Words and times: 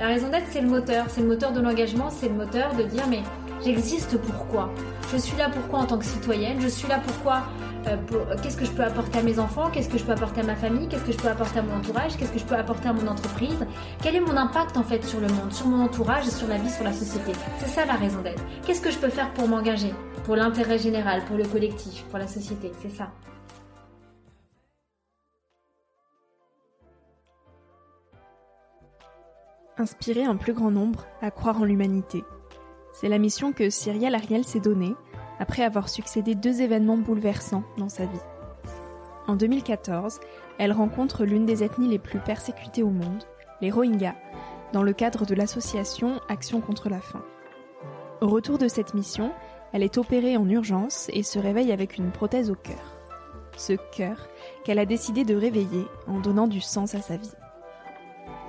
La 0.00 0.06
raison 0.06 0.30
d'être, 0.30 0.46
c'est 0.50 0.62
le 0.62 0.68
moteur. 0.68 1.04
C'est 1.10 1.20
le 1.20 1.26
moteur 1.26 1.52
de 1.52 1.60
l'engagement, 1.60 2.08
c'est 2.08 2.28
le 2.28 2.34
moteur 2.34 2.74
de 2.74 2.84
dire 2.84 3.06
mais 3.06 3.22
j'existe 3.62 4.16
pourquoi? 4.16 4.70
Je 5.12 5.18
suis 5.18 5.36
là 5.36 5.50
pourquoi 5.52 5.80
en 5.80 5.84
tant 5.84 5.98
que 5.98 6.06
citoyenne? 6.06 6.58
Je 6.58 6.68
suis 6.68 6.88
là 6.88 7.00
pourquoi 7.04 7.42
euh, 7.86 7.96
Qu'est-ce 8.42 8.56
que 8.56 8.64
je 8.64 8.70
peux 8.70 8.82
apporter 8.82 9.18
à 9.18 9.22
mes 9.22 9.38
enfants? 9.38 9.68
Qu'est-ce 9.70 9.90
que 9.90 9.98
je 9.98 10.04
peux 10.04 10.12
apporter 10.12 10.40
à 10.40 10.44
ma 10.44 10.56
famille? 10.56 10.88
Qu'est-ce 10.88 11.04
que 11.04 11.12
je 11.12 11.18
peux 11.18 11.28
apporter 11.28 11.58
à 11.58 11.62
mon 11.62 11.76
entourage? 11.76 12.16
Qu'est-ce 12.16 12.32
que 12.32 12.38
je 12.38 12.46
peux 12.46 12.54
apporter 12.54 12.88
à 12.88 12.94
mon 12.94 13.06
entreprise? 13.08 13.66
Quel 14.02 14.16
est 14.16 14.20
mon 14.20 14.38
impact 14.38 14.78
en 14.78 14.84
fait 14.84 15.04
sur 15.04 15.20
le 15.20 15.28
monde, 15.28 15.52
sur 15.52 15.66
mon 15.66 15.84
entourage, 15.84 16.24
sur 16.24 16.48
la 16.48 16.56
vie, 16.56 16.70
sur 16.70 16.84
la 16.84 16.94
société? 16.94 17.32
C'est 17.58 17.68
ça 17.68 17.84
la 17.84 17.94
raison 17.94 18.22
d'être. 18.22 18.42
Qu'est-ce 18.64 18.80
que 18.80 18.90
je 18.90 18.98
peux 18.98 19.10
faire 19.10 19.30
pour 19.34 19.48
m'engager? 19.48 19.92
Pour 20.24 20.34
l'intérêt 20.34 20.78
général, 20.78 21.26
pour 21.26 21.36
le 21.36 21.44
collectif, 21.44 22.04
pour 22.04 22.18
la 22.18 22.26
société? 22.26 22.72
C'est 22.80 22.96
ça. 22.96 23.10
Inspirer 29.80 30.24
un 30.24 30.36
plus 30.36 30.52
grand 30.52 30.70
nombre 30.70 31.06
à 31.20 31.30
croire 31.30 31.60
en 31.60 31.64
l'humanité. 31.64 32.22
C'est 32.92 33.08
la 33.08 33.18
mission 33.18 33.52
que 33.52 33.70
Cyrielle 33.70 34.14
Ariel 34.14 34.44
s'est 34.44 34.60
donnée 34.60 34.94
après 35.38 35.62
avoir 35.62 35.88
succédé 35.88 36.34
deux 36.34 36.60
événements 36.60 36.98
bouleversants 36.98 37.64
dans 37.78 37.88
sa 37.88 38.04
vie. 38.04 38.20
En 39.26 39.36
2014, 39.36 40.20
elle 40.58 40.72
rencontre 40.72 41.24
l'une 41.24 41.46
des 41.46 41.64
ethnies 41.64 41.88
les 41.88 41.98
plus 41.98 42.18
persécutées 42.18 42.82
au 42.82 42.90
monde, 42.90 43.24
les 43.60 43.70
Rohingyas, 43.70 44.16
dans 44.72 44.82
le 44.82 44.92
cadre 44.92 45.24
de 45.24 45.34
l'association 45.34 46.20
Action 46.28 46.60
contre 46.60 46.88
la 46.88 47.00
faim. 47.00 47.24
Au 48.20 48.28
retour 48.28 48.58
de 48.58 48.68
cette 48.68 48.92
mission, 48.92 49.32
elle 49.72 49.82
est 49.82 49.98
opérée 49.98 50.36
en 50.36 50.48
urgence 50.48 51.08
et 51.12 51.22
se 51.22 51.38
réveille 51.38 51.72
avec 51.72 51.96
une 51.96 52.10
prothèse 52.10 52.50
au 52.50 52.54
cœur. 52.54 52.98
Ce 53.56 53.72
cœur 53.96 54.28
qu'elle 54.64 54.78
a 54.78 54.86
décidé 54.86 55.24
de 55.24 55.34
réveiller 55.34 55.86
en 56.06 56.20
donnant 56.20 56.46
du 56.46 56.60
sens 56.60 56.94
à 56.94 57.00
sa 57.00 57.16
vie. 57.16 57.32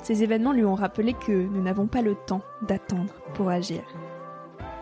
Ces 0.02 0.24
événements 0.24 0.52
lui 0.52 0.66
ont 0.66 0.76
rappelé 0.76 1.14
que 1.14 1.32
nous 1.32 1.62
n'avons 1.62 1.88
pas 1.88 2.02
le 2.02 2.16
temps 2.16 2.42
d'attendre 2.64 3.14
pour 3.34 3.50
agir. 3.50 3.84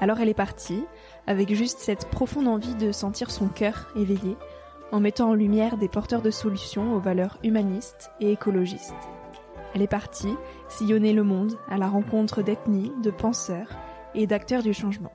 Alors 0.02 0.19
elle 0.19 0.30
est 0.30 0.34
partie, 0.34 0.85
avec 1.28 1.53
juste 1.53 1.80
cette 1.80 2.09
profonde 2.09 2.47
envie 2.47 2.75
de 2.75 2.94
sentir 2.94 3.30
son 3.30 3.47
cœur 3.47 3.88
éveillé, 3.97 4.38
en 4.91 5.02
mettant 5.02 5.30
en 5.30 5.34
lumière 5.34 5.78
des 5.78 5.90
porteurs 5.90 6.22
de 6.22 6.31
solutions 6.31 6.94
aux 6.96 7.00
valeurs 7.00 7.38
humanistes 7.44 8.12
et 8.22 8.31
écologistes. 8.31 8.96
Elle 9.75 9.81
est 9.81 9.88
partie 9.88 10.34
sillonner 10.69 11.13
le 11.13 11.24
monde 11.24 11.57
à 11.69 11.78
la 11.78 11.88
rencontre 11.88 12.41
d'ethnies, 12.41 12.94
de 13.03 13.12
penseurs 13.12 13.69
et 14.16 14.25
d'acteurs 14.25 14.63
du 14.63 14.74
changement. 14.74 15.12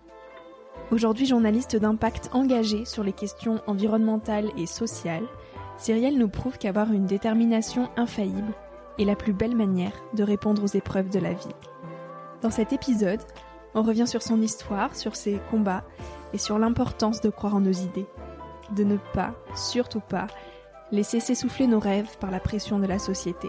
Aujourd'hui 0.91 1.27
journaliste 1.27 1.77
d'impact 1.77 2.29
engagée 2.33 2.85
sur 2.85 3.03
les 3.03 3.13
questions 3.13 3.63
environnementales 3.67 4.51
et 4.59 4.67
sociales, 4.67 5.27
Cyrielle 5.79 6.19
nous 6.19 6.29
prouve 6.29 6.59
qu'avoir 6.59 6.93
une 6.93 7.07
détermination 7.07 7.89
infaillible 7.97 8.53
est 8.99 9.05
la 9.05 9.17
plus 9.17 9.33
belle 9.33 9.57
manière 9.57 9.93
de 10.15 10.23
répondre 10.23 10.63
aux 10.63 10.77
épreuves 10.77 11.11
de 11.11 11.19
la 11.19 11.33
vie. 11.33 11.55
Dans 12.43 12.51
cet 12.51 12.73
épisode, 12.73 13.23
on 13.75 13.83
revient 13.83 14.07
sur 14.07 14.23
son 14.23 14.41
histoire, 14.41 14.95
sur 14.95 15.17
ses 15.17 15.41
combats 15.51 15.85
et 16.33 16.39
sur 16.39 16.59
l'importance 16.59 17.21
de 17.21 17.31
croire 17.31 17.57
en 17.57 17.61
nos 17.61 17.73
idées. 17.73 18.07
De 18.73 18.85
ne 18.85 18.97
pas, 19.13 19.35
surtout 19.55 20.01
pas, 20.01 20.27
laisser 20.93 21.21
s'essouffler 21.21 21.67
nos 21.67 21.81
rêves 21.81 22.17
par 22.19 22.31
la 22.31 22.41
pression 22.41 22.79
de 22.79 22.87
la 22.87 22.99
société, 22.99 23.49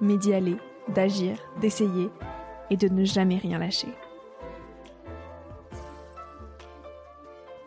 mais 0.00 0.16
d'y 0.16 0.34
aller, 0.34 0.56
d'agir, 0.88 1.38
d'essayer 1.60 2.10
et 2.70 2.76
de 2.76 2.88
ne 2.88 3.04
jamais 3.04 3.38
rien 3.38 3.58
lâcher. 3.58 3.88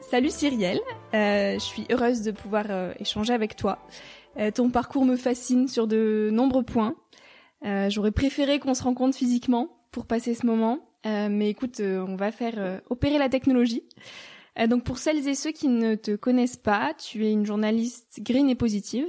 Salut 0.10 0.30
Cyrielle, 0.30 0.80
euh, 1.14 1.56
je 1.56 1.60
suis 1.60 1.86
heureuse 1.92 2.22
de 2.22 2.31
pouvoir 2.31 2.66
euh, 2.70 2.94
échanger 2.98 3.34
avec 3.34 3.58
toi. 3.58 3.80
Euh, 4.38 4.52
ton 4.52 4.70
parcours 4.70 5.04
me 5.04 5.18
fascine 5.18 5.68
sur 5.68 5.86
de 5.86 6.30
nombreux 6.31 6.64
points. 6.64 6.96
Euh, 7.65 7.89
j'aurais 7.89 8.12
préféré 8.12 8.59
qu'on 8.59 8.74
se 8.74 8.83
rencontre 8.83 9.18
physiquement 9.18 9.69
pour 9.92 10.06
passer 10.06 10.33
ce 10.33 10.45
moment, 10.45 10.80
euh, 11.06 11.27
mais 11.30 11.50
écoute, 11.50 11.80
on 11.81 12.15
va 12.15 12.31
faire 12.31 12.81
opérer 12.89 13.18
la 13.18 13.30
technologie. 13.30 13.83
donc 14.68 14.83
pour 14.83 14.98
celles 14.98 15.27
et 15.27 15.36
ceux 15.36 15.51
qui 15.51 15.68
ne 15.68 15.95
te 15.95 16.15
connaissent 16.15 16.57
pas, 16.57 16.94
tu 16.94 17.25
es 17.25 17.31
une 17.31 17.45
journaliste 17.45 18.19
green 18.21 18.50
et 18.50 18.56
positive, 18.56 19.07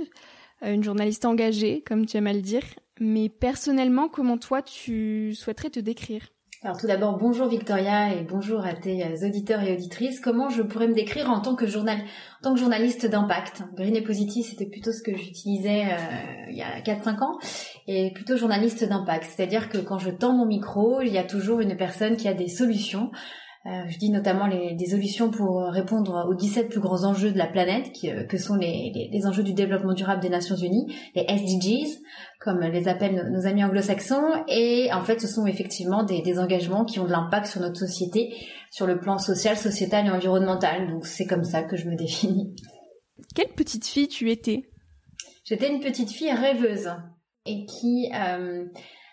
une 0.63 0.85
journaliste 0.85 1.25
engagée, 1.25 1.83
comme 1.87 2.07
tu 2.07 2.17
aimes 2.17 2.27
à 2.27 2.33
le 2.33 2.43
dire. 2.43 2.63
Mais 3.01 3.29
personnellement, 3.29 4.09
comment 4.09 4.39
toi 4.39 4.63
tu 4.63 5.35
souhaiterais 5.35 5.71
te 5.71 5.81
décrire? 5.81 6.23
Alors 6.65 6.77
tout 6.77 6.89
d'abord, 6.89 7.17
bonjour 7.19 7.47
Victoria 7.47 8.13
et 8.13 8.25
bonjour 8.25 8.67
à 8.67 8.75
tes 8.75 9.05
auditeurs 9.25 9.63
et 9.63 9.75
auditrices. 9.75 10.19
Comment 10.19 10.49
je 10.49 10.63
pourrais 10.63 10.89
me 10.89 10.95
décrire 10.95 11.31
en 11.31 11.39
tant 11.39 11.55
que, 11.55 11.69
journal, 11.69 11.99
en 11.99 12.43
tant 12.43 12.55
que 12.55 12.59
journaliste 12.59 13.07
d'impact? 13.07 13.63
Green 13.77 13.95
et 13.95 14.03
Positive, 14.03 14.45
c'était 14.45 14.67
plutôt 14.67 14.91
ce 14.91 15.01
que 15.01 15.17
j'utilisais 15.17 15.85
euh, 15.85 16.51
il 16.51 16.57
y 16.57 16.63
a 16.63 16.81
4-5 16.81 17.23
ans, 17.23 17.39
et 17.87 18.13
plutôt 18.13 18.37
journaliste 18.37 18.83
d'impact. 18.83 19.23
C'est-à-dire 19.23 19.69
que 19.69 19.79
quand 19.79 20.01
je 20.01 20.11
tends 20.11 20.33
mon 20.33 20.47
micro, 20.47 21.01
il 21.01 21.13
y 21.13 21.19
a 21.19 21.23
toujours 21.23 21.61
une 21.61 21.77
personne 21.77 22.17
qui 22.17 22.27
a 22.27 22.35
des 22.35 22.49
solutions 22.49 23.13
euh, 23.13 23.48
je 23.65 23.99
dis 23.99 24.11
notamment 24.11 24.47
les, 24.47 24.75
des 24.75 24.87
solutions 24.87 25.31
pour 25.31 25.63
répondre 25.63 26.27
aux 26.29 26.35
17 26.35 26.69
plus 26.69 26.81
grands 26.81 27.05
enjeux 27.05 27.33
de 27.33 27.39
la 27.39 27.47
planète, 27.47 27.93
qui, 27.93 28.11
euh, 28.11 28.25
que 28.25 28.39
sont 28.39 28.55
les, 28.55 29.11
les, 29.13 29.27
enjeux 29.27 29.43
du 29.43 29.53
développement 29.53 29.95
durable 29.95 30.23
des 30.23 30.29
Nations 30.29 30.57
Unies, 30.57 30.95
les 31.15 31.23
SDGs, 31.29 31.99
comme 32.41 32.61
les 32.61 32.89
appellent 32.89 33.31
nos, 33.31 33.47
amis 33.47 33.65
anglo-saxons. 33.65 34.45
Et 34.49 34.89
en 34.93 35.03
fait, 35.03 35.21
ce 35.21 35.27
sont 35.27 35.47
effectivement 35.47 36.05
des, 36.05 36.23
des 36.23 36.39
engagements 36.39 36.85
qui 36.85 37.01
ont 37.01 37.05
de 37.05 37.11
l'impact 37.11 37.47
sur 37.47 37.61
notre 37.61 37.79
société, 37.79 38.35
sur 38.71 38.87
le 38.87 39.01
plan 39.01 39.19
social, 39.19 39.57
sociétal 39.57 40.07
et 40.07 40.11
environnemental. 40.11 40.91
Donc 40.91 41.07
c'est 41.07 41.27
comme 41.27 41.45
ça 41.45 41.63
que 41.63 41.77
je 41.77 41.89
me 41.89 41.97
définis. 41.97 42.55
Quelle 43.35 43.49
petite 43.49 43.87
fille 43.87 44.09
tu 44.09 44.31
étais? 44.31 44.63
J'étais 45.45 45.71
une 45.71 45.81
petite 45.81 46.11
fille 46.11 46.33
rêveuse 46.33 46.91
et 47.45 47.65
qui... 47.67 48.11
Euh, 48.15 48.67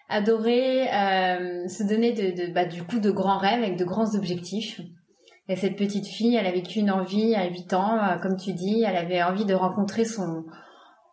adorait 0.09 0.87
euh, 0.93 1.67
se 1.67 1.83
donner 1.83 2.13
de, 2.13 2.47
de 2.47 2.53
bah, 2.53 2.65
du 2.65 2.83
coup 2.83 2.99
de 2.99 3.11
grands 3.11 3.37
rêves 3.37 3.63
avec 3.63 3.77
de 3.77 3.85
grands 3.85 4.15
objectifs. 4.15 4.81
Et 5.47 5.55
cette 5.55 5.75
petite 5.75 6.07
fille, 6.07 6.35
elle 6.35 6.47
a 6.47 6.51
vécu 6.51 6.79
une 6.79 6.91
envie 6.91 7.35
à 7.35 7.47
8 7.47 7.73
ans, 7.73 7.97
euh, 7.97 8.17
comme 8.17 8.35
tu 8.37 8.53
dis, 8.53 8.83
elle 8.83 8.95
avait 8.95 9.21
envie 9.21 9.45
de 9.45 9.53
rencontrer 9.53 10.03
son, 10.03 10.45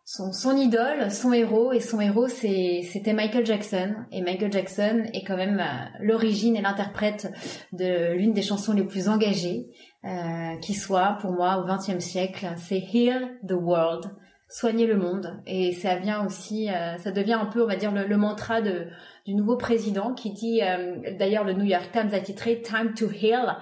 son, 0.05 0.33
son 0.33 0.56
idole, 0.56 1.11
son 1.11 1.33
héros, 1.33 1.73
et 1.73 1.81
son 1.81 2.00
héros 2.00 2.29
c'était 2.29 3.12
Michael 3.12 3.44
Jackson. 3.44 3.94
Et 4.11 4.23
Michael 4.23 4.53
Jackson 4.53 5.05
est 5.12 5.25
quand 5.25 5.37
même 5.37 5.61
euh, 5.61 5.99
l'origine 6.00 6.56
et 6.56 6.62
l'interprète 6.62 7.31
de 7.73 8.15
l'une 8.15 8.33
des 8.33 8.43
chansons 8.43 8.73
les 8.73 8.85
plus 8.85 9.09
engagées 9.09 9.67
euh, 10.05 10.56
qui 10.62 10.75
soit 10.75 11.19
pour 11.21 11.33
moi 11.33 11.59
au 11.59 11.67
XXe 11.67 12.03
siècle. 12.03 12.47
C'est 12.56 12.83
Heal 12.93 13.39
the 13.47 13.53
World 13.53 14.06
soigner 14.52 14.87
le 14.87 14.96
monde. 14.96 15.40
Et 15.46 15.72
ça 15.72 15.96
vient 15.96 16.26
aussi, 16.26 16.69
euh, 16.69 16.99
ça 16.99 17.10
devient 17.10 17.32
un 17.32 17.46
peu, 17.46 17.62
on 17.62 17.66
va 17.66 17.76
dire, 17.76 17.90
le, 17.90 18.16
mantra 18.19 18.60
de, 18.60 18.87
du 19.25 19.34
nouveau 19.34 19.56
président 19.56 20.12
qui 20.12 20.31
dit, 20.31 20.60
euh, 20.62 20.96
d'ailleurs, 21.19 21.44
le 21.44 21.54
New 21.54 21.64
York 21.64 21.90
Times 21.90 22.10
a 22.12 22.20
titré 22.20 22.60
Time 22.60 22.93
to 22.94 23.10
Heal. 23.10 23.56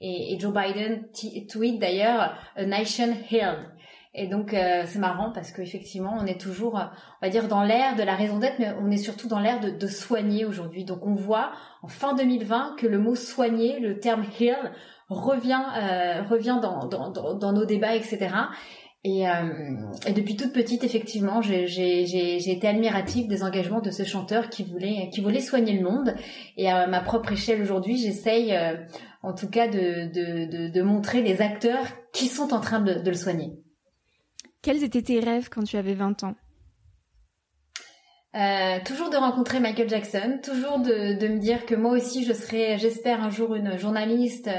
Et, 0.00 0.38
Joe 0.38 0.52
Biden 0.52 1.04
tweet 1.48 1.80
d'ailleurs 1.80 2.36
A 2.54 2.64
Nation 2.64 3.12
Healed. 3.30 3.58
Et 4.18 4.28
donc 4.28 4.54
euh, 4.54 4.84
c'est 4.86 4.98
marrant 4.98 5.30
parce 5.30 5.52
qu'effectivement 5.52 6.16
on 6.18 6.24
est 6.24 6.40
toujours, 6.40 6.74
on 6.74 7.26
va 7.26 7.28
dire, 7.28 7.48
dans 7.48 7.62
l'ère 7.62 7.96
de 7.96 8.02
la 8.02 8.14
raison 8.14 8.38
d'être, 8.38 8.58
mais 8.58 8.72
on 8.80 8.90
est 8.90 8.96
surtout 8.96 9.28
dans 9.28 9.40
l'ère 9.40 9.60
de, 9.60 9.68
de, 9.68 9.86
soigner 9.86 10.46
aujourd'hui. 10.46 10.84
Donc 10.84 11.06
on 11.06 11.14
voit 11.14 11.52
en 11.82 11.88
fin 11.88 12.14
2020 12.14 12.76
que 12.78 12.86
le 12.86 12.98
mot 12.98 13.14
soigner, 13.14 13.78
le 13.78 14.00
terme 14.00 14.24
heal, 14.40 14.72
revient 15.10 15.62
revient 16.30 16.58
dans, 16.62 16.86
dans, 16.86 17.10
dans, 17.10 17.52
nos 17.52 17.64
débats, 17.66 17.94
etc. 17.94 18.28
Et, 19.08 19.28
euh, 19.28 19.76
et, 20.04 20.12
depuis 20.12 20.34
toute 20.34 20.52
petite, 20.52 20.82
effectivement, 20.82 21.40
j'ai 21.40 22.50
été 22.50 22.66
admirative 22.66 23.28
des 23.28 23.44
engagements 23.44 23.80
de 23.80 23.92
ce 23.92 24.02
chanteur 24.02 24.50
qui 24.50 24.64
voulait, 24.64 25.10
qui 25.12 25.20
voulait 25.20 25.40
soigner 25.40 25.74
le 25.78 25.88
monde. 25.88 26.16
Et 26.56 26.68
à 26.68 26.88
ma 26.88 27.00
propre 27.00 27.30
échelle 27.30 27.62
aujourd'hui, 27.62 27.98
j'essaye, 27.98 28.52
euh, 28.52 28.74
en 29.22 29.32
tout 29.32 29.48
cas, 29.48 29.68
de, 29.68 30.12
de, 30.12 30.50
de, 30.50 30.68
de, 30.72 30.82
montrer 30.82 31.22
les 31.22 31.40
acteurs 31.40 31.86
qui 32.12 32.26
sont 32.26 32.52
en 32.52 32.58
train 32.58 32.80
de, 32.80 33.08
le 33.08 33.14
soigner. 33.14 33.52
Quels 34.60 34.82
étaient 34.82 35.02
tes 35.02 35.20
rêves 35.20 35.50
quand 35.50 35.62
tu 35.62 35.76
avais 35.76 35.94
20 35.94 36.24
ans? 36.24 36.34
Euh, 38.34 38.80
toujours 38.84 39.10
de 39.10 39.16
rencontrer 39.16 39.60
Michael 39.60 39.88
Jackson, 39.88 40.40
toujours 40.42 40.80
de, 40.80 41.16
de, 41.16 41.28
me 41.28 41.38
dire 41.38 41.64
que 41.64 41.76
moi 41.76 41.92
aussi 41.92 42.24
je 42.24 42.32
serai, 42.32 42.76
j'espère 42.76 43.22
un 43.22 43.30
jour 43.30 43.54
une 43.54 43.78
journaliste 43.78 44.50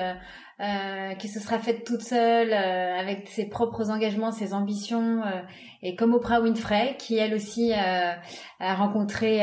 euh, 0.59 1.07
euh, 1.07 1.13
qui 1.15 1.27
se 1.27 1.39
sera 1.39 1.59
faite 1.59 1.86
toute 1.86 2.01
seule 2.01 2.51
euh, 2.51 3.00
avec 3.00 3.27
ses 3.27 3.48
propres 3.48 3.89
engagements, 3.89 4.31
ses 4.31 4.54
ambitions, 4.54 5.21
euh, 5.24 5.42
et 5.81 5.95
comme 5.95 6.13
Oprah 6.13 6.42
Winfrey, 6.42 6.95
qui 6.98 7.18
elle 7.18 7.33
aussi 7.33 7.71
a 7.71 8.75
rencontré 8.75 9.39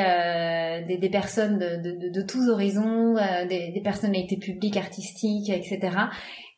des, 0.86 0.98
des, 0.98 1.08
personnes 1.08 1.58
de, 1.58 1.76
de, 1.76 2.10
de, 2.10 2.22
tous 2.26 2.48
horizons, 2.48 3.14
des, 3.48 3.70
des, 3.70 3.80
personnalités 3.82 4.36
publiques, 4.36 4.76
artistiques, 4.76 5.48
etc. 5.48 5.96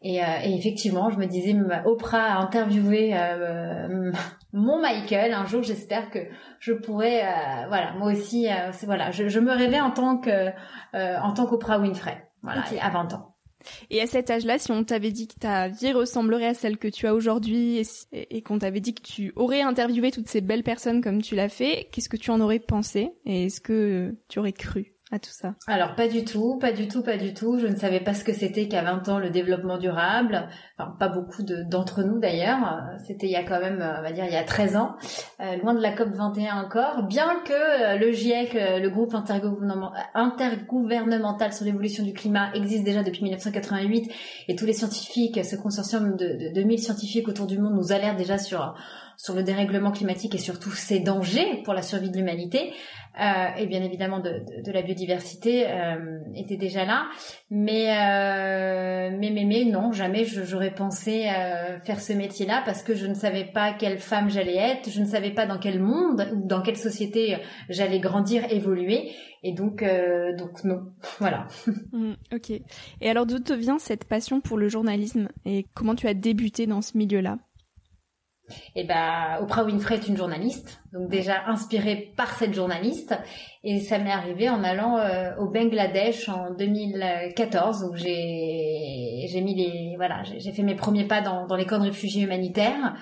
Et, 0.00 0.16
et, 0.16 0.56
effectivement, 0.56 1.10
je 1.10 1.18
me 1.18 1.26
disais, 1.26 1.54
Oprah 1.84 2.36
a 2.36 2.38
interviewé 2.38 3.14
mon 4.54 4.80
Michael. 4.80 5.34
Un 5.34 5.44
jour, 5.44 5.62
j'espère 5.62 6.08
que 6.10 6.20
je 6.58 6.72
pourrais, 6.72 7.22
voilà, 7.68 7.92
moi 7.98 8.10
aussi, 8.12 8.48
voilà, 8.84 9.10
je, 9.10 9.28
je, 9.28 9.40
me 9.40 9.52
rêvais 9.52 9.80
en 9.80 9.90
tant 9.90 10.16
que, 10.16 10.48
en 10.94 11.34
tant 11.34 11.46
qu'Oprah 11.46 11.78
Winfrey, 11.78 12.16
voilà, 12.42 12.64
à 12.80 12.90
20 12.90 13.12
ans. 13.12 13.35
Et 13.90 14.00
à 14.00 14.06
cet 14.06 14.30
âge-là, 14.30 14.58
si 14.58 14.72
on 14.72 14.84
t'avait 14.84 15.12
dit 15.12 15.28
que 15.28 15.38
ta 15.38 15.68
vie 15.68 15.92
ressemblerait 15.92 16.48
à 16.48 16.54
celle 16.54 16.78
que 16.78 16.88
tu 16.88 17.06
as 17.06 17.14
aujourd'hui 17.14 17.82
et, 18.12 18.42
qu'on 18.42 18.58
t'avait 18.58 18.80
dit 18.80 18.94
que 18.94 19.02
tu 19.02 19.32
aurais 19.36 19.62
interviewé 19.62 20.10
toutes 20.10 20.28
ces 20.28 20.40
belles 20.40 20.62
personnes 20.62 21.00
comme 21.00 21.22
tu 21.22 21.34
l'as 21.34 21.48
fait, 21.48 21.88
qu'est-ce 21.92 22.08
que 22.08 22.16
tu 22.16 22.30
en 22.30 22.40
aurais 22.40 22.58
pensé 22.58 23.10
et 23.24 23.46
est-ce 23.46 23.60
que 23.60 24.14
tu 24.28 24.38
aurais 24.38 24.52
cru? 24.52 24.95
Alors 25.68 25.94
pas 25.94 26.08
du 26.08 26.24
tout, 26.24 26.58
pas 26.58 26.72
du 26.72 26.88
tout, 26.88 27.00
pas 27.00 27.16
du 27.16 27.32
tout. 27.32 27.60
Je 27.60 27.68
ne 27.68 27.76
savais 27.76 28.00
pas 28.00 28.12
ce 28.12 28.24
que 28.24 28.32
c'était 28.32 28.66
qu'à 28.66 28.82
20 28.82 29.08
ans 29.08 29.20
le 29.20 29.30
développement 29.30 29.78
durable. 29.78 30.48
Enfin, 30.76 30.96
pas 30.98 31.08
beaucoup 31.08 31.44
d'entre 31.44 32.02
nous 32.02 32.18
d'ailleurs. 32.18 32.82
C'était 33.06 33.26
il 33.26 33.32
y 33.32 33.36
a 33.36 33.44
quand 33.44 33.60
même, 33.60 33.76
on 33.76 34.02
va 34.02 34.10
dire, 34.10 34.24
il 34.24 34.32
y 34.32 34.36
a 34.36 34.42
13 34.42 34.76
ans, 34.76 34.96
euh, 35.40 35.54
loin 35.58 35.74
de 35.74 35.80
la 35.80 35.92
COP 35.92 36.08
21 36.08 36.60
encore. 36.60 37.04
Bien 37.04 37.40
que 37.44 37.52
euh, 37.52 37.98
le 37.98 38.10
GIEC, 38.10 38.56
euh, 38.56 38.80
le 38.80 38.90
groupe 38.90 39.14
intergouvernemental 39.14 41.52
sur 41.52 41.64
l'évolution 41.64 42.02
du 42.02 42.12
climat, 42.12 42.52
existe 42.54 42.82
déjà 42.82 43.04
depuis 43.04 43.22
1988 43.22 44.10
et 44.48 44.56
tous 44.56 44.66
les 44.66 44.72
scientifiques, 44.72 45.44
ce 45.44 45.54
consortium 45.54 46.16
de, 46.16 46.48
de 46.48 46.52
2000 46.52 46.80
scientifiques 46.80 47.28
autour 47.28 47.46
du 47.46 47.60
monde 47.60 47.74
nous 47.74 47.92
alertent 47.92 48.18
déjà 48.18 48.38
sur 48.38 48.74
sur 49.16 49.34
le 49.34 49.42
dérèglement 49.42 49.92
climatique 49.92 50.34
et 50.34 50.38
surtout 50.38 50.70
ses 50.70 51.00
dangers 51.00 51.62
pour 51.64 51.74
la 51.74 51.82
survie 51.82 52.10
de 52.10 52.16
l'humanité 52.16 52.72
euh, 53.18 53.48
et 53.56 53.66
bien 53.66 53.82
évidemment 53.82 54.20
de, 54.20 54.42
de, 54.62 54.72
la 54.72 54.82
biodiversité 54.82 55.66
euh, 55.66 56.18
était 56.34 56.58
déjà 56.58 56.84
là. 56.84 57.08
Mais, 57.50 57.88
euh, 57.90 59.16
mais 59.18 59.30
mais 59.30 59.44
mais 59.44 59.64
non 59.64 59.92
jamais 59.92 60.24
j'aurais 60.24 60.74
pensé 60.74 61.26
euh, 61.26 61.78
faire 61.80 62.00
ce 62.00 62.12
métier 62.12 62.44
là 62.44 62.62
parce 62.66 62.82
que 62.82 62.94
je 62.94 63.06
ne 63.06 63.14
savais 63.14 63.44
pas 63.44 63.72
quelle 63.72 63.98
femme 63.98 64.28
j'allais 64.28 64.56
être 64.56 64.90
je 64.90 65.00
ne 65.00 65.06
savais 65.06 65.30
pas 65.30 65.46
dans 65.46 65.58
quel 65.58 65.80
monde 65.80 66.28
ou 66.34 66.46
dans 66.46 66.60
quelle 66.60 66.76
société 66.76 67.38
j'allais 67.70 68.00
grandir 68.00 68.52
évoluer. 68.52 69.12
Et 69.42 69.52
donc 69.52 69.82
euh, 69.82 70.36
donc 70.36 70.64
non. 70.64 70.92
Voilà. 71.18 71.46
Mmh, 71.92 72.12
ok. 72.34 72.50
Et 73.00 73.08
alors 73.10 73.24
d'où 73.24 73.38
te 73.38 73.54
vient 73.54 73.78
cette 73.78 74.04
passion 74.04 74.42
pour 74.42 74.58
le 74.58 74.68
journalisme 74.68 75.28
et 75.46 75.64
comment 75.74 75.94
tu 75.94 76.06
as 76.06 76.14
débuté 76.14 76.66
dans 76.66 76.82
ce 76.82 76.98
milieu 76.98 77.20
là 77.20 77.38
et 78.74 78.84
ben 78.84 79.38
Oprah 79.40 79.64
Winfrey 79.64 79.96
est 79.96 80.08
une 80.08 80.16
journaliste, 80.16 80.80
donc 80.92 81.08
déjà 81.08 81.46
inspirée 81.46 82.12
par 82.16 82.34
cette 82.36 82.54
journaliste. 82.54 83.14
Et 83.64 83.80
ça 83.80 83.98
m'est 83.98 84.12
arrivé 84.12 84.48
en 84.48 84.62
allant 84.62 84.98
euh, 84.98 85.34
au 85.38 85.48
Bangladesh 85.48 86.28
en 86.28 86.52
2014, 86.54 87.90
où 87.90 87.96
j'ai 87.96 89.26
j'ai 89.28 89.40
mis 89.40 89.54
les 89.54 89.96
voilà 89.96 90.22
j'ai 90.22 90.52
fait 90.52 90.62
mes 90.62 90.76
premiers 90.76 91.06
pas 91.06 91.20
dans, 91.20 91.46
dans 91.46 91.56
les 91.56 91.66
camps 91.66 91.78
de 91.78 91.84
réfugiés 91.84 92.22
humanitaires 92.22 92.94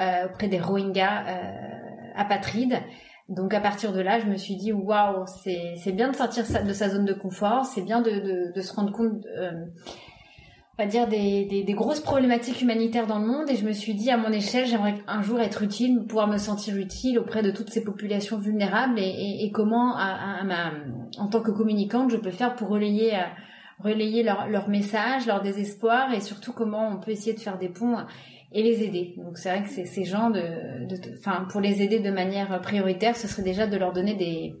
euh, 0.00 0.26
auprès 0.26 0.48
des 0.48 0.60
Rohingyas 0.60 1.24
euh, 1.28 2.12
apatrides. 2.16 2.80
Donc 3.28 3.52
à 3.52 3.60
partir 3.60 3.92
de 3.92 4.00
là, 4.00 4.18
je 4.20 4.26
me 4.26 4.36
suis 4.36 4.56
dit 4.56 4.72
waouh, 4.72 5.24
c'est 5.26 5.74
c'est 5.76 5.92
bien 5.92 6.10
de 6.10 6.16
sortir 6.16 6.44
de 6.64 6.72
sa 6.72 6.88
zone 6.88 7.04
de 7.04 7.12
confort, 7.12 7.66
c'est 7.66 7.82
bien 7.82 8.00
de, 8.00 8.10
de, 8.10 8.52
de 8.54 8.60
se 8.62 8.74
rendre 8.74 8.90
compte 8.90 9.22
euh, 10.78 10.82
va 10.82 10.86
dire 10.86 11.08
des, 11.08 11.44
des, 11.44 11.62
des, 11.62 11.72
grosses 11.72 12.00
problématiques 12.00 12.62
humanitaires 12.62 13.06
dans 13.06 13.18
le 13.18 13.26
monde 13.26 13.50
et 13.50 13.56
je 13.56 13.64
me 13.64 13.72
suis 13.72 13.94
dit 13.94 14.10
à 14.10 14.16
mon 14.16 14.30
échelle 14.30 14.66
j'aimerais 14.66 14.94
un 15.06 15.22
jour 15.22 15.40
être 15.40 15.62
utile 15.62 16.04
pouvoir 16.06 16.28
me 16.28 16.38
sentir 16.38 16.76
utile 16.76 17.18
auprès 17.18 17.42
de 17.42 17.50
toutes 17.50 17.70
ces 17.70 17.82
populations 17.82 18.38
vulnérables 18.38 18.98
et, 18.98 19.02
et, 19.02 19.44
et 19.44 19.50
comment 19.50 19.96
à, 19.96 20.42
ma, 20.44 20.72
en 21.18 21.28
tant 21.28 21.40
que 21.40 21.50
communicante 21.50 22.10
je 22.10 22.16
peux 22.16 22.30
faire 22.30 22.54
pour 22.54 22.68
relayer 22.68 23.14
euh, 23.14 23.22
relayer 23.80 24.22
leur, 24.22 24.48
leur 24.48 24.68
message 24.68 25.26
leur 25.26 25.42
désespoir 25.42 26.12
et 26.12 26.20
surtout 26.20 26.52
comment 26.52 26.88
on 26.88 26.98
peut 26.98 27.10
essayer 27.10 27.34
de 27.34 27.40
faire 27.40 27.58
des 27.58 27.68
ponts 27.68 27.96
et 28.52 28.62
les 28.62 28.82
aider 28.82 29.14
donc 29.16 29.36
c'est 29.36 29.50
vrai 29.50 29.62
que 29.62 29.68
ces 29.68 30.04
gens 30.04 30.30
de 30.30 30.42
enfin 31.18 31.46
pour 31.50 31.60
les 31.60 31.82
aider 31.82 31.98
de 31.98 32.10
manière 32.10 32.60
prioritaire 32.60 33.16
ce 33.16 33.28
serait 33.28 33.42
déjà 33.42 33.66
de 33.66 33.76
leur 33.76 33.92
donner 33.92 34.14
des. 34.14 34.54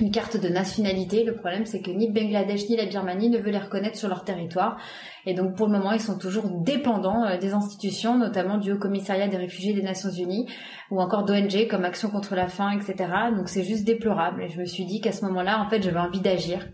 Une 0.00 0.10
carte 0.10 0.36
de 0.36 0.48
nationalité. 0.48 1.24
Le 1.24 1.34
problème, 1.34 1.66
c'est 1.66 1.80
que 1.80 1.90
ni 1.90 2.06
le 2.08 2.12
Bangladesh 2.12 2.68
ni 2.68 2.76
la 2.76 2.86
Birmanie 2.86 3.28
ne 3.28 3.38
veulent 3.38 3.52
les 3.52 3.58
reconnaître 3.58 3.96
sur 3.96 4.08
leur 4.08 4.24
territoire. 4.24 4.78
Et 5.26 5.34
donc, 5.34 5.56
pour 5.56 5.66
le 5.66 5.72
moment, 5.72 5.92
ils 5.92 6.00
sont 6.00 6.18
toujours 6.18 6.48
dépendants 6.48 7.24
euh, 7.24 7.38
des 7.38 7.54
institutions, 7.54 8.16
notamment 8.16 8.58
du 8.58 8.72
Haut 8.72 8.78
Commissariat 8.78 9.28
des 9.28 9.36
réfugiés 9.36 9.72
des 9.72 9.82
Nations 9.82 10.10
Unies, 10.10 10.48
ou 10.90 11.00
encore 11.00 11.24
d'ONG 11.24 11.66
comme 11.68 11.84
Action 11.84 12.10
contre 12.10 12.34
la 12.34 12.46
faim, 12.46 12.70
etc. 12.70 13.10
Donc, 13.36 13.48
c'est 13.48 13.64
juste 13.64 13.84
déplorable. 13.84 14.42
Et 14.42 14.48
je 14.48 14.60
me 14.60 14.64
suis 14.64 14.84
dit 14.84 15.00
qu'à 15.00 15.12
ce 15.12 15.24
moment-là, 15.24 15.60
en 15.60 15.68
fait, 15.68 15.82
j'avais 15.82 16.00
envie 16.00 16.20
d'agir. 16.20 16.68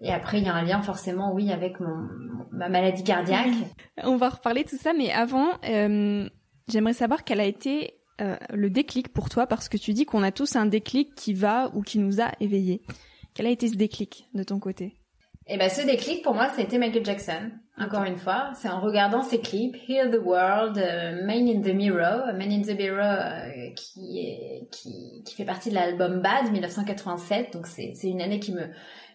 Et 0.00 0.12
après, 0.12 0.38
il 0.38 0.44
y 0.44 0.48
a 0.48 0.54
un 0.54 0.62
lien 0.62 0.82
forcément, 0.82 1.32
oui, 1.32 1.50
avec 1.50 1.80
ma 2.52 2.68
maladie 2.68 3.02
cardiaque. 3.02 3.48
On 4.04 4.16
va 4.16 4.28
reparler 4.28 4.62
de 4.62 4.68
tout 4.68 4.76
ça, 4.76 4.92
mais 4.92 5.10
avant, 5.10 5.48
euh, 5.68 6.28
j'aimerais 6.68 6.92
savoir 6.92 7.24
quelle 7.24 7.40
a 7.40 7.46
été 7.46 7.95
euh, 8.20 8.36
le 8.52 8.70
déclic 8.70 9.12
pour 9.12 9.28
toi 9.28 9.46
Parce 9.46 9.68
que 9.68 9.76
tu 9.76 9.92
dis 9.92 10.06
qu'on 10.06 10.22
a 10.22 10.32
tous 10.32 10.56
un 10.56 10.66
déclic 10.66 11.14
qui 11.14 11.34
va 11.34 11.70
ou 11.74 11.82
qui 11.82 11.98
nous 11.98 12.20
a 12.20 12.32
éveillés. 12.40 12.82
Quel 13.34 13.46
a 13.46 13.50
été 13.50 13.68
ce 13.68 13.76
déclic 13.76 14.28
de 14.34 14.42
ton 14.42 14.58
côté? 14.58 14.96
Et 15.48 15.58
ben 15.58 15.68
ce 15.70 15.82
déclic 15.82 16.22
pour 16.22 16.34
moi, 16.34 16.48
c'était 16.56 16.78
Michael 16.78 17.04
Jackson. 17.04 17.50
Encore 17.78 18.02
une 18.04 18.16
fois, 18.16 18.50
c'est 18.54 18.68
en 18.68 18.80
regardant 18.80 19.22
ses 19.22 19.40
clips, 19.40 19.76
Heal 19.86 20.10
the 20.10 20.20
World, 20.24 20.78
euh, 20.78 21.24
Man 21.24 21.46
in 21.46 21.60
the 21.60 21.74
Mirror, 21.74 22.32
Man 22.32 22.50
in 22.50 22.62
the 22.62 22.76
Mirror 22.76 23.04
euh, 23.04 23.70
qui 23.76 24.18
est 24.18 24.66
qui 24.72 25.22
qui 25.24 25.34
fait 25.36 25.44
partie 25.44 25.68
de 25.68 25.74
l'album 25.74 26.20
Bad 26.20 26.50
1987. 26.50 27.52
Donc 27.52 27.66
c'est 27.68 27.92
c'est 27.94 28.08
une 28.08 28.22
année 28.22 28.40
qui 28.40 28.52
me 28.52 28.62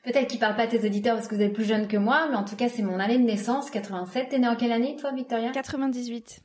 peut-être 0.03 0.27
qui 0.27 0.38
parle 0.38 0.55
pas 0.55 0.63
à 0.63 0.67
tes 0.67 0.86
auditeurs 0.86 1.15
parce 1.15 1.27
que 1.27 1.36
vous 1.36 1.41
êtes 1.41 1.53
plus 1.53 1.65
jeune 1.65 1.88
que 1.88 1.98
moi, 1.98 2.27
mais 2.29 2.38
en 2.38 2.46
tout 2.46 2.55
cas 2.55 2.70
c'est 2.70 2.84
mon 2.84 3.00
année 3.00 3.17
de 3.17 3.24
naissance 3.24 3.70
87. 3.70 4.29
T'es 4.29 4.39
née 4.39 4.48
en 4.48 4.55
quelle 4.55 4.72
année 4.72 4.96
toi, 4.96 5.12
Victoria? 5.12 5.51
98. 5.51 6.41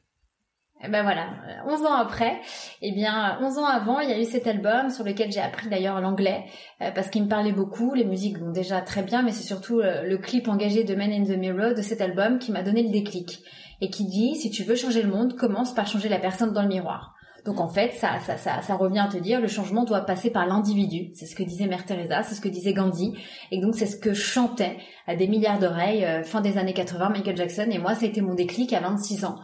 Eh 0.84 0.88
ben 0.88 1.02
voilà, 1.02 1.28
11 1.66 1.86
ans 1.86 1.94
après, 1.94 2.38
eh 2.82 2.92
bien 2.92 3.38
11 3.40 3.58
ans 3.58 3.64
avant, 3.64 4.00
il 4.00 4.10
y 4.10 4.12
a 4.12 4.20
eu 4.20 4.24
cet 4.24 4.46
album 4.46 4.90
sur 4.90 5.04
lequel 5.04 5.32
j'ai 5.32 5.40
appris 5.40 5.70
d'ailleurs 5.70 6.02
l'anglais 6.02 6.44
euh, 6.82 6.90
parce 6.94 7.08
qu'il 7.08 7.22
me 7.22 7.28
parlait 7.28 7.52
beaucoup, 7.52 7.94
les 7.94 8.04
musiques 8.04 8.38
vont 8.38 8.50
déjà 8.50 8.82
très 8.82 9.02
bien, 9.02 9.22
mais 9.22 9.32
c'est 9.32 9.42
surtout 9.42 9.80
euh, 9.80 10.02
le, 10.02 10.18
clip 10.18 10.48
engagé 10.48 10.84
de 10.84 10.94
Man 10.94 11.10
in 11.10 11.24
the 11.24 11.38
Mirror 11.38 11.72
de 11.74 11.80
cet 11.80 12.02
album 12.02 12.38
qui 12.38 12.52
m'a 12.52 12.62
donné 12.62 12.82
le 12.82 12.90
déclic 12.90 13.40
et 13.80 13.88
qui 13.88 14.04
dit 14.04 14.34
si 14.34 14.50
tu 14.50 14.64
veux 14.64 14.74
changer 14.74 15.02
le 15.02 15.10
monde, 15.10 15.34
commence 15.34 15.74
par 15.74 15.86
changer 15.86 16.10
la 16.10 16.18
personne 16.18 16.52
dans 16.52 16.62
le 16.62 16.68
miroir. 16.68 17.14
Donc 17.46 17.60
en 17.60 17.68
fait, 17.68 17.92
ça, 17.92 18.18
ça, 18.26 18.36
ça, 18.36 18.60
ça 18.60 18.74
revient 18.74 18.98
à 18.98 19.08
te 19.08 19.16
dire 19.16 19.40
le 19.40 19.46
changement 19.46 19.84
doit 19.84 20.00
passer 20.00 20.30
par 20.30 20.46
l'individu. 20.46 21.12
C'est 21.14 21.26
ce 21.26 21.36
que 21.36 21.44
disait 21.44 21.68
Mère 21.68 21.86
Teresa, 21.86 22.22
c'est 22.22 22.34
ce 22.34 22.40
que 22.40 22.48
disait 22.48 22.74
Gandhi, 22.74 23.14
et 23.50 23.60
donc 23.60 23.76
c'est 23.76 23.86
ce 23.86 23.96
que 23.96 24.12
chantait 24.12 24.76
à 25.06 25.16
des 25.16 25.28
milliards 25.28 25.60
d'oreilles 25.60 26.04
euh, 26.04 26.22
fin 26.22 26.42
des 26.42 26.58
années 26.58 26.74
80 26.74 27.10
Michael 27.10 27.36
Jackson. 27.36 27.68
Et 27.70 27.78
moi, 27.78 27.94
ça 27.94 28.04
a 28.04 28.08
été 28.08 28.20
mon 28.20 28.34
déclic 28.34 28.74
à 28.74 28.80
26 28.80 29.24
ans 29.24 29.36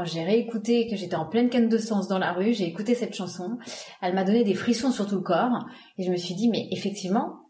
quand 0.00 0.06
j'ai 0.06 0.24
réécouté, 0.24 0.88
que 0.88 0.96
j'étais 0.96 1.16
en 1.16 1.26
pleine 1.26 1.50
canne 1.50 1.68
de 1.68 1.76
sens 1.76 2.08
dans 2.08 2.18
la 2.18 2.32
rue, 2.32 2.54
j'ai 2.54 2.64
écouté 2.64 2.94
cette 2.94 3.14
chanson, 3.14 3.58
elle 4.00 4.14
m'a 4.14 4.24
donné 4.24 4.44
des 4.44 4.54
frissons 4.54 4.92
sur 4.92 5.06
tout 5.06 5.16
le 5.16 5.20
corps, 5.20 5.66
et 5.98 6.04
je 6.04 6.10
me 6.10 6.16
suis 6.16 6.34
dit, 6.34 6.48
mais 6.48 6.68
effectivement, 6.70 7.40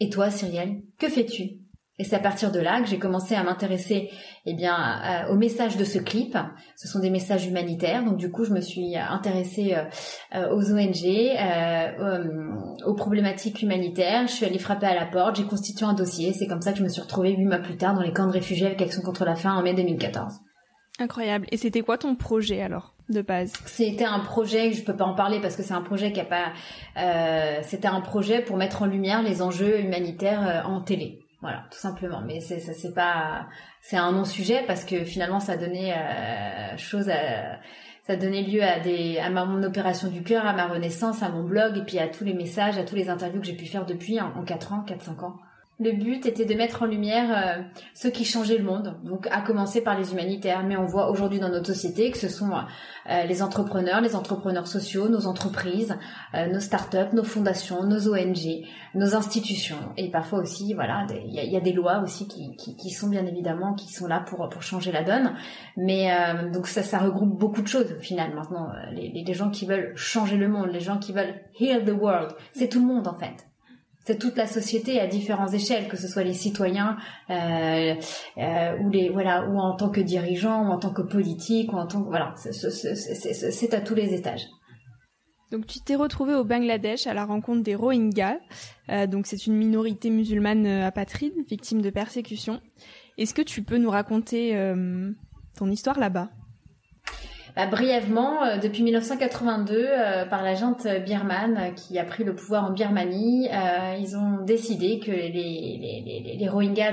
et 0.00 0.10
toi, 0.10 0.28
Cyrielle, 0.28 0.82
que 0.98 1.08
fais-tu? 1.08 1.60
Et 2.00 2.04
c'est 2.04 2.16
à 2.16 2.20
partir 2.20 2.50
de 2.50 2.58
là 2.58 2.80
que 2.80 2.88
j'ai 2.88 2.98
commencé 2.98 3.36
à 3.36 3.44
m'intéresser 3.44 4.10
eh 4.44 4.54
bien 4.54 4.74
euh, 4.74 5.32
aux 5.32 5.36
messages 5.36 5.76
de 5.76 5.84
ce 5.84 5.98
clip. 5.98 6.36
Ce 6.74 6.88
sont 6.88 6.98
des 6.98 7.10
messages 7.10 7.46
humanitaires, 7.46 8.04
donc 8.04 8.16
du 8.16 8.32
coup 8.32 8.44
je 8.44 8.52
me 8.52 8.60
suis 8.60 8.96
intéressée 8.96 9.74
euh, 9.74 9.84
euh, 10.34 10.52
aux 10.52 10.72
ONG, 10.72 11.06
aux 12.86 12.94
problématiques 12.94 13.62
humanitaires. 13.62 14.26
Je 14.26 14.32
suis 14.32 14.46
allée 14.46 14.58
frapper 14.58 14.86
à 14.86 14.94
la 14.94 15.06
porte, 15.06 15.36
j'ai 15.36 15.44
constitué 15.44 15.84
un 15.84 15.92
dossier. 15.92 16.32
C'est 16.32 16.46
comme 16.46 16.62
ça 16.62 16.72
que 16.72 16.78
je 16.78 16.84
me 16.84 16.88
suis 16.88 17.02
retrouvée 17.02 17.36
huit 17.36 17.44
mois 17.44 17.58
plus 17.58 17.76
tard 17.76 17.94
dans 17.94 18.02
les 18.02 18.12
camps 18.12 18.26
de 18.26 18.32
réfugiés 18.32 18.66
avec 18.66 18.82
Action 18.82 19.02
contre 19.02 19.26
la 19.26 19.36
faim 19.36 19.52
en 19.52 19.62
mai 19.62 19.74
2014. 19.74 20.40
Incroyable. 21.00 21.46
Et 21.50 21.56
c'était 21.56 21.80
quoi 21.80 21.96
ton 21.96 22.14
projet 22.14 22.60
alors 22.60 22.92
de 23.08 23.22
base? 23.22 23.54
C'était 23.64 24.04
un 24.04 24.20
projet, 24.20 24.72
je 24.72 24.84
peux 24.84 24.94
pas 24.94 25.06
en 25.06 25.14
parler 25.14 25.40
parce 25.40 25.56
que 25.56 25.62
c'est 25.62 25.72
un 25.72 25.80
projet 25.80 26.12
qui 26.12 26.20
a 26.20 26.26
pas. 26.26 26.52
Euh, 26.98 27.60
c'était 27.62 27.88
un 27.88 28.02
projet 28.02 28.42
pour 28.42 28.58
mettre 28.58 28.82
en 28.82 28.86
lumière 28.86 29.22
les 29.22 29.40
enjeux 29.40 29.80
humanitaires 29.80 30.46
euh, 30.46 30.68
en 30.68 30.82
télé. 30.82 31.20
Voilà, 31.40 31.64
tout 31.70 31.78
simplement. 31.78 32.20
Mais 32.20 32.40
c'est 32.40 32.60
ça, 32.60 32.74
c'est 32.74 32.92
pas, 32.92 33.46
c'est 33.80 33.96
un 33.96 34.12
non-sujet 34.12 34.62
parce 34.66 34.84
que 34.84 35.04
finalement 35.04 35.40
ça 35.40 35.56
donnait 35.56 35.94
euh, 35.94 36.76
chose 36.76 37.10
ça 38.06 38.16
donnait 38.16 38.42
lieu 38.42 38.62
à 38.62 38.78
des, 38.80 39.18
à 39.18 39.30
mon 39.30 39.62
opération 39.62 40.08
du 40.08 40.22
cœur, 40.22 40.46
à 40.46 40.52
ma 40.52 40.66
renaissance, 40.66 41.22
à 41.22 41.30
mon 41.30 41.44
blog 41.44 41.78
et 41.78 41.82
puis 41.82 41.98
à 41.98 42.08
tous 42.08 42.24
les 42.24 42.34
messages, 42.34 42.76
à 42.76 42.84
tous 42.84 42.96
les 42.96 43.08
interviews 43.08 43.40
que 43.40 43.46
j'ai 43.46 43.56
pu 43.56 43.66
faire 43.66 43.86
depuis 43.86 44.20
en 44.20 44.42
4 44.42 44.72
ans, 44.74 44.84
4-5 44.86 45.24
ans. 45.24 45.36
Le 45.82 45.92
but 45.92 46.26
était 46.26 46.44
de 46.44 46.54
mettre 46.54 46.82
en 46.82 46.86
lumière 46.86 47.30
euh, 47.30 47.62
ceux 47.94 48.10
qui 48.10 48.26
changeaient 48.26 48.58
le 48.58 48.64
monde, 48.64 48.98
donc 49.02 49.26
à 49.30 49.40
commencer 49.40 49.80
par 49.80 49.98
les 49.98 50.12
humanitaires. 50.12 50.62
Mais 50.62 50.76
on 50.76 50.84
voit 50.84 51.10
aujourd'hui 51.10 51.40
dans 51.40 51.48
notre 51.48 51.68
société 51.68 52.10
que 52.10 52.18
ce 52.18 52.28
sont 52.28 52.50
euh, 52.52 53.24
les 53.24 53.42
entrepreneurs, 53.42 54.02
les 54.02 54.14
entrepreneurs 54.14 54.66
sociaux, 54.66 55.08
nos 55.08 55.26
entreprises, 55.26 55.96
euh, 56.34 56.52
nos 56.52 56.60
startups, 56.60 57.14
nos 57.14 57.24
fondations, 57.24 57.84
nos 57.84 58.12
ONG, 58.12 58.66
nos 58.94 59.14
institutions, 59.14 59.78
et 59.96 60.10
parfois 60.10 60.40
aussi, 60.40 60.74
voilà, 60.74 61.06
il 61.10 61.32
y, 61.32 61.56
a, 61.56 61.60
des 61.60 61.72
lois 61.72 62.02
aussi 62.02 62.28
qui, 62.28 62.54
qui, 62.56 62.90
sont 62.90 63.08
bien 63.08 63.24
évidemment 63.24 63.72
qui 63.72 63.90
sont 63.90 64.06
là 64.06 64.20
pour 64.20 64.50
pour 64.50 64.62
changer 64.62 64.92
la 64.92 65.02
donne. 65.02 65.32
Mais 65.78 66.10
donc 66.52 66.66
ça, 66.66 66.82
ça 66.82 66.98
regroupe 66.98 67.38
beaucoup 67.38 67.62
de 67.62 67.68
choses 67.68 67.94
au 67.96 68.00
final. 68.00 68.34
Maintenant, 68.34 68.68
les, 68.92 69.24
les 69.24 69.34
gens 69.34 69.48
qui 69.48 69.64
veulent 69.64 69.92
changer 69.94 70.36
le 70.36 70.48
monde, 70.48 70.68
les 70.72 70.80
gens 70.80 70.98
qui 70.98 71.12
veulent 71.12 71.34
heal 71.58 71.84
the 71.84 71.92
world, 71.98 72.32
c'est 72.52 72.68
tout 72.68 72.80
le 72.80 72.86
monde 72.86 73.08
en 73.08 73.16
fait 73.16 73.49
c'est 74.04 74.18
toute 74.18 74.36
la 74.36 74.46
société 74.46 74.98
à 74.98 75.06
différentes 75.06 75.52
échelles, 75.52 75.88
que 75.88 75.96
ce 75.96 76.08
soit 76.08 76.24
les 76.24 76.34
citoyens 76.34 76.96
euh, 77.28 77.94
euh, 78.38 78.78
ou 78.78 78.90
les 78.90 79.08
voilà 79.10 79.46
ou 79.48 79.58
en 79.58 79.76
tant 79.76 79.90
que 79.90 80.00
dirigeants 80.00 80.66
ou 80.66 80.70
en 80.70 80.78
tant 80.78 80.92
que 80.92 81.02
politique 81.02 81.72
ou 81.72 81.76
en 81.76 81.86
tant 81.86 82.02
que 82.02 82.08
voilà 82.08 82.34
c'est 82.36 83.74
à 83.74 83.80
tous 83.80 83.94
les 83.94 84.14
étages. 84.14 84.46
Donc 85.52 85.66
tu 85.66 85.80
t'es 85.80 85.96
retrouvé 85.96 86.34
au 86.34 86.44
Bangladesh 86.44 87.06
à 87.06 87.14
la 87.14 87.24
rencontre 87.24 87.62
des 87.62 87.74
Rohingyas. 87.74 88.38
Euh, 88.88 89.06
donc 89.06 89.26
c'est 89.26 89.46
une 89.46 89.54
minorité 89.54 90.08
musulmane 90.08 90.66
apatride, 90.66 91.34
victime 91.48 91.82
de 91.82 91.90
persécution. 91.90 92.60
Est-ce 93.18 93.34
que 93.34 93.42
tu 93.42 93.62
peux 93.62 93.76
nous 93.76 93.90
raconter 93.90 94.54
ton 95.58 95.70
histoire 95.70 95.98
là-bas? 95.98 96.30
Brièvement, 97.66 98.44
euh, 98.44 98.58
depuis 98.58 98.82
1982, 98.82 99.74
euh, 99.74 100.24
par 100.24 100.42
la 100.42 100.54
junte 100.54 100.86
birmane 101.04 101.74
qui 101.74 101.98
a 101.98 102.04
pris 102.04 102.24
le 102.24 102.34
pouvoir 102.34 102.64
en 102.64 102.72
Birmanie, 102.72 103.48
euh, 103.48 103.96
ils 103.98 104.16
ont 104.16 104.44
décidé 104.44 105.00
que 105.00 105.10
les, 105.10 106.48
Rohingyas 106.48 106.92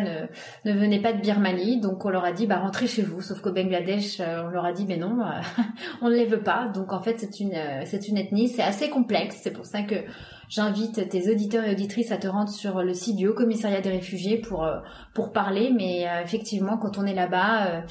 ne, 0.65 0.73
venaient 0.73 1.01
pas 1.01 1.13
de 1.13 1.21
Birmanie, 1.21 1.79
donc 1.79 2.05
on 2.05 2.09
leur 2.09 2.25
a 2.25 2.31
dit 2.31 2.47
bah 2.47 2.59
rentrez 2.59 2.87
chez 2.87 3.01
vous. 3.01 3.21
Sauf 3.21 3.41
qu'au 3.41 3.51
Bangladesh, 3.51 4.19
on 4.19 4.49
leur 4.49 4.65
a 4.65 4.71
dit 4.71 4.85
mais 4.87 4.97
non, 4.97 5.17
on 6.01 6.09
ne 6.09 6.15
les 6.15 6.25
veut 6.25 6.41
pas. 6.41 6.69
Donc 6.73 6.93
en 6.93 6.99
fait 6.99 7.19
c'est 7.19 7.39
une 7.39 7.57
c'est 7.85 8.07
une 8.07 8.17
ethnie, 8.17 8.47
c'est 8.47 8.61
assez 8.61 8.89
complexe. 8.89 9.39
C'est 9.41 9.51
pour 9.51 9.65
ça 9.65 9.81
que 9.81 9.95
J'invite 10.49 11.09
tes 11.09 11.29
auditeurs 11.29 11.65
et 11.65 11.71
auditrices 11.71 12.11
à 12.13 12.17
te 12.17 12.27
rendre 12.27 12.49
sur 12.49 12.81
le 12.81 12.93
site 12.93 13.17
du 13.17 13.27
Haut 13.27 13.33
Commissariat 13.33 13.81
des 13.81 13.89
réfugiés 13.89 14.37
pour 14.37 14.63
euh, 14.63 14.77
pour 15.13 15.33
parler. 15.33 15.71
Mais 15.75 16.07
euh, 16.07 16.23
effectivement, 16.23 16.77
quand 16.77 16.97
on 16.97 17.05
est 17.05 17.13
là-bas, 17.13 17.83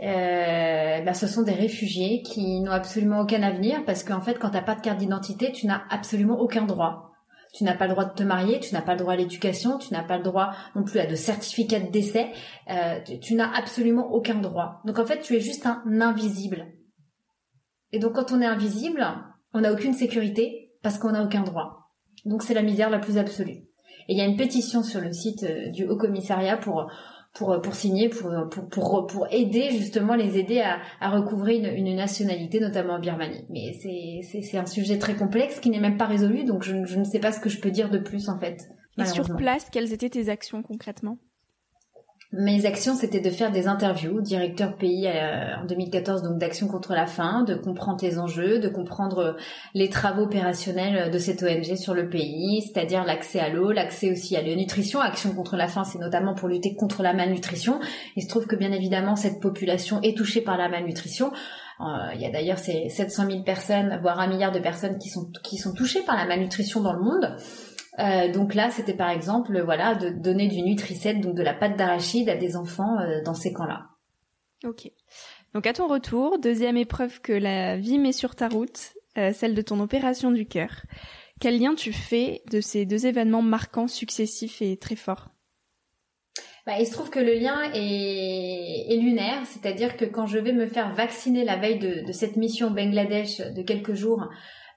euh, 0.00 1.00
bah, 1.02 1.14
ce 1.14 1.26
sont 1.26 1.42
des 1.42 1.52
réfugiés 1.52 2.15
qui 2.22 2.60
n'ont 2.60 2.72
absolument 2.72 3.20
aucun 3.20 3.42
avenir 3.42 3.84
parce 3.84 4.04
qu'en 4.04 4.20
fait, 4.20 4.38
quand 4.38 4.50
t'as 4.50 4.62
pas 4.62 4.74
de 4.74 4.80
carte 4.80 4.98
d'identité, 4.98 5.52
tu 5.52 5.66
n'as 5.66 5.82
absolument 5.90 6.38
aucun 6.40 6.64
droit. 6.64 7.12
Tu 7.54 7.64
n'as 7.64 7.74
pas 7.74 7.86
le 7.86 7.92
droit 7.92 8.04
de 8.04 8.14
te 8.14 8.22
marier, 8.22 8.60
tu 8.60 8.74
n'as 8.74 8.82
pas 8.82 8.92
le 8.92 8.98
droit 8.98 9.14
à 9.14 9.16
l'éducation, 9.16 9.78
tu 9.78 9.92
n'as 9.92 10.02
pas 10.02 10.18
le 10.18 10.24
droit 10.24 10.52
non 10.74 10.84
plus 10.84 10.98
à 11.00 11.06
de 11.06 11.14
certificat 11.14 11.80
de 11.80 11.90
décès. 11.90 12.32
tu, 13.06 13.18
tu 13.20 13.34
n'as 13.34 13.50
absolument 13.50 14.12
aucun 14.12 14.34
droit. 14.34 14.82
Donc 14.84 14.98
en 14.98 15.06
fait, 15.06 15.20
tu 15.20 15.34
es 15.34 15.40
juste 15.40 15.64
un 15.66 15.82
invisible. 16.00 16.66
Et 17.92 17.98
donc 17.98 18.14
quand 18.14 18.32
on 18.32 18.42
est 18.42 18.46
invisible, 18.46 19.06
on 19.54 19.60
n'a 19.60 19.72
aucune 19.72 19.94
sécurité 19.94 20.72
parce 20.82 20.98
qu'on 20.98 21.12
n'a 21.12 21.24
aucun 21.24 21.42
droit. 21.42 21.90
Donc 22.24 22.42
c'est 22.42 22.54
la 22.54 22.62
misère 22.62 22.90
la 22.90 22.98
plus 22.98 23.18
absolue. 23.18 23.62
Et 24.08 24.12
il 24.12 24.18
y 24.18 24.20
a 24.20 24.24
une 24.24 24.36
pétition 24.36 24.82
sur 24.82 25.00
le 25.00 25.12
site 25.12 25.44
euh, 25.44 25.70
du 25.70 25.86
Haut 25.86 25.96
Commissariat 25.96 26.56
pour 26.56 26.90
pour 27.36 27.60
pour 27.60 27.74
signer 27.74 28.08
pour 28.08 28.30
pour 28.50 28.68
pour, 28.68 29.06
pour 29.06 29.26
aider 29.30 29.70
justement 29.70 30.14
les 30.14 30.38
aider 30.38 30.60
à, 30.60 30.78
à 31.00 31.10
recouvrer 31.10 31.56
une, 31.56 31.66
une 31.66 31.96
nationalité 31.96 32.60
notamment 32.60 32.94
en 32.94 33.00
Birmanie. 33.00 33.44
Mais 33.50 33.72
c'est 33.72 34.42
c'est 34.42 34.58
un 34.58 34.66
sujet 34.66 34.98
très 34.98 35.16
complexe 35.16 35.60
qui 35.60 35.70
n'est 35.70 35.80
même 35.80 35.96
pas 35.96 36.06
résolu 36.06 36.44
donc 36.44 36.62
je, 36.62 36.84
je 36.84 36.98
ne 36.98 37.04
sais 37.04 37.20
pas 37.20 37.32
ce 37.32 37.40
que 37.40 37.48
je 37.48 37.60
peux 37.60 37.70
dire 37.70 37.90
de 37.90 37.98
plus 37.98 38.28
en 38.28 38.38
fait. 38.38 38.68
Et 38.98 39.04
sur 39.04 39.36
place, 39.36 39.68
quelles 39.70 39.92
étaient 39.92 40.08
tes 40.08 40.30
actions 40.30 40.62
concrètement? 40.62 41.18
Mes 42.32 42.66
actions, 42.66 42.94
c'était 42.94 43.20
de 43.20 43.30
faire 43.30 43.52
des 43.52 43.68
interviews, 43.68 44.20
directeur 44.20 44.76
pays 44.76 45.06
euh, 45.06 45.62
en 45.62 45.64
2014, 45.66 46.22
donc 46.22 46.38
d'action 46.38 46.66
contre 46.66 46.92
la 46.92 47.06
faim, 47.06 47.44
de 47.46 47.54
comprendre 47.54 47.98
les 48.02 48.18
enjeux, 48.18 48.58
de 48.58 48.68
comprendre 48.68 49.36
les 49.74 49.88
travaux 49.88 50.22
opérationnels 50.22 51.10
de 51.10 51.18
cette 51.18 51.42
ONG 51.42 51.76
sur 51.76 51.94
le 51.94 52.08
pays, 52.08 52.62
c'est-à-dire 52.62 53.04
l'accès 53.04 53.38
à 53.38 53.48
l'eau, 53.48 53.70
l'accès 53.70 54.10
aussi 54.10 54.36
à 54.36 54.42
la 54.42 54.54
nutrition. 54.56 55.00
Action 55.00 55.34
contre 55.34 55.56
la 55.56 55.68
faim, 55.68 55.84
c'est 55.84 55.98
notamment 55.98 56.34
pour 56.34 56.48
lutter 56.48 56.74
contre 56.74 57.02
la 57.02 57.14
malnutrition. 57.14 57.80
Il 58.16 58.22
se 58.22 58.28
trouve 58.28 58.46
que 58.46 58.56
bien 58.56 58.72
évidemment, 58.72 59.14
cette 59.14 59.40
population 59.40 60.00
est 60.02 60.16
touchée 60.16 60.40
par 60.40 60.58
la 60.58 60.68
malnutrition. 60.68 61.32
Euh, 61.80 61.84
il 62.14 62.20
y 62.20 62.26
a 62.26 62.30
d'ailleurs 62.30 62.58
ces 62.58 62.88
700 62.88 63.30
000 63.30 63.42
personnes, 63.42 63.98
voire 64.02 64.18
un 64.18 64.26
milliard 64.26 64.50
de 64.50 64.58
personnes 64.58 64.98
qui 64.98 65.10
sont 65.10 65.30
qui 65.42 65.58
sont 65.58 65.74
touchées 65.74 66.02
par 66.02 66.16
la 66.16 66.26
malnutrition 66.26 66.80
dans 66.80 66.92
le 66.92 67.02
monde. 67.02 67.36
Euh, 67.98 68.30
donc 68.30 68.54
là, 68.54 68.70
c'était 68.70 68.94
par 68.94 69.10
exemple, 69.10 69.60
voilà, 69.62 69.94
de 69.94 70.10
donner 70.10 70.48
du 70.48 70.62
Nutricette, 70.62 71.20
donc 71.20 71.34
de 71.34 71.42
la 71.42 71.54
pâte 71.54 71.76
d'arachide 71.76 72.28
à 72.28 72.36
des 72.36 72.56
enfants 72.56 72.98
euh, 73.00 73.22
dans 73.24 73.34
ces 73.34 73.52
camps-là. 73.52 73.86
Ok. 74.64 74.90
Donc 75.54 75.66
à 75.66 75.72
ton 75.72 75.86
retour, 75.86 76.38
deuxième 76.38 76.76
épreuve 76.76 77.20
que 77.20 77.32
la 77.32 77.76
vie 77.76 77.98
met 77.98 78.12
sur 78.12 78.34
ta 78.34 78.48
route, 78.48 78.92
euh, 79.16 79.32
celle 79.32 79.54
de 79.54 79.62
ton 79.62 79.80
opération 79.80 80.30
du 80.30 80.46
cœur. 80.46 80.82
Quel 81.40 81.58
lien 81.58 81.74
tu 81.74 81.92
fais 81.92 82.42
de 82.50 82.60
ces 82.60 82.84
deux 82.84 83.06
événements 83.06 83.42
marquants, 83.42 83.88
successifs 83.88 84.60
et 84.60 84.76
très 84.76 84.96
forts? 84.96 85.28
Bah, 86.66 86.80
il 86.80 86.86
se 86.86 86.92
trouve 86.92 87.10
que 87.10 87.20
le 87.20 87.34
lien 87.34 87.62
est, 87.74 88.92
est 88.92 88.96
lunaire, 88.96 89.46
c'est-à-dire 89.46 89.96
que 89.96 90.04
quand 90.04 90.26
je 90.26 90.38
vais 90.38 90.52
me 90.52 90.66
faire 90.66 90.92
vacciner 90.94 91.44
la 91.44 91.56
veille 91.56 91.78
de, 91.78 92.04
de 92.04 92.12
cette 92.12 92.36
mission 92.36 92.70
Bangladesh 92.70 93.38
de 93.38 93.62
quelques 93.62 93.94
jours, 93.94 94.28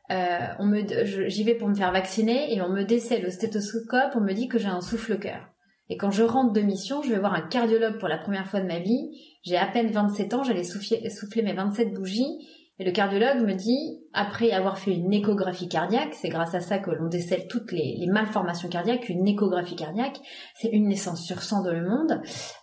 on 0.09 0.65
me, 0.65 0.81
j'y 1.29 1.43
vais 1.43 1.55
pour 1.55 1.69
me 1.69 1.75
faire 1.75 1.91
vacciner 1.91 2.53
et 2.53 2.61
on 2.61 2.69
me 2.69 2.83
décèle 2.83 3.25
au 3.25 3.29
stéthoscope, 3.29 4.13
on 4.15 4.21
me 4.21 4.33
dit 4.33 4.47
que 4.47 4.57
j'ai 4.57 4.67
un 4.67 4.81
souffle-cœur. 4.81 5.49
Et 5.89 5.97
quand 5.97 6.11
je 6.11 6.23
rentre 6.23 6.53
de 6.53 6.61
mission, 6.61 7.01
je 7.01 7.09
vais 7.09 7.19
voir 7.19 7.33
un 7.33 7.41
cardiologue 7.41 7.97
pour 7.97 8.07
la 8.07 8.19
première 8.19 8.47
fois 8.47 8.61
de 8.61 8.67
ma 8.67 8.79
vie. 8.79 9.09
J'ai 9.43 9.57
à 9.57 9.65
peine 9.65 9.89
27 9.91 10.33
ans, 10.35 10.43
j'allais 10.43 10.63
souffler, 10.63 11.09
souffler 11.09 11.41
mes 11.41 11.53
27 11.53 11.93
bougies. 11.93 12.47
Et 12.77 12.85
le 12.85 12.91
cardiologue 12.91 13.45
me 13.45 13.55
dit, 13.55 13.99
après 14.13 14.51
avoir 14.51 14.77
fait 14.77 14.93
une 14.93 15.11
échographie 15.11 15.67
cardiaque, 15.67 16.13
c'est 16.13 16.29
grâce 16.29 16.55
à 16.55 16.61
ça 16.61 16.77
que 16.77 16.91
l'on 16.91 17.09
décèle 17.09 17.45
toutes 17.49 17.73
les, 17.73 18.07
malformations 18.07 18.69
cardiaques, 18.69 19.09
une 19.09 19.27
échographie 19.27 19.75
cardiaque, 19.75 20.17
c'est 20.55 20.69
une 20.69 20.87
naissance 20.87 21.25
sur 21.25 21.43
100 21.43 21.63
dans 21.63 21.73
le 21.73 21.85
monde, 21.85 22.21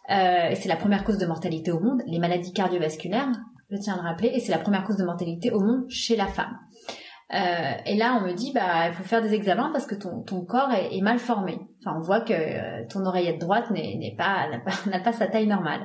euh, 0.08 0.48
et 0.50 0.54
c'est 0.54 0.70
la 0.70 0.76
première 0.76 1.04
cause 1.04 1.18
de 1.18 1.26
mortalité 1.26 1.70
au 1.70 1.80
monde, 1.80 2.00
les 2.06 2.18
maladies 2.18 2.54
cardiovasculaires, 2.54 3.30
je 3.70 3.76
tiens 3.76 3.92
à 3.92 3.96
le 3.96 4.08
rappeler, 4.08 4.30
et 4.32 4.40
c'est 4.40 4.52
la 4.52 4.58
première 4.58 4.84
cause 4.84 4.96
de 4.96 5.04
mortalité 5.04 5.50
au 5.50 5.60
monde 5.60 5.84
chez 5.90 6.16
la 6.16 6.26
femme. 6.26 6.56
Euh, 7.34 7.72
et 7.86 7.96
là, 7.96 8.16
on 8.20 8.24
me 8.24 8.32
dit, 8.34 8.52
bah, 8.52 8.86
il 8.86 8.94
faut 8.94 9.02
faire 9.02 9.20
des 9.20 9.34
examens 9.34 9.70
parce 9.72 9.86
que 9.86 9.96
ton, 9.96 10.22
ton 10.22 10.44
corps 10.44 10.70
est, 10.72 11.00
mal 11.00 11.18
formé. 11.18 11.58
Enfin, 11.80 11.96
on 11.98 12.00
voit 12.00 12.20
que 12.20 12.32
euh, 12.32 12.86
ton 12.88 13.04
oreillette 13.04 13.40
droite 13.40 13.70
n'est 13.70 14.14
pas 14.18 14.48
n'a 14.48 14.60
pas, 14.60 15.00
pas, 15.00 15.12
sa 15.12 15.26
taille 15.26 15.48
normale. 15.48 15.80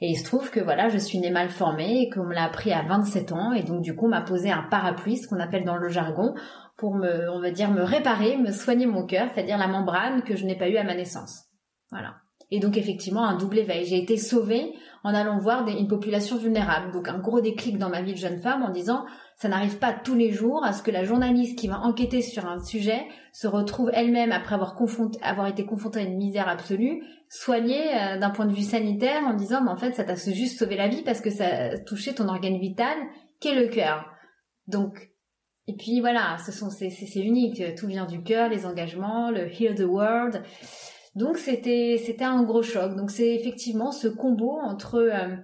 Et 0.00 0.08
il 0.10 0.16
se 0.16 0.24
trouve 0.24 0.50
que 0.50 0.58
voilà, 0.58 0.88
je 0.88 0.98
suis 0.98 1.18
née 1.18 1.30
mal 1.30 1.48
formée 1.48 2.02
et 2.02 2.10
qu'on 2.10 2.24
me 2.24 2.34
l'a 2.34 2.44
appris 2.44 2.72
à 2.72 2.82
27 2.82 3.32
ans. 3.32 3.52
Et 3.52 3.62
donc, 3.62 3.82
du 3.82 3.94
coup, 3.94 4.06
on 4.06 4.10
m'a 4.10 4.22
posé 4.22 4.50
un 4.50 4.64
parapluie, 4.68 5.18
ce 5.18 5.28
qu'on 5.28 5.38
appelle 5.38 5.64
dans 5.64 5.76
le 5.76 5.88
jargon, 5.88 6.34
pour 6.76 6.94
me, 6.96 7.30
on 7.30 7.40
va 7.40 7.52
dire, 7.52 7.70
me 7.70 7.82
réparer, 7.82 8.36
me 8.36 8.50
soigner 8.50 8.86
mon 8.86 9.06
cœur, 9.06 9.28
c'est-à-dire 9.32 9.58
la 9.58 9.68
membrane 9.68 10.22
que 10.22 10.34
je 10.34 10.44
n'ai 10.44 10.56
pas 10.56 10.68
eue 10.68 10.76
à 10.76 10.84
ma 10.84 10.94
naissance. 10.94 11.44
Voilà. 11.92 12.14
Et 12.50 12.58
donc, 12.58 12.76
effectivement, 12.76 13.24
un 13.24 13.36
double 13.36 13.58
éveil. 13.58 13.84
J'ai 13.84 13.98
été 13.98 14.16
sauvée 14.16 14.72
en 15.04 15.14
allant 15.14 15.38
voir 15.38 15.66
une 15.68 15.88
population 15.88 16.36
vulnérable. 16.36 16.92
Donc, 16.92 17.08
un 17.08 17.18
gros 17.18 17.40
déclic 17.40 17.78
dans 17.78 17.88
ma 17.88 18.02
vie 18.02 18.12
de 18.12 18.18
jeune 18.18 18.40
femme 18.40 18.62
en 18.62 18.70
disant, 18.70 19.04
ça 19.36 19.48
n'arrive 19.48 19.78
pas 19.78 19.92
tous 19.92 20.14
les 20.14 20.32
jours 20.32 20.64
à 20.64 20.72
ce 20.72 20.82
que 20.82 20.90
la 20.90 21.04
journaliste 21.04 21.58
qui 21.58 21.68
va 21.68 21.80
enquêter 21.80 22.20
sur 22.20 22.46
un 22.46 22.62
sujet 22.62 23.06
se 23.32 23.46
retrouve 23.46 23.90
elle-même, 23.94 24.32
après 24.32 24.56
avoir, 24.56 24.76
avoir 25.22 25.46
été 25.46 25.64
confrontée 25.64 26.00
à 26.00 26.02
une 26.02 26.16
misère 26.16 26.48
absolue, 26.48 27.02
soignée 27.28 27.94
euh, 27.94 28.18
d'un 28.18 28.30
point 28.30 28.46
de 28.46 28.52
vue 28.52 28.62
sanitaire 28.62 29.22
en 29.24 29.34
disant, 29.34 29.62
mais 29.62 29.70
en 29.70 29.76
fait, 29.76 29.94
ça 29.94 30.04
t'a 30.04 30.16
juste 30.16 30.58
sauvé 30.58 30.76
la 30.76 30.88
vie 30.88 31.02
parce 31.02 31.20
que 31.20 31.30
ça 31.30 31.46
a 31.46 31.78
touché 31.78 32.14
ton 32.14 32.28
organe 32.28 32.58
vital, 32.58 32.98
qu'est 33.38 33.54
le 33.54 33.68
cœur. 33.68 34.04
Donc, 34.66 35.10
et 35.68 35.76
puis 35.76 36.00
voilà, 36.00 36.36
ce 36.44 36.50
sont 36.50 36.68
c'est 36.68 36.90
unique, 37.14 37.62
tout 37.76 37.86
vient 37.86 38.06
du 38.06 38.22
cœur, 38.22 38.48
les 38.48 38.66
engagements, 38.66 39.30
le 39.30 39.48
heal 39.48 39.76
the 39.76 39.86
world. 39.86 40.42
Donc 41.14 41.38
c'était 41.38 42.00
c'était 42.04 42.24
un 42.24 42.42
gros 42.42 42.62
choc. 42.62 42.96
Donc 42.96 43.10
c'est 43.10 43.34
effectivement 43.34 43.92
ce 43.92 44.08
combo 44.08 44.58
entre 44.62 44.96
euh, 44.96 45.36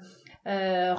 euh, 0.47 0.95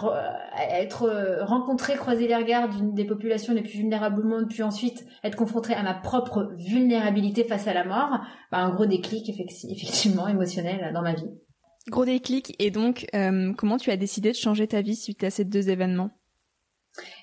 être 0.72 1.04
euh, 1.04 1.46
rencontré, 1.46 1.96
croiser 1.96 2.28
les 2.28 2.36
regards 2.36 2.68
d'une 2.68 2.94
des 2.94 3.06
populations 3.06 3.54
les 3.54 3.62
plus 3.62 3.78
vulnérables 3.78 4.20
au 4.20 4.28
monde, 4.28 4.50
puis 4.50 4.62
ensuite 4.62 5.06
être 5.24 5.38
confronté 5.38 5.74
à 5.74 5.84
ma 5.84 5.94
propre 5.94 6.52
vulnérabilité 6.58 7.46
face 7.46 7.66
à 7.68 7.74
la 7.74 7.86
mort, 7.86 8.20
bah, 8.52 8.58
un 8.58 8.70
gros 8.72 8.86
déclic 8.86 9.30
effectivement 9.30 10.28
émotionnel 10.28 10.92
dans 10.94 11.02
ma 11.02 11.14
vie. 11.14 11.30
Gros 11.90 12.04
déclic. 12.04 12.56
Et 12.60 12.72
donc, 12.72 13.08
euh, 13.16 13.54
comment 13.58 13.78
tu 13.78 13.90
as 13.90 13.98
décidé 13.98 14.32
de 14.32 14.36
changer 14.36 14.68
ta 14.68 14.82
vie 14.82 14.98
suite 14.98 15.24
à 15.24 15.30
ces 15.30 15.46
deux 15.46 15.70
événements? 15.70 16.12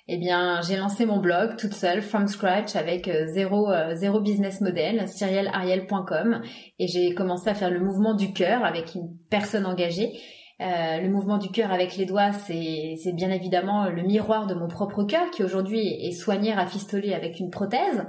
Eh 0.08 0.18
bien, 0.18 0.60
j'ai 0.62 0.76
lancé 0.76 1.06
mon 1.06 1.18
blog 1.18 1.56
toute 1.56 1.74
seule, 1.74 2.02
from 2.02 2.26
scratch, 2.26 2.76
avec 2.76 3.10
zéro, 3.26 3.68
zéro 3.94 4.20
business 4.20 4.60
model, 4.60 5.08
cyrielariel.com, 5.08 6.42
et 6.78 6.86
j'ai 6.86 7.14
commencé 7.14 7.48
à 7.48 7.54
faire 7.54 7.70
le 7.70 7.80
mouvement 7.80 8.14
du 8.14 8.32
cœur 8.32 8.64
avec 8.64 8.94
une 8.94 9.16
personne 9.30 9.66
engagée. 9.66 10.12
Euh, 10.60 11.00
le 11.00 11.08
mouvement 11.08 11.38
du 11.38 11.50
cœur 11.50 11.72
avec 11.72 11.96
les 11.96 12.06
doigts, 12.06 12.32
c'est 12.32 13.12
bien 13.12 13.30
évidemment 13.30 13.88
le 13.88 14.02
miroir 14.02 14.46
de 14.46 14.54
mon 14.54 14.68
propre 14.68 15.02
cœur 15.02 15.30
qui 15.30 15.42
aujourd'hui 15.42 15.80
est 15.80 16.12
soigné, 16.12 16.54
rafistolé 16.54 17.12
avec 17.12 17.40
une 17.40 17.50
prothèse. 17.50 18.06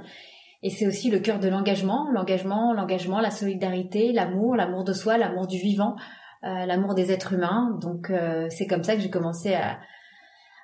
Et 0.62 0.70
c'est 0.70 0.86
aussi 0.86 1.10
le 1.10 1.18
cœur 1.18 1.40
de 1.40 1.48
l'engagement, 1.48 2.08
l'engagement, 2.12 2.72
l'engagement, 2.72 3.20
la 3.20 3.30
solidarité, 3.30 4.12
l'amour, 4.12 4.56
l'amour 4.56 4.84
de 4.84 4.92
soi, 4.92 5.18
l'amour 5.18 5.46
du 5.46 5.58
vivant, 5.58 5.96
euh, 6.44 6.66
l'amour 6.66 6.94
des 6.94 7.10
êtres 7.10 7.32
humains. 7.32 7.76
Donc 7.80 8.10
euh, 8.10 8.46
c'est 8.48 8.66
comme 8.66 8.84
ça 8.84 8.94
que 8.94 9.02
j'ai 9.02 9.10
commencé 9.10 9.54
à, 9.54 9.78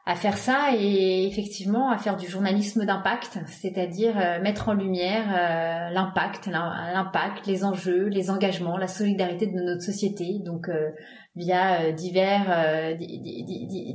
à 0.04 0.16
faire 0.16 0.37
ça 0.37 0.71
et 0.76 1.26
effectivement 1.26 1.90
à 1.90 1.99
faire 1.99 2.16
du 2.16 2.26
journalisme 2.26 2.85
d'impact, 2.85 3.38
c'est-à-dire 3.47 4.16
mettre 4.42 4.68
en 4.68 4.73
lumière 4.73 5.90
l'impact, 5.92 6.49
l'impact, 6.49 7.47
les 7.47 7.64
enjeux, 7.64 8.09
les 8.09 8.28
engagements, 8.28 8.76
la 8.76 8.88
solidarité 8.88 9.47
de 9.47 9.61
notre 9.61 9.82
société. 9.82 10.40
Donc 10.44 10.68
via 11.35 11.82
euh, 11.82 11.92
divers 11.92 12.47
euh, 12.50 12.94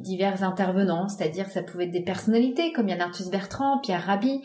divers 0.02 0.44
intervenants, 0.44 1.08
c'est-à-dire 1.08 1.48
ça 1.50 1.64
pouvait 1.64 1.86
être 1.86 1.92
des 1.92 2.04
personnalités 2.04 2.72
comme 2.74 2.88
Yann 2.88 3.02
Arthus 3.02 3.30
Bertrand, 3.30 3.80
Pierre 3.80 4.06
Rabhi, 4.06 4.42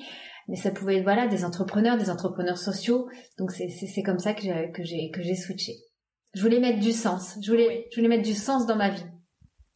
mais 0.49 0.57
ça 0.57 0.71
pouvait 0.71 0.99
être 0.99 1.05
voilà 1.05 1.27
des 1.27 1.45
entrepreneurs, 1.45 1.97
des 1.97 2.11
entrepreneurs 2.11 2.59
sociaux. 2.59 3.09
Donc 3.39 3.51
c'est 3.53 3.69
c'est 3.69 4.03
comme 4.03 4.19
ça 4.19 4.35
que 4.35 4.43
j'ai 4.43 4.71
que 4.73 4.83
j'ai 4.83 5.11
que 5.11 5.23
j'ai 5.23 5.37
switché. 5.37 5.73
Je 6.35 6.43
voulais 6.43 6.61
mettre 6.61 6.81
du 6.81 6.93
sens. 6.93 7.39
Je 7.43 7.51
voulais 7.51 7.87
je 7.91 7.97
voulais 7.97 8.09
mettre 8.09 8.29
du 8.29 8.35
sens 8.35 8.67
dans 8.67 8.77
ma 8.77 8.91
vie. 8.91 9.05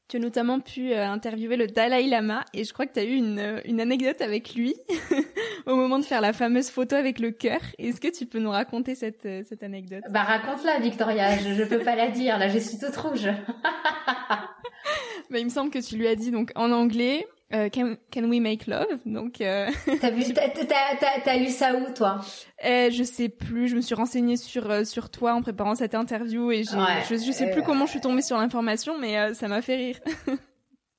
Tu 0.08 0.18
as 0.18 0.20
notamment 0.20 0.60
pu 0.60 0.92
euh, 0.92 1.04
interviewer 1.04 1.56
le 1.56 1.66
Dalai 1.66 2.06
Lama 2.06 2.44
et 2.54 2.62
je 2.62 2.72
crois 2.72 2.86
que 2.86 2.92
tu 2.92 3.00
as 3.00 3.04
eu 3.04 3.14
une, 3.14 3.40
euh, 3.40 3.60
une 3.64 3.80
anecdote 3.80 4.20
avec 4.20 4.54
lui 4.54 4.76
au 5.66 5.74
moment 5.74 5.98
de 5.98 6.04
faire 6.04 6.20
la 6.20 6.32
fameuse 6.32 6.70
photo 6.70 6.94
avec 6.94 7.18
le 7.18 7.32
cœur. 7.32 7.58
Est-ce 7.78 8.00
que 8.00 8.16
tu 8.16 8.24
peux 8.24 8.38
nous 8.38 8.50
raconter 8.50 8.94
cette, 8.94 9.26
euh, 9.26 9.42
cette 9.48 9.64
anecdote? 9.64 10.04
Bah 10.10 10.22
raconte-la 10.22 10.78
Victoria, 10.78 11.36
je, 11.38 11.54
je 11.54 11.64
peux 11.64 11.80
pas 11.80 11.96
la 11.96 12.08
dire, 12.08 12.38
là 12.38 12.48
je 12.48 12.58
suis 12.58 12.78
toute 12.78 12.94
rouge. 12.94 13.26
bah, 15.30 15.38
il 15.38 15.44
me 15.44 15.50
semble 15.50 15.70
que 15.70 15.84
tu 15.84 15.96
lui 15.96 16.06
as 16.06 16.14
dit 16.14 16.30
donc 16.30 16.52
en 16.54 16.70
anglais 16.70 17.26
euh, 17.54 17.68
can, 17.68 17.96
can, 18.10 18.24
we 18.24 18.40
make 18.40 18.66
love? 18.66 18.98
Donc. 19.04 19.40
Euh... 19.40 19.70
T'as 20.00 20.10
vu, 20.10 20.24
t'as, 21.24 21.36
lu 21.36 21.48
ça 21.48 21.74
où 21.74 21.92
toi? 21.94 22.20
Euh, 22.64 22.90
Je 22.90 23.04
sais 23.04 23.28
plus. 23.28 23.68
Je 23.68 23.76
me 23.76 23.80
suis 23.80 23.94
renseignée 23.94 24.36
sur 24.36 24.70
euh, 24.70 24.84
sur 24.84 25.10
toi 25.10 25.34
en 25.34 25.42
préparant 25.42 25.74
cette 25.74 25.94
interview 25.94 26.50
et 26.50 26.64
j'ai, 26.64 27.16
je, 27.16 27.22
je 27.24 27.32
sais 27.32 27.50
plus 27.50 27.62
comment 27.62 27.86
je 27.86 27.92
suis 27.92 28.00
tombée 28.00 28.22
sur 28.22 28.36
l'information, 28.36 28.98
mais 28.98 29.34
ça 29.34 29.48
m'a 29.48 29.62
fait 29.62 29.76
rire. 29.76 30.00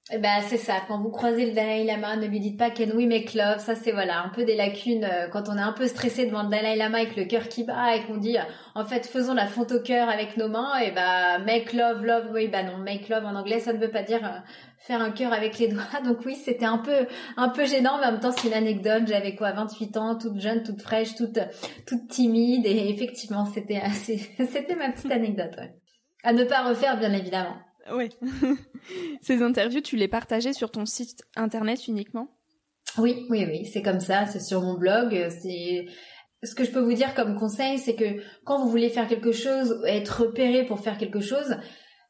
Eh 0.09 0.19
ben 0.19 0.39
c'est 0.47 0.57
ça. 0.57 0.75
Quand 0.87 1.01
vous 1.01 1.09
croisez 1.09 1.45
le 1.45 1.51
Dalai 1.51 1.83
Lama, 1.83 2.15
ne 2.15 2.27
lui 2.27 2.39
dites 2.39 2.57
pas 2.57 2.69
Can 2.69 2.91
we 2.95 3.05
make 3.05 3.33
love. 3.33 3.59
Ça 3.59 3.75
c'est 3.75 3.91
voilà 3.91 4.21
un 4.23 4.29
peu 4.29 4.45
des 4.45 4.55
lacunes 4.55 5.05
quand 5.33 5.49
on 5.49 5.57
est 5.57 5.61
un 5.61 5.73
peu 5.73 5.85
stressé 5.85 6.25
devant 6.25 6.43
le 6.43 6.49
Dalai 6.49 6.77
Lama 6.77 6.99
avec 6.99 7.17
le 7.17 7.25
cœur 7.25 7.49
qui 7.49 7.65
bat 7.65 7.95
et 7.95 8.03
qu'on 8.03 8.15
dit 8.15 8.37
en 8.73 8.85
fait 8.85 9.05
faisons 9.05 9.33
la 9.33 9.47
fonte 9.47 9.73
au 9.73 9.81
cœur 9.81 10.07
avec 10.07 10.37
nos 10.37 10.47
mains. 10.47 10.79
Et 10.79 10.91
ben 10.91 11.39
make 11.45 11.73
love, 11.73 12.05
love. 12.05 12.29
Oui 12.33 12.47
bah 12.47 12.63
non 12.63 12.77
make 12.77 13.09
love 13.09 13.25
en 13.25 13.35
anglais 13.35 13.59
ça 13.59 13.73
ne 13.73 13.79
veut 13.79 13.91
pas 13.91 14.03
dire 14.03 14.21
faire 14.79 15.01
un 15.01 15.11
cœur 15.11 15.33
avec 15.33 15.59
les 15.59 15.67
doigts. 15.67 15.83
Donc 16.05 16.19
oui, 16.25 16.35
c'était 16.35 16.65
un 16.65 16.77
peu 16.77 17.07
un 17.35 17.49
peu 17.49 17.65
gênant, 17.65 17.97
mais 17.99 18.07
en 18.07 18.11
même 18.11 18.21
temps 18.21 18.31
c'est 18.31 18.47
une 18.47 18.53
anecdote. 18.53 19.03
J'avais 19.07 19.35
quoi, 19.35 19.51
28 19.51 19.97
ans, 19.97 20.17
toute 20.17 20.39
jeune, 20.39 20.63
toute 20.63 20.81
fraîche, 20.81 21.15
toute 21.15 21.39
toute 21.85 22.07
timide, 22.07 22.65
et 22.65 22.89
effectivement 22.89 23.45
c'était 23.45 23.81
assez, 23.81 24.17
c'était 24.49 24.75
ma 24.75 24.89
petite 24.91 25.11
anecdote. 25.11 25.53
Ouais. 25.57 25.73
À 26.23 26.33
ne 26.33 26.45
pas 26.45 26.63
refaire, 26.63 26.97
bien 26.97 27.13
évidemment. 27.13 27.55
Oui. 27.93 28.09
Ces 29.21 29.41
interviews, 29.41 29.81
tu 29.81 29.95
les 29.95 30.07
partageais 30.07 30.53
sur 30.53 30.71
ton 30.71 30.85
site 30.85 31.23
internet 31.35 31.87
uniquement? 31.87 32.29
Oui, 32.97 33.25
oui, 33.29 33.45
oui, 33.47 33.65
c'est 33.65 33.81
comme 33.81 33.99
ça. 33.99 34.25
C'est 34.25 34.39
sur 34.39 34.61
mon 34.61 34.75
blog. 34.75 35.27
C'est 35.29 35.85
ce 36.43 36.55
que 36.55 36.63
je 36.63 36.71
peux 36.71 36.79
vous 36.79 36.93
dire 36.93 37.13
comme 37.15 37.35
conseil, 37.35 37.77
c'est 37.77 37.95
que 37.95 38.21
quand 38.45 38.63
vous 38.63 38.69
voulez 38.69 38.89
faire 38.89 39.07
quelque 39.07 39.31
chose, 39.31 39.81
être 39.85 40.23
repéré 40.23 40.65
pour 40.65 40.79
faire 40.79 40.97
quelque 40.97 41.19
chose, 41.19 41.57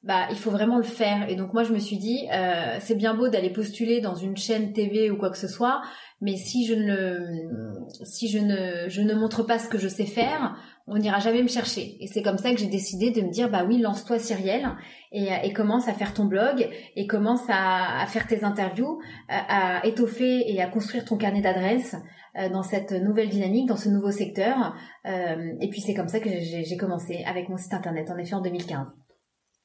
bah 0.04 0.28
il 0.30 0.38
faut 0.38 0.52
vraiment 0.52 0.78
le 0.78 0.84
faire 0.84 1.30
et 1.30 1.36
donc 1.36 1.54
moi 1.54 1.64
je 1.64 1.74
me 1.74 1.80
suis 1.80 1.98
dit 1.98 2.28
euh, 2.32 2.78
c'est 2.80 2.96
bien 2.96 3.16
beau 3.16 3.30
d'aller 3.30 3.50
postuler 3.50 4.00
dans 4.00 4.16
une 4.16 4.38
chaîne 4.38 4.72
TV 4.72 5.10
ou 5.10 5.18
quoi 5.18 5.32
que 5.32 5.38
ce 5.38 5.48
soit 5.48 5.82
mais 6.22 6.36
si 6.36 6.66
je 6.66 6.74
ne 6.74 7.74
si 8.04 8.28
je 8.28 8.40
ne 8.40 8.90
je 8.90 9.02
ne 9.02 9.14
montre 9.14 9.44
pas 9.44 9.60
ce 9.60 9.70
que 9.70 9.78
je 9.78 9.88
sais 9.88 10.06
faire 10.06 10.58
on 10.88 10.98
n'ira 10.98 11.20
jamais 11.20 11.44
me 11.44 11.50
chercher. 11.50 11.98
Et 12.00 12.08
c'est 12.08 12.22
comme 12.22 12.38
ça 12.38 12.52
que 12.52 12.58
j'ai 12.58 12.68
décidé 12.68 13.12
de 13.12 13.22
me 13.22 13.30
dire 13.30 13.50
bah 13.50 13.66
oui 13.68 13.78
lance-toi 13.78 14.20
Cyrielle 14.20 14.70
et, 15.12 15.52
commence 15.54 15.88
à 15.88 15.94
faire 15.94 16.14
ton 16.14 16.26
blog 16.26 16.68
et 16.96 17.08
commence 17.08 17.44
à, 17.50 18.06
faire 18.08 18.26
tes 18.26 18.44
interviews 18.46 19.00
à, 19.28 19.86
étoffer 19.86 20.50
et 20.52 20.62
à 20.62 20.68
construire 20.68 21.04
ton 21.04 21.18
carnet 21.18 21.42
d'adresses 21.42 21.96
euh, 22.38 22.50
dans 22.50 22.64
cette 22.64 22.94
nouvelle 22.94 23.30
dynamique 23.30 23.68
dans 23.68 23.76
ce 23.76 23.90
nouveau 23.90 24.12
secteur. 24.12 24.76
Euh, 25.06 25.54
et 25.60 25.70
puis 25.70 25.82
c'est 25.82 25.94
comme 25.94 26.08
ça 26.08 26.22
que 26.22 26.30
j'ai 26.30 26.78
commencé 26.78 27.24
avec 27.26 27.50
mon 27.50 27.58
site 27.58 27.74
internet 27.74 28.10
en 28.10 28.18
effet 28.18 28.36
en 28.36 28.42
2015 28.42 28.88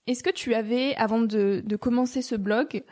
est-ce 0.09 0.25
que 0.25 0.31
tu 0.31 0.55
avais, 0.55 0.97
avant 0.97 1.21
de, 1.21 1.63
commencer 1.81 2.23
ce 2.23 2.35
blog, 2.35 2.83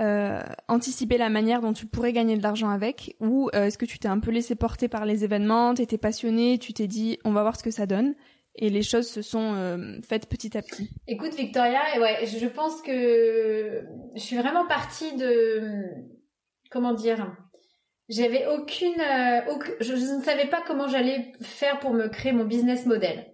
euh, 0.00 0.42
anticipé 0.68 1.18
la 1.18 1.28
manière 1.28 1.60
dont 1.60 1.72
tu 1.72 1.86
pourrais 1.86 2.12
gagner 2.12 2.36
de 2.36 2.42
l'argent 2.42 2.68
avec 2.68 3.14
Ou 3.20 3.48
euh, 3.54 3.66
est-ce 3.66 3.78
que 3.78 3.84
tu 3.84 3.98
t'es 3.98 4.08
un 4.08 4.18
peu 4.18 4.30
laissé 4.30 4.56
porter 4.56 4.88
par 4.88 5.04
les 5.04 5.22
événements, 5.22 5.74
t'étais 5.74 5.98
passionné, 5.98 6.58
tu 6.58 6.72
t'es 6.72 6.88
dit 6.88 7.18
on 7.24 7.32
va 7.32 7.42
voir 7.42 7.56
ce 7.56 7.62
que 7.62 7.70
ça 7.70 7.86
donne 7.86 8.14
et 8.56 8.70
les 8.70 8.82
choses 8.82 9.08
se 9.08 9.22
sont 9.22 9.54
euh, 9.54 10.00
faites 10.02 10.28
petit 10.28 10.56
à 10.56 10.62
petit. 10.62 10.90
Écoute 11.06 11.34
Victoria, 11.34 11.80
ouais, 12.00 12.26
je 12.26 12.46
pense 12.46 12.82
que 12.82 13.84
je 14.14 14.20
suis 14.20 14.36
vraiment 14.36 14.66
partie 14.66 15.16
de 15.16 15.62
comment 16.70 16.92
dire, 16.92 17.32
j'avais 18.08 18.46
aucune, 18.48 19.00
je, 19.80 19.96
je, 19.96 20.14
ne 20.14 20.22
savais 20.22 20.48
pas 20.48 20.62
comment 20.66 20.88
j'allais 20.88 21.32
faire 21.40 21.78
pour 21.78 21.92
me 21.92 22.08
créer 22.08 22.32
mon 22.32 22.44
business 22.44 22.86
model. 22.86 23.26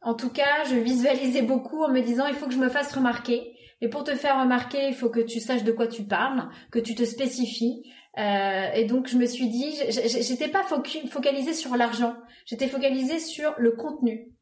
En 0.00 0.14
tout 0.14 0.30
cas, 0.30 0.64
je 0.68 0.74
visualisais 0.76 1.42
beaucoup 1.42 1.84
en 1.84 1.88
me 1.88 2.00
disant 2.00 2.26
il 2.26 2.34
faut 2.34 2.46
que 2.46 2.54
je 2.54 2.58
me 2.58 2.68
fasse 2.68 2.92
remarquer. 2.92 3.51
Et 3.82 3.88
pour 3.88 4.04
te 4.04 4.14
faire 4.14 4.40
remarquer, 4.40 4.88
il 4.88 4.94
faut 4.94 5.10
que 5.10 5.20
tu 5.20 5.40
saches 5.40 5.64
de 5.64 5.72
quoi 5.72 5.88
tu 5.88 6.04
parles, 6.04 6.48
que 6.70 6.78
tu 6.78 6.94
te 6.94 7.04
spécifies. 7.04 7.82
Euh, 8.18 8.72
et 8.74 8.84
donc 8.84 9.08
je 9.08 9.18
me 9.18 9.26
suis 9.26 9.48
dit, 9.48 9.74
j'étais 9.90 10.48
pas 10.48 10.62
focalisée 10.62 11.52
sur 11.52 11.76
l'argent, 11.76 12.14
j'étais 12.46 12.68
focalisée 12.68 13.18
sur 13.18 13.54
le 13.58 13.72
contenu. 13.72 14.32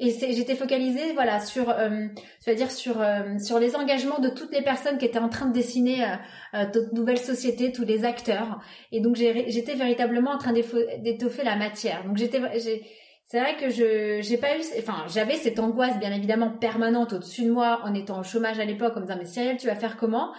Et 0.00 0.10
j'étais 0.10 0.54
focalisée, 0.54 1.12
voilà, 1.12 1.40
sur, 1.40 1.70
euh, 1.70 2.06
dire 2.46 2.70
sur 2.70 3.00
euh, 3.00 3.36
sur 3.38 3.58
les 3.58 3.74
engagements 3.74 4.20
de 4.20 4.28
toutes 4.28 4.52
les 4.52 4.62
personnes 4.62 4.96
qui 4.96 5.04
étaient 5.04 5.18
en 5.18 5.28
train 5.28 5.46
de 5.46 5.52
dessiner 5.52 6.04
euh, 6.04 6.14
euh 6.54 6.64
toute 6.72 6.92
nouvelle 6.92 7.18
société, 7.18 7.72
tous 7.72 7.84
les 7.84 8.04
acteurs. 8.04 8.60
Et 8.92 9.00
donc 9.00 9.16
j'étais 9.16 9.74
véritablement 9.74 10.30
en 10.30 10.38
train 10.38 10.52
d'étoffer 10.52 11.42
la 11.42 11.56
matière. 11.56 12.04
Donc 12.04 12.16
j'étais, 12.16 12.40
c'est 13.28 13.40
vrai 13.40 13.56
que 13.56 13.70
je 13.70 14.20
j'ai 14.22 14.36
pas 14.38 14.56
eu, 14.56 14.60
enfin 14.78 15.04
j'avais 15.06 15.34
cette 15.34 15.60
angoisse 15.60 15.98
bien 15.98 16.12
évidemment 16.12 16.50
permanente 16.50 17.12
au-dessus 17.12 17.44
de 17.44 17.52
moi 17.52 17.80
en 17.84 17.94
étant 17.94 18.18
au 18.18 18.24
chômage 18.24 18.58
à 18.58 18.64
l'époque, 18.64 18.96
en 18.96 19.00
me 19.00 19.06
disant 19.06 19.18
mais 19.18 19.26
Cyril, 19.26 19.56
tu 19.56 19.68
vas 19.68 19.76
faire 19.76 19.96
comment? 19.96 20.32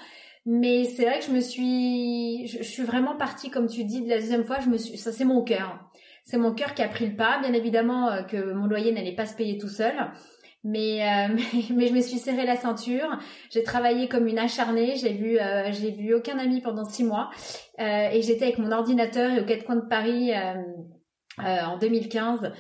Mais 0.46 0.84
c'est 0.86 1.06
vrai 1.06 1.20
que 1.20 1.26
je 1.26 1.32
me 1.32 1.40
suis, 1.42 2.48
je, 2.48 2.64
suis 2.64 2.84
vraiment 2.84 3.16
partie, 3.16 3.52
comme 3.52 3.68
tu 3.68 3.84
dis, 3.84 4.02
de 4.02 4.10
la 4.10 4.18
deuxième 4.18 4.46
fois, 4.46 4.60
je 4.60 4.70
me 4.70 4.78
suis, 4.78 4.98
ça 4.98 5.12
c'est 5.12 5.26
mon 5.26 5.44
cœur 5.44 5.90
c'est 6.30 6.38
mon 6.38 6.54
cœur 6.54 6.76
qui 6.76 6.84
a 6.84 6.88
pris 6.88 7.08
le 7.08 7.16
pas. 7.16 7.40
Bien 7.40 7.54
évidemment 7.54 8.10
euh, 8.10 8.22
que 8.22 8.54
mon 8.54 8.68
loyer 8.68 8.92
n'allait 8.92 9.16
pas 9.16 9.26
se 9.26 9.36
payer 9.36 9.58
tout 9.58 9.68
seul. 9.68 9.94
Mais, 10.64 11.02
euh, 11.02 11.36
mais, 11.76 11.88
je 11.88 11.94
me 11.94 12.02
suis 12.02 12.20
serré 12.20 12.46
la 12.46 12.56
ceinture. 12.56 13.18
J'ai 13.50 13.64
travaillé 13.64 14.08
comme 14.08 14.28
une 14.28 14.38
acharnée. 14.38 14.96
J'ai 14.96 15.14
vu 15.14 15.40
euh, 15.40 15.72
j'ai 15.72 15.92
vu 15.92 16.14
aucun 16.14 16.38
ami 16.38 16.62
pendant 16.62 16.86
six 16.86 17.04
mois 17.04 17.30
et 17.80 18.22
j'étais 18.22 18.44
avec 18.44 18.58
mon 18.58 18.72
ordinateur 18.72 19.32
et 19.32 19.42
aux 19.42 19.46
quatre 19.46 19.64
coins 19.66 19.78
de 19.78 19.88
Paris. 19.88 20.32
En 21.44 21.78
2015 21.78 22.52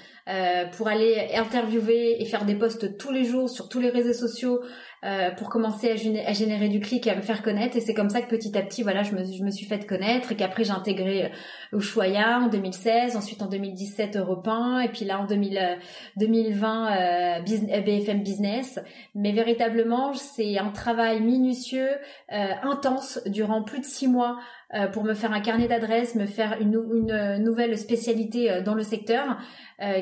pour 0.77 0.87
aller 0.87 1.29
interviewer 1.35 2.21
et 2.21 2.25
faire 2.25 2.45
des 2.45 2.55
posts 2.55 2.97
tous 2.97 3.11
les 3.11 3.25
jours 3.25 3.49
sur 3.49 3.69
tous 3.69 3.79
les 3.79 3.89
réseaux 3.89 4.13
sociaux 4.13 4.61
euh, 5.05 5.31
pour 5.31 5.47
commencer 5.47 5.89
à, 5.89 6.33
générer 6.33 6.67
du 6.67 6.81
clic 6.81 7.07
et 7.07 7.11
à 7.11 7.15
me 7.15 7.21
faire 7.21 7.41
connaître. 7.41 7.77
Et 7.77 7.79
c'est 7.79 7.93
comme 7.93 8.09
ça 8.09 8.21
que 8.21 8.27
petit 8.27 8.57
à 8.57 8.61
petit, 8.61 8.83
voilà, 8.83 9.01
je 9.01 9.15
me, 9.15 9.23
je 9.23 9.43
me 9.45 9.49
suis 9.49 9.65
fait 9.65 9.87
connaître 9.87 10.33
et 10.33 10.35
qu'après 10.35 10.65
j'ai 10.65 10.71
intégré 10.71 11.27
euh, 11.27 11.77
Ushuaïa 11.77 12.39
en 12.39 12.49
2016, 12.49 13.15
ensuite 13.15 13.41
en 13.41 13.45
2017 13.45 14.17
Europe 14.17 14.45
1 14.45 14.81
et 14.81 14.89
puis 14.89 15.05
là 15.05 15.21
en 15.21 15.25
2000, 15.25 15.79
2020 16.17 16.91
euh, 16.91 17.39
euh 17.39 17.81
BFM 17.81 18.23
Business. 18.23 18.77
Mais 19.15 19.31
véritablement, 19.31 20.13
c'est 20.13 20.57
un 20.57 20.71
travail 20.71 21.21
minutieux, 21.21 21.91
intense 22.29 23.21
durant 23.25 23.63
plus 23.63 23.79
de 23.79 23.85
six 23.85 24.09
mois 24.09 24.37
pour 24.93 25.03
me 25.03 25.13
faire 25.13 25.33
un 25.33 25.41
carnet 25.41 25.67
d'adresses, 25.67 26.15
me 26.15 26.25
faire 26.25 26.57
une, 26.61 26.75
une 26.93 27.43
nouvelle 27.43 27.77
spécialité 27.77 28.61
dans 28.63 28.75
le 28.75 28.83
secteur, 28.83 29.37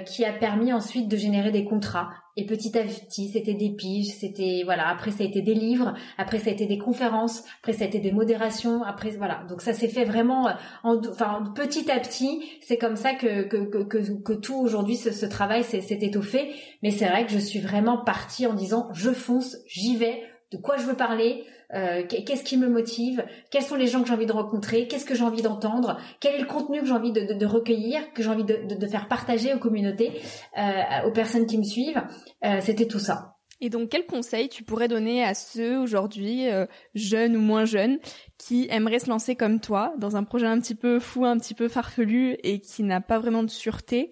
qui 0.06 0.26
a 0.26 0.34
permis 0.34 0.74
ensuite 0.74 1.08
de 1.08 1.16
générer 1.16 1.52
des 1.52 1.64
contrats 1.64 2.10
et 2.40 2.46
petit 2.46 2.78
à 2.78 2.84
petit, 2.84 3.30
c'était 3.30 3.56
des 3.56 3.72
piges, 3.72 4.14
c'était 4.14 4.62
voilà. 4.64 4.88
Après, 4.90 5.10
ça 5.10 5.24
a 5.24 5.26
été 5.26 5.42
des 5.42 5.56
livres. 5.56 5.96
Après, 6.20 6.38
ça 6.38 6.52
a 6.52 6.54
été 6.54 6.68
des 6.68 6.78
conférences. 6.78 7.44
Après, 7.62 7.74
ça 7.74 7.84
a 7.84 7.88
été 7.88 8.00
des 8.00 8.12
modérations. 8.12 8.84
Après, 8.84 9.10
voilà. 9.18 9.44
Donc 9.50 9.62
ça 9.62 9.74
s'est 9.74 9.88
fait 9.88 10.06
vraiment, 10.06 10.48
euh, 10.48 10.52
en, 10.84 10.98
enfin 11.10 11.52
petit 11.56 11.90
à 11.90 12.00
petit. 12.00 12.44
C'est 12.62 12.78
comme 12.78 12.96
ça 12.96 13.16
que 13.16 13.42
que 13.48 13.58
que, 13.66 14.22
que, 14.22 14.34
tout 14.34 14.56
aujourd'hui 14.56 14.96
ce, 14.96 15.12
ce 15.12 15.26
travail 15.26 15.64
s'est 15.64 15.82
étoffé. 15.90 16.54
Mais 16.84 16.92
c'est 16.92 17.08
vrai 17.08 17.26
que 17.26 17.32
je 17.32 17.40
suis 17.40 17.60
vraiment 17.60 17.98
partie 17.98 18.46
en 18.46 18.54
disant 18.54 18.88
je 18.94 19.10
fonce, 19.10 19.58
j'y 19.66 19.98
vais. 19.98 20.22
De 20.52 20.58
quoi 20.58 20.78
je 20.78 20.86
veux 20.86 20.96
parler? 20.96 21.44
Euh, 21.74 22.04
qu'est-ce 22.08 22.44
qui 22.44 22.58
me 22.58 22.70
motive, 22.70 23.26
quels 23.52 23.64
sont 23.64 23.76
les 23.76 23.88
gens 23.88 24.02
que 24.02 24.08
j'ai 24.08 24.14
envie 24.14 24.26
de 24.26 24.32
rencontrer, 24.32 24.88
qu'est-ce 24.88 25.06
que 25.06 25.16
j'ai 25.16 25.24
envie 25.24 25.42
d'entendre, 25.42 26.00
quel 26.22 26.36
est 26.36 26.40
le 26.40 26.46
contenu 26.46 26.80
que 26.80 26.86
j'ai 26.86 26.94
envie 26.94 27.12
de, 27.12 27.46
recueillir, 27.46 28.14
que 28.14 28.24
j'ai 28.24 28.30
envie 28.30 28.46
de, 28.46 28.88
faire 28.88 29.08
partager 29.10 29.54
aux 29.54 29.60
communautés, 29.60 30.14
euh, 30.58 31.08
aux 31.08 31.12
personnes 31.12 31.46
qui 31.46 31.58
me 31.58 31.64
suivent? 31.64 32.02
Euh, 32.46 32.60
c'était 32.62 32.88
tout 32.88 33.00
ça. 33.00 33.34
Et 33.60 33.70
donc, 33.70 33.90
quel 33.90 34.06
conseil 34.06 34.50
tu 34.50 34.64
pourrais 34.64 34.88
donner 34.88 35.24
à 35.24 35.34
ceux 35.34 35.80
aujourd'hui, 35.80 36.46
jeunes 36.94 37.36
ou 37.36 37.42
moins 37.42 37.66
jeunes, 37.66 37.98
qui 38.38 38.68
aimeraient 38.70 39.00
se 39.00 39.10
lancer 39.10 39.36
comme 39.36 39.60
toi 39.60 39.94
dans 39.98 40.16
un 40.16 40.24
projet 40.24 40.46
un 40.46 40.60
petit 40.60 40.76
peu 40.76 41.00
fou, 41.00 41.26
un 41.26 41.40
petit 41.40 41.56
peu 41.56 41.68
farfelu 41.68 42.38
et 42.44 42.60
qui 42.60 42.84
n'a 42.84 43.02
pas 43.02 43.18
vraiment 43.18 43.42
de 43.42 43.50
sûreté 43.50 44.12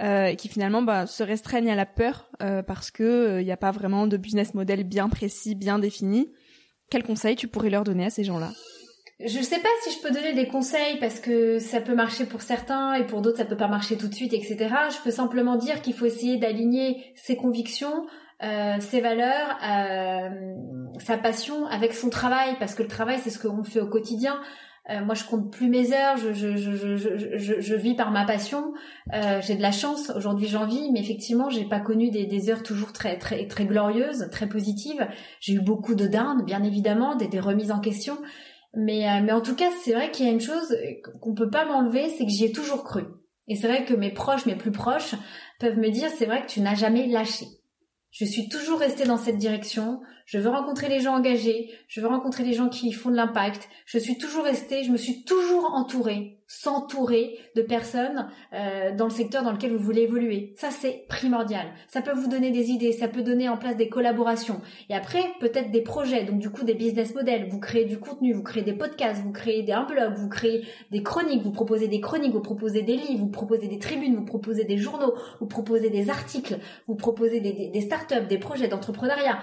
et 0.00 0.36
qui 0.36 0.46
finalement 0.46 0.82
bah, 0.82 1.08
se 1.08 1.24
restreignent 1.24 1.72
à 1.72 1.74
la 1.74 1.86
peur 1.86 2.30
parce 2.38 2.92
que 2.92 3.40
il 3.40 3.44
n'y 3.44 3.50
a 3.50 3.56
pas 3.56 3.72
vraiment 3.72 4.06
de 4.06 4.16
business 4.16 4.54
model 4.54 4.84
bien 4.84 5.08
précis, 5.08 5.56
bien 5.56 5.80
défini? 5.80 6.30
Quel 6.90 7.02
conseil 7.02 7.36
tu 7.36 7.48
pourrais 7.48 7.70
leur 7.70 7.84
donner 7.84 8.06
à 8.06 8.10
ces 8.10 8.24
gens-là? 8.24 8.50
Je 9.20 9.40
sais 9.40 9.60
pas 9.60 9.68
si 9.82 9.92
je 9.92 10.02
peux 10.02 10.12
donner 10.12 10.32
des 10.32 10.48
conseils 10.48 10.98
parce 10.98 11.20
que 11.20 11.60
ça 11.60 11.80
peut 11.80 11.94
marcher 11.94 12.26
pour 12.26 12.42
certains 12.42 12.94
et 12.94 13.06
pour 13.06 13.22
d'autres 13.22 13.38
ça 13.38 13.44
peut 13.44 13.56
pas 13.56 13.68
marcher 13.68 13.96
tout 13.96 14.08
de 14.08 14.14
suite, 14.14 14.32
etc. 14.32 14.56
Je 14.90 15.02
peux 15.04 15.12
simplement 15.12 15.56
dire 15.56 15.82
qu'il 15.82 15.94
faut 15.94 16.04
essayer 16.04 16.36
d'aligner 16.36 17.12
ses 17.14 17.36
convictions, 17.36 18.06
euh, 18.42 18.80
ses 18.80 19.00
valeurs, 19.00 19.56
euh, 19.62 20.28
sa 20.98 21.16
passion 21.16 21.66
avec 21.66 21.94
son 21.94 22.10
travail 22.10 22.56
parce 22.58 22.74
que 22.74 22.82
le 22.82 22.88
travail 22.88 23.20
c'est 23.22 23.30
ce 23.30 23.38
qu'on 23.38 23.62
fait 23.62 23.80
au 23.80 23.88
quotidien. 23.88 24.40
Euh, 24.90 25.02
moi, 25.02 25.14
je 25.14 25.24
compte 25.24 25.50
plus 25.50 25.68
mes 25.68 25.92
heures. 25.92 26.16
Je, 26.16 26.32
je, 26.32 26.56
je, 26.56 27.60
je, 27.60 27.74
vis 27.74 27.94
par 27.94 28.10
ma 28.10 28.26
passion. 28.26 28.74
Euh, 29.14 29.40
j'ai 29.40 29.56
de 29.56 29.62
la 29.62 29.72
chance. 29.72 30.10
Aujourd'hui, 30.14 30.46
j'en 30.46 30.66
vis, 30.66 30.90
mais 30.92 31.00
effectivement, 31.00 31.48
j'ai 31.48 31.64
pas 31.64 31.80
connu 31.80 32.10
des, 32.10 32.26
des, 32.26 32.50
heures 32.50 32.62
toujours 32.62 32.92
très, 32.92 33.18
très, 33.18 33.46
très 33.46 33.64
glorieuses, 33.64 34.28
très 34.30 34.48
positives. 34.48 35.06
J'ai 35.40 35.54
eu 35.54 35.60
beaucoup 35.60 35.94
de 35.94 36.06
dindes, 36.06 36.44
bien 36.44 36.62
évidemment, 36.62 37.16
des, 37.16 37.28
des 37.28 37.40
remises 37.40 37.72
en 37.72 37.80
question. 37.80 38.18
Mais, 38.74 39.08
euh, 39.08 39.22
mais 39.22 39.32
en 39.32 39.40
tout 39.40 39.54
cas, 39.54 39.70
c'est 39.82 39.94
vrai 39.94 40.10
qu'il 40.10 40.26
y 40.26 40.28
a 40.28 40.32
une 40.32 40.40
chose 40.40 40.76
qu'on 41.20 41.34
peut 41.34 41.50
pas 41.50 41.64
m'enlever, 41.64 42.10
c'est 42.10 42.24
que 42.24 42.30
j'y 42.30 42.44
ai 42.44 42.52
toujours 42.52 42.84
cru. 42.84 43.04
Et 43.48 43.56
c'est 43.56 43.68
vrai 43.68 43.84
que 43.84 43.94
mes 43.94 44.12
proches, 44.12 44.46
mes 44.46 44.56
plus 44.56 44.72
proches, 44.72 45.14
peuvent 45.60 45.78
me 45.78 45.90
dire, 45.90 46.10
c'est 46.10 46.26
vrai 46.26 46.42
que 46.42 46.50
tu 46.50 46.60
n'as 46.60 46.74
jamais 46.74 47.06
lâché. 47.06 47.46
Je 48.10 48.24
suis 48.24 48.48
toujours 48.48 48.78
restée 48.78 49.04
dans 49.04 49.16
cette 49.16 49.38
direction. 49.38 50.00
Je 50.24 50.38
veux 50.38 50.50
rencontrer 50.50 50.88
les 50.88 51.00
gens 51.00 51.14
engagés. 51.14 51.70
Je 51.88 52.00
veux 52.00 52.08
rencontrer 52.08 52.44
les 52.44 52.54
gens 52.54 52.68
qui 52.68 52.92
font 52.92 53.10
de 53.10 53.16
l'impact. 53.16 53.68
Je 53.86 53.98
suis 53.98 54.18
toujours 54.18 54.44
restée, 54.44 54.84
je 54.84 54.90
me 54.90 54.96
suis 54.96 55.24
toujours 55.24 55.74
entourée 55.74 56.34
s'entourer 56.46 57.38
de 57.56 57.62
personnes 57.62 58.28
euh, 58.52 58.94
dans 58.94 59.06
le 59.06 59.10
secteur 59.10 59.42
dans 59.42 59.52
lequel 59.52 59.72
vous 59.72 59.82
voulez 59.82 60.02
évoluer. 60.02 60.54
Ça, 60.56 60.70
c'est 60.70 61.04
primordial. 61.08 61.66
Ça 61.88 62.02
peut 62.02 62.12
vous 62.12 62.28
donner 62.28 62.50
des 62.50 62.70
idées, 62.70 62.92
ça 62.92 63.08
peut 63.08 63.22
donner 63.22 63.48
en 63.48 63.56
place 63.56 63.76
des 63.76 63.88
collaborations. 63.88 64.60
Et 64.90 64.94
après, 64.94 65.22
peut-être 65.40 65.70
des 65.70 65.80
projets, 65.80 66.24
donc 66.24 66.38
du 66.38 66.50
coup 66.50 66.64
des 66.64 66.74
business 66.74 67.14
models. 67.14 67.48
Vous 67.48 67.60
créez 67.60 67.86
du 67.86 67.98
contenu, 67.98 68.32
vous 68.34 68.42
créez 68.42 68.62
des 68.62 68.74
podcasts, 68.74 69.22
vous 69.22 69.32
créez 69.32 69.62
des, 69.62 69.72
un 69.72 69.84
blog, 69.84 70.14
vous 70.16 70.28
créez 70.28 70.66
des 70.90 71.02
chroniques, 71.02 71.42
vous 71.42 71.50
proposez 71.50 71.88
des 71.88 72.00
chroniques, 72.00 72.32
vous 72.32 72.40
proposez 72.40 72.82
des 72.82 72.96
livres, 72.96 73.20
vous 73.20 73.30
proposez 73.30 73.66
des 73.66 73.78
tribunes, 73.78 74.14
vous 74.14 74.24
proposez 74.24 74.64
des 74.64 74.76
journaux, 74.76 75.14
vous 75.40 75.46
proposez 75.46 75.88
des 75.88 76.10
articles, 76.10 76.58
vous 76.86 76.94
proposez 76.94 77.40
des, 77.40 77.80
startups, 77.80 78.26
des 78.28 78.38
projets 78.38 78.68
d'entrepreneuriat. 78.68 79.38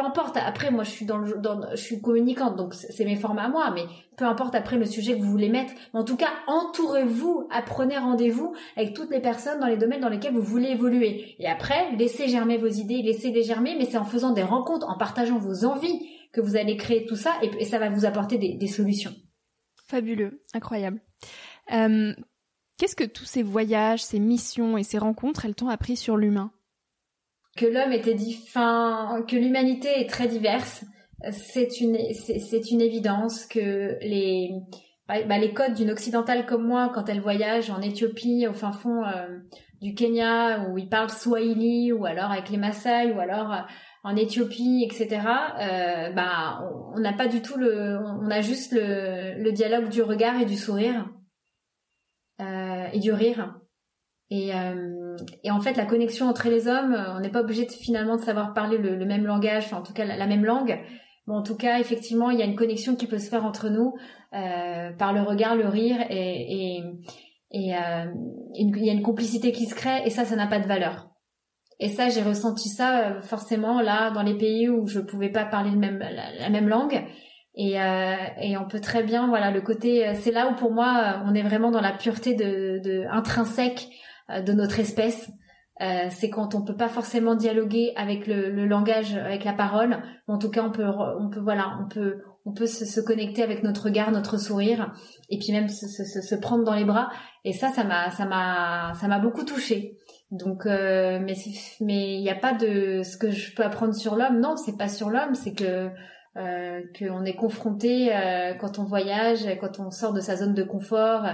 Importe. 0.00 0.36
Après, 0.36 0.70
moi, 0.70 0.84
je 0.84 0.90
suis 0.90 1.06
dans 1.06 1.18
le, 1.18 1.34
je 1.72 1.80
suis 1.80 2.00
communicante, 2.00 2.56
donc 2.56 2.74
c'est 2.74 3.04
mes 3.04 3.16
formats 3.16 3.44
à 3.44 3.48
moi, 3.48 3.70
mais 3.74 3.84
peu 4.16 4.24
importe 4.24 4.54
après 4.54 4.76
le 4.76 4.84
sujet 4.84 5.16
que 5.16 5.22
vous 5.22 5.30
voulez 5.30 5.48
mettre. 5.48 5.72
En 5.92 6.04
tout 6.04 6.16
cas, 6.16 6.30
entourez-vous, 6.46 7.48
apprenez 7.50 7.96
rendez-vous 7.98 8.54
avec 8.76 8.94
toutes 8.94 9.10
les 9.10 9.20
personnes 9.20 9.60
dans 9.60 9.66
les 9.66 9.76
domaines 9.76 10.00
dans 10.00 10.08
lesquels 10.08 10.34
vous 10.34 10.42
voulez 10.42 10.70
évoluer. 10.70 11.36
Et 11.38 11.46
après, 11.46 11.92
laissez 11.96 12.28
germer 12.28 12.58
vos 12.58 12.68
idées, 12.68 13.02
laissez-les 13.02 13.42
germer, 13.42 13.76
mais 13.78 13.86
c'est 13.86 13.98
en 13.98 14.04
faisant 14.04 14.32
des 14.32 14.42
rencontres, 14.42 14.88
en 14.88 14.98
partageant 14.98 15.38
vos 15.38 15.64
envies 15.64 16.06
que 16.32 16.40
vous 16.40 16.56
allez 16.56 16.76
créer 16.76 17.06
tout 17.06 17.16
ça 17.16 17.34
et, 17.42 17.64
ça 17.64 17.78
va 17.78 17.88
vous 17.88 18.04
apporter 18.04 18.38
des, 18.38 18.66
solutions. 18.66 19.14
Fabuleux, 19.86 20.42
incroyable. 20.54 21.00
Euh, 21.72 22.14
qu'est-ce 22.78 22.96
que 22.96 23.04
tous 23.04 23.24
ces 23.24 23.42
voyages, 23.42 24.02
ces 24.04 24.20
missions 24.20 24.78
et 24.78 24.84
ces 24.84 24.98
rencontres, 24.98 25.44
elles 25.44 25.54
t'ont 25.54 25.68
appris 25.68 25.96
sur 25.96 26.16
l'humain? 26.16 26.52
Que 27.56 27.66
l'homme 27.66 27.92
était 27.92 28.14
différent, 28.14 29.22
que 29.22 29.36
l'humanité 29.36 29.88
est 30.00 30.08
très 30.08 30.28
diverse. 30.28 30.84
C'est 31.32 31.80
une, 31.80 31.98
c'est 32.14 32.70
une 32.70 32.80
évidence 32.80 33.44
que 33.46 33.98
les, 34.00 34.50
bah, 35.08 35.38
les 35.38 35.52
codes 35.52 35.74
d'une 35.74 35.90
occidentale 35.90 36.46
comme 36.46 36.66
moi, 36.66 36.90
quand 36.94 37.08
elle 37.08 37.20
voyage 37.20 37.70
en 37.70 37.80
Éthiopie, 37.80 38.46
au 38.48 38.54
fin 38.54 38.72
fond 38.72 39.04
euh, 39.04 39.38
du 39.80 39.94
Kenya, 39.94 40.68
où 40.68 40.78
ils 40.78 40.88
parlent 40.88 41.10
Swahili, 41.10 41.92
ou 41.92 42.06
alors 42.06 42.30
avec 42.30 42.48
les 42.50 42.56
Maasai, 42.56 43.12
ou 43.12 43.20
alors 43.20 43.52
euh, 43.52 43.60
en 44.04 44.16
Éthiopie, 44.16 44.86
etc. 44.88 45.08
Euh, 45.58 46.10
bah, 46.12 46.62
on 46.94 47.00
n'a 47.00 47.12
pas 47.12 47.28
du 47.28 47.42
tout 47.42 47.58
le, 47.58 47.98
on 47.98 48.30
a 48.30 48.40
juste 48.40 48.72
le, 48.72 49.42
le, 49.42 49.52
dialogue 49.52 49.88
du 49.88 50.02
regard 50.02 50.40
et 50.40 50.46
du 50.46 50.56
sourire 50.56 51.08
euh, 52.40 52.86
et 52.92 52.98
du 52.98 53.12
rire. 53.12 53.58
Et, 54.30 54.54
euh, 54.54 55.16
et, 55.42 55.50
en 55.50 55.60
fait, 55.60 55.76
la 55.76 55.86
connexion 55.86 56.28
entre 56.28 56.48
les 56.48 56.68
hommes, 56.68 56.96
on 57.16 57.20
n'est 57.20 57.30
pas 57.30 57.40
obligé 57.40 57.66
de, 57.66 57.70
finalement 57.72 58.16
de 58.16 58.22
savoir 58.22 58.54
parler 58.54 58.78
le, 58.78 58.94
le 58.94 59.04
même 59.04 59.24
langage, 59.24 59.64
enfin 59.64 59.78
en 59.78 59.82
tout 59.82 59.92
cas 59.92 60.04
la, 60.04 60.26
même 60.26 60.44
langue. 60.44 60.78
Mais 61.26 61.34
en 61.34 61.42
tout 61.42 61.56
cas, 61.56 61.80
effectivement, 61.80 62.30
il 62.30 62.38
y 62.38 62.42
a 62.42 62.44
une 62.44 62.56
connexion 62.56 62.94
qui 62.94 63.06
peut 63.06 63.18
se 63.18 63.28
faire 63.28 63.44
entre 63.44 63.68
nous 63.68 63.94
euh, 64.34 64.92
par 64.92 65.12
le 65.12 65.22
regard, 65.22 65.56
le 65.56 65.66
rire 65.66 65.98
et, 66.10 66.76
et, 66.76 66.84
et 67.50 67.74
euh, 67.74 68.06
il 68.54 68.84
y 68.84 68.90
a 68.90 68.92
une 68.92 69.02
complicité 69.02 69.50
qui 69.52 69.66
se 69.66 69.74
crée 69.74 70.02
et 70.04 70.10
ça, 70.10 70.24
ça 70.24 70.36
n'a 70.36 70.46
pas 70.46 70.60
de 70.60 70.66
valeur. 70.68 71.10
Et 71.80 71.88
ça, 71.88 72.10
j'ai 72.10 72.22
ressenti 72.22 72.68
ça 72.68 73.00
euh, 73.00 73.22
forcément 73.22 73.80
là 73.80 74.10
dans 74.10 74.22
les 74.22 74.36
pays 74.36 74.68
où 74.68 74.86
je 74.86 75.00
pouvais 75.00 75.30
pas 75.30 75.46
parler 75.46 75.70
le 75.70 75.78
même, 75.78 75.98
la, 75.98 76.50
même 76.50 76.68
langue. 76.68 77.02
Et, 77.54 77.80
euh, 77.80 78.16
et 78.40 78.56
on 78.58 78.68
peut 78.68 78.80
très 78.80 79.02
bien, 79.02 79.26
voilà, 79.26 79.50
le 79.50 79.62
côté, 79.62 80.06
euh, 80.06 80.12
c'est 80.14 80.30
là 80.30 80.48
où 80.48 80.54
pour 80.54 80.72
moi, 80.72 81.22
on 81.26 81.34
est 81.34 81.42
vraiment 81.42 81.70
dans 81.70 81.80
la 81.80 81.92
pureté 81.92 82.34
de, 82.34 82.80
de 82.84 83.04
intrinsèque 83.10 83.88
de 84.44 84.52
notre 84.52 84.80
espèce. 84.80 85.30
Euh, 85.80 86.08
c'est 86.10 86.28
quand 86.28 86.54
on 86.54 86.62
peut 86.62 86.76
pas 86.76 86.88
forcément 86.88 87.34
dialoguer 87.34 87.92
avec 87.96 88.26
le, 88.26 88.66
langage, 88.66 89.14
avec 89.14 89.44
la 89.44 89.54
parole. 89.54 90.02
En 90.28 90.38
tout 90.38 90.50
cas, 90.50 90.62
on 90.62 90.70
peut, 90.70 90.84
on 90.84 91.30
peut, 91.30 91.40
voilà, 91.40 91.78
on 91.82 91.88
peut, 91.88 92.20
on 92.44 92.52
peut 92.52 92.66
se, 92.66 93.00
connecter 93.00 93.42
avec 93.42 93.62
notre 93.62 93.84
regard, 93.84 94.12
notre 94.12 94.38
sourire, 94.38 94.92
et 95.30 95.38
puis 95.38 95.52
même 95.52 95.68
se, 95.68 96.34
prendre 96.34 96.64
dans 96.64 96.74
les 96.74 96.84
bras. 96.84 97.08
Et 97.44 97.54
ça, 97.54 97.70
ça 97.70 97.84
m'a, 97.84 98.10
ça 98.10 98.26
m'a, 98.26 98.92
ça 99.00 99.08
m'a 99.08 99.18
beaucoup 99.18 99.44
touché. 99.44 99.96
Donc, 100.30 100.66
mais 100.66 101.34
mais 101.80 102.14
il 102.14 102.22
n'y 102.22 102.30
a 102.30 102.38
pas 102.38 102.52
de 102.52 103.02
ce 103.02 103.16
que 103.16 103.30
je 103.30 103.54
peux 103.54 103.64
apprendre 103.64 103.94
sur 103.94 104.16
l'homme. 104.16 104.38
Non, 104.38 104.56
c'est 104.56 104.76
pas 104.76 104.88
sur 104.88 105.08
l'homme, 105.08 105.34
c'est 105.34 105.54
que 105.54 105.90
euh, 106.36 106.80
qu'on 106.96 107.24
est 107.24 107.34
confronté 107.34 108.14
euh, 108.14 108.54
quand 108.54 108.78
on 108.78 108.84
voyage, 108.84 109.46
quand 109.60 109.80
on 109.80 109.90
sort 109.90 110.12
de 110.12 110.20
sa 110.20 110.36
zone 110.36 110.54
de 110.54 110.62
confort 110.62 111.24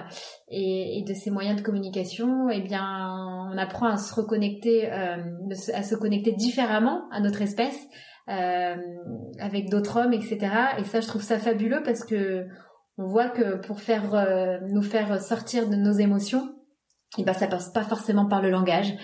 et, 0.49 0.99
et 0.99 1.03
de 1.03 1.13
ses 1.13 1.31
moyens 1.31 1.59
de 1.59 1.63
communication, 1.63 2.49
eh 2.49 2.63
bien, 2.63 3.15
on 3.53 3.59
apprend 3.59 3.89
à 3.89 3.99
se 3.99 4.15
reconnecter, 4.15 4.91
euh, 4.91 5.17
à 5.75 5.83
se 5.83 5.95
connecter 5.95 6.33
différemment 6.33 7.03
à 7.11 7.21
notre 7.21 7.43
espèce, 7.43 7.79
euh, 8.31 8.77
avec 9.39 9.69
d'autres 9.69 9.99
hommes, 9.99 10.15
etc. 10.15 10.39
Et 10.79 10.85
ça, 10.85 11.01
je 11.01 11.07
trouve 11.07 11.23
ça 11.23 11.39
fabuleux 11.39 11.83
parce 11.85 12.03
que 12.03 12.47
on 12.99 13.07
voit 13.07 13.29
que 13.29 13.57
pour 13.67 13.81
faire 13.81 14.15
euh, 14.15 14.59
nous 14.71 14.83
faire 14.83 15.21
sortir 15.21 15.69
de 15.69 15.77
nos 15.77 15.93
émotions, 15.93 16.55
eh 17.19 17.25
ben, 17.25 17.35
ça 17.35 17.47
passe 17.47 17.71
pas 17.71 17.85
forcément 17.85 18.27
par 18.27 18.41
le 18.41 18.49
langage. 18.49 18.95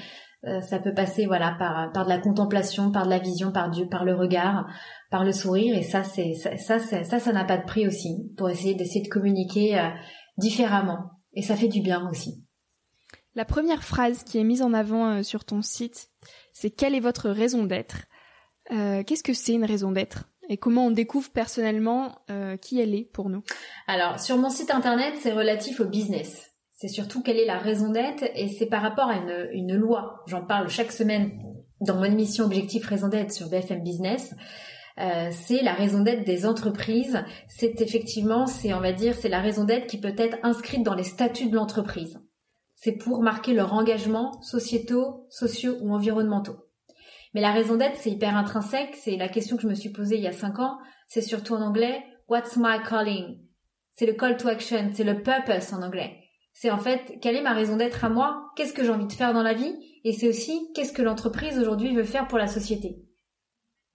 Euh, 0.45 0.61
ça 0.61 0.81
peut 0.81 0.93
passer 0.93 1.27
voilà 1.27 1.55
par 1.57 1.93
par 1.93 2.05
de 2.05 2.09
la 2.09 2.19
contemplation, 2.19 2.91
par 2.91 3.05
de 3.05 3.11
la 3.11 3.19
vision, 3.19 3.53
par 3.53 3.71
Dieu, 3.71 3.87
par 3.89 4.05
le 4.05 4.15
regard, 4.15 4.67
par 5.13 5.25
le 5.25 5.33
sourire 5.33 5.77
et 5.77 5.83
ça 5.83 6.03
c'est 6.03 6.35
ça 6.35 6.57
ça 6.57 7.05
ça 7.05 7.21
ça 7.21 7.33
n'a 7.33 7.45
pas 7.45 7.59
de 7.59 7.65
prix 7.65 7.87
aussi 7.87 8.33
pour 8.37 8.49
essayer 8.49 8.75
d'essayer 8.75 9.05
de 9.05 9.11
communiquer 9.11 9.79
euh, 9.79 9.89
différemment 10.39 11.11
et 11.35 11.43
ça 11.43 11.55
fait 11.55 11.69
du 11.69 11.83
bien 11.83 12.09
aussi. 12.11 12.43
La 13.35 13.45
première 13.45 13.85
phrase 13.85 14.25
qui 14.25 14.39
est 14.39 14.45
mise 14.45 14.63
en 14.63 14.73
avant 14.73 15.09
euh, 15.11 15.23
sur 15.23 15.45
ton 15.45 15.63
site, 15.63 16.09
c'est 16.53 16.71
quelle 16.71 16.95
est 16.95 17.01
votre 17.01 17.31
raison 17.31 17.65
d'être? 17.65 18.07
Qu'est-ce 18.71 19.23
que 19.23 19.35
c'est 19.35 19.53
une 19.53 19.67
raison 19.67 19.93
d'être? 19.93 20.31
Et 20.49 20.57
comment 20.57 20.87
on 20.87 20.91
découvre 20.91 21.31
personnellement 21.31 22.15
qui 22.63 22.81
elle 22.81 22.95
est 22.95 23.05
pour 23.05 23.29
nous? 23.29 23.43
Alors 23.87 24.19
sur 24.19 24.39
mon 24.39 24.49
site 24.49 24.71
internet, 24.71 25.15
c'est 25.21 25.33
relatif 25.33 25.81
au 25.81 25.85
business. 25.85 26.51
C'est 26.71 26.89
surtout 26.89 27.23
quelle 27.23 27.39
est 27.39 27.45
la 27.45 27.59
raison 27.59 27.91
d'être 27.91 28.25
et 28.35 28.49
c'est 28.49 28.67
par 28.67 28.81
rapport 28.81 29.09
à 29.09 29.17
une, 29.17 29.49
une 29.53 29.75
loi. 29.75 30.23
J'en 30.27 30.47
parle 30.47 30.71
chaque 30.71 30.93
semaine 30.93 31.33
dans 31.83 31.97
mon 31.97 32.05
émission 32.05 32.45
Objectif 32.45 32.87
Raison 32.87 33.09
d'être 33.09 33.33
sur 33.33 33.49
BFM 33.49 33.83
Business. 33.83 34.35
Euh, 34.99 35.31
c'est 35.31 35.63
la 35.63 35.73
raison 35.73 36.01
d'être 36.03 36.25
des 36.25 36.47
entreprises. 36.47 37.23
C'est 37.49 37.81
effectivement, 37.81 38.47
c'est 38.47 38.75
on 38.75 38.81
va 38.81 38.93
dire, 38.93 39.15
c'est 39.15 39.29
la 39.29 39.41
raison 39.41 39.65
d'être 39.65 39.87
qui 39.87 40.01
peut 40.01 40.15
être 40.17 40.39
inscrite 40.43 40.83
dans 40.83 40.95
les 40.95 41.05
statuts 41.05 41.49
de 41.49 41.57
l'entreprise. 41.57 42.19
C'est 42.75 42.97
pour 42.97 43.23
marquer 43.23 43.55
leur 43.55 43.73
engagement 43.75 44.41
sociétaux, 44.43 45.27
sociaux 45.31 45.77
ou 45.81 45.95
environnementaux. 45.95 46.57
Mais 47.35 47.41
la 47.41 47.53
raison 47.53 47.77
d'être, 47.77 47.97
c'est 47.97 48.11
hyper 48.11 48.37
intrinsèque. 48.37 48.97
C'est 48.97 49.17
la 49.17 49.29
question 49.29 49.57
que 49.57 49.63
je 49.63 49.69
me 49.69 49.75
suis 49.75 49.91
posée 49.91 50.17
il 50.17 50.23
y 50.23 50.29
a 50.29 50.33
cinq 50.33 50.59
ans. 50.59 50.79
C'est 51.09 51.23
surtout 51.23 51.55
en 51.55 51.63
anglais. 51.63 52.03
What's 52.29 52.57
my 52.57 52.83
calling? 52.87 53.39
C'est 53.93 54.07
le 54.07 54.15
call 54.15 54.37
to 54.37 54.49
action. 54.49 54.91
C'est 54.93 55.05
le 55.05 55.23
purpose 55.23 55.73
en 55.73 55.83
anglais. 55.83 56.19
C'est 56.53 56.71
en 56.71 56.79
fait, 56.79 57.19
quelle 57.23 57.37
est 57.37 57.43
ma 57.43 57.55
raison 57.55 57.77
d'être 57.77 58.05
à 58.05 58.11
moi? 58.11 58.51
Qu'est-ce 58.57 58.75
que 58.75 58.85
j'ai 58.85 58.91
envie 58.91 59.07
de 59.07 59.13
faire 59.13 59.33
dans 59.33 59.43
la 59.43 59.55
vie? 59.55 59.75
Et 60.05 60.13
c'est 60.13 60.29
aussi, 60.29 60.71
qu'est-ce 60.75 60.93
que 60.93 61.03
l'entreprise 61.03 61.59
aujourd'hui 61.59 61.95
veut 61.95 62.05
faire 62.05 62.29
pour 62.29 62.39
la 62.39 62.47
société? 62.47 62.97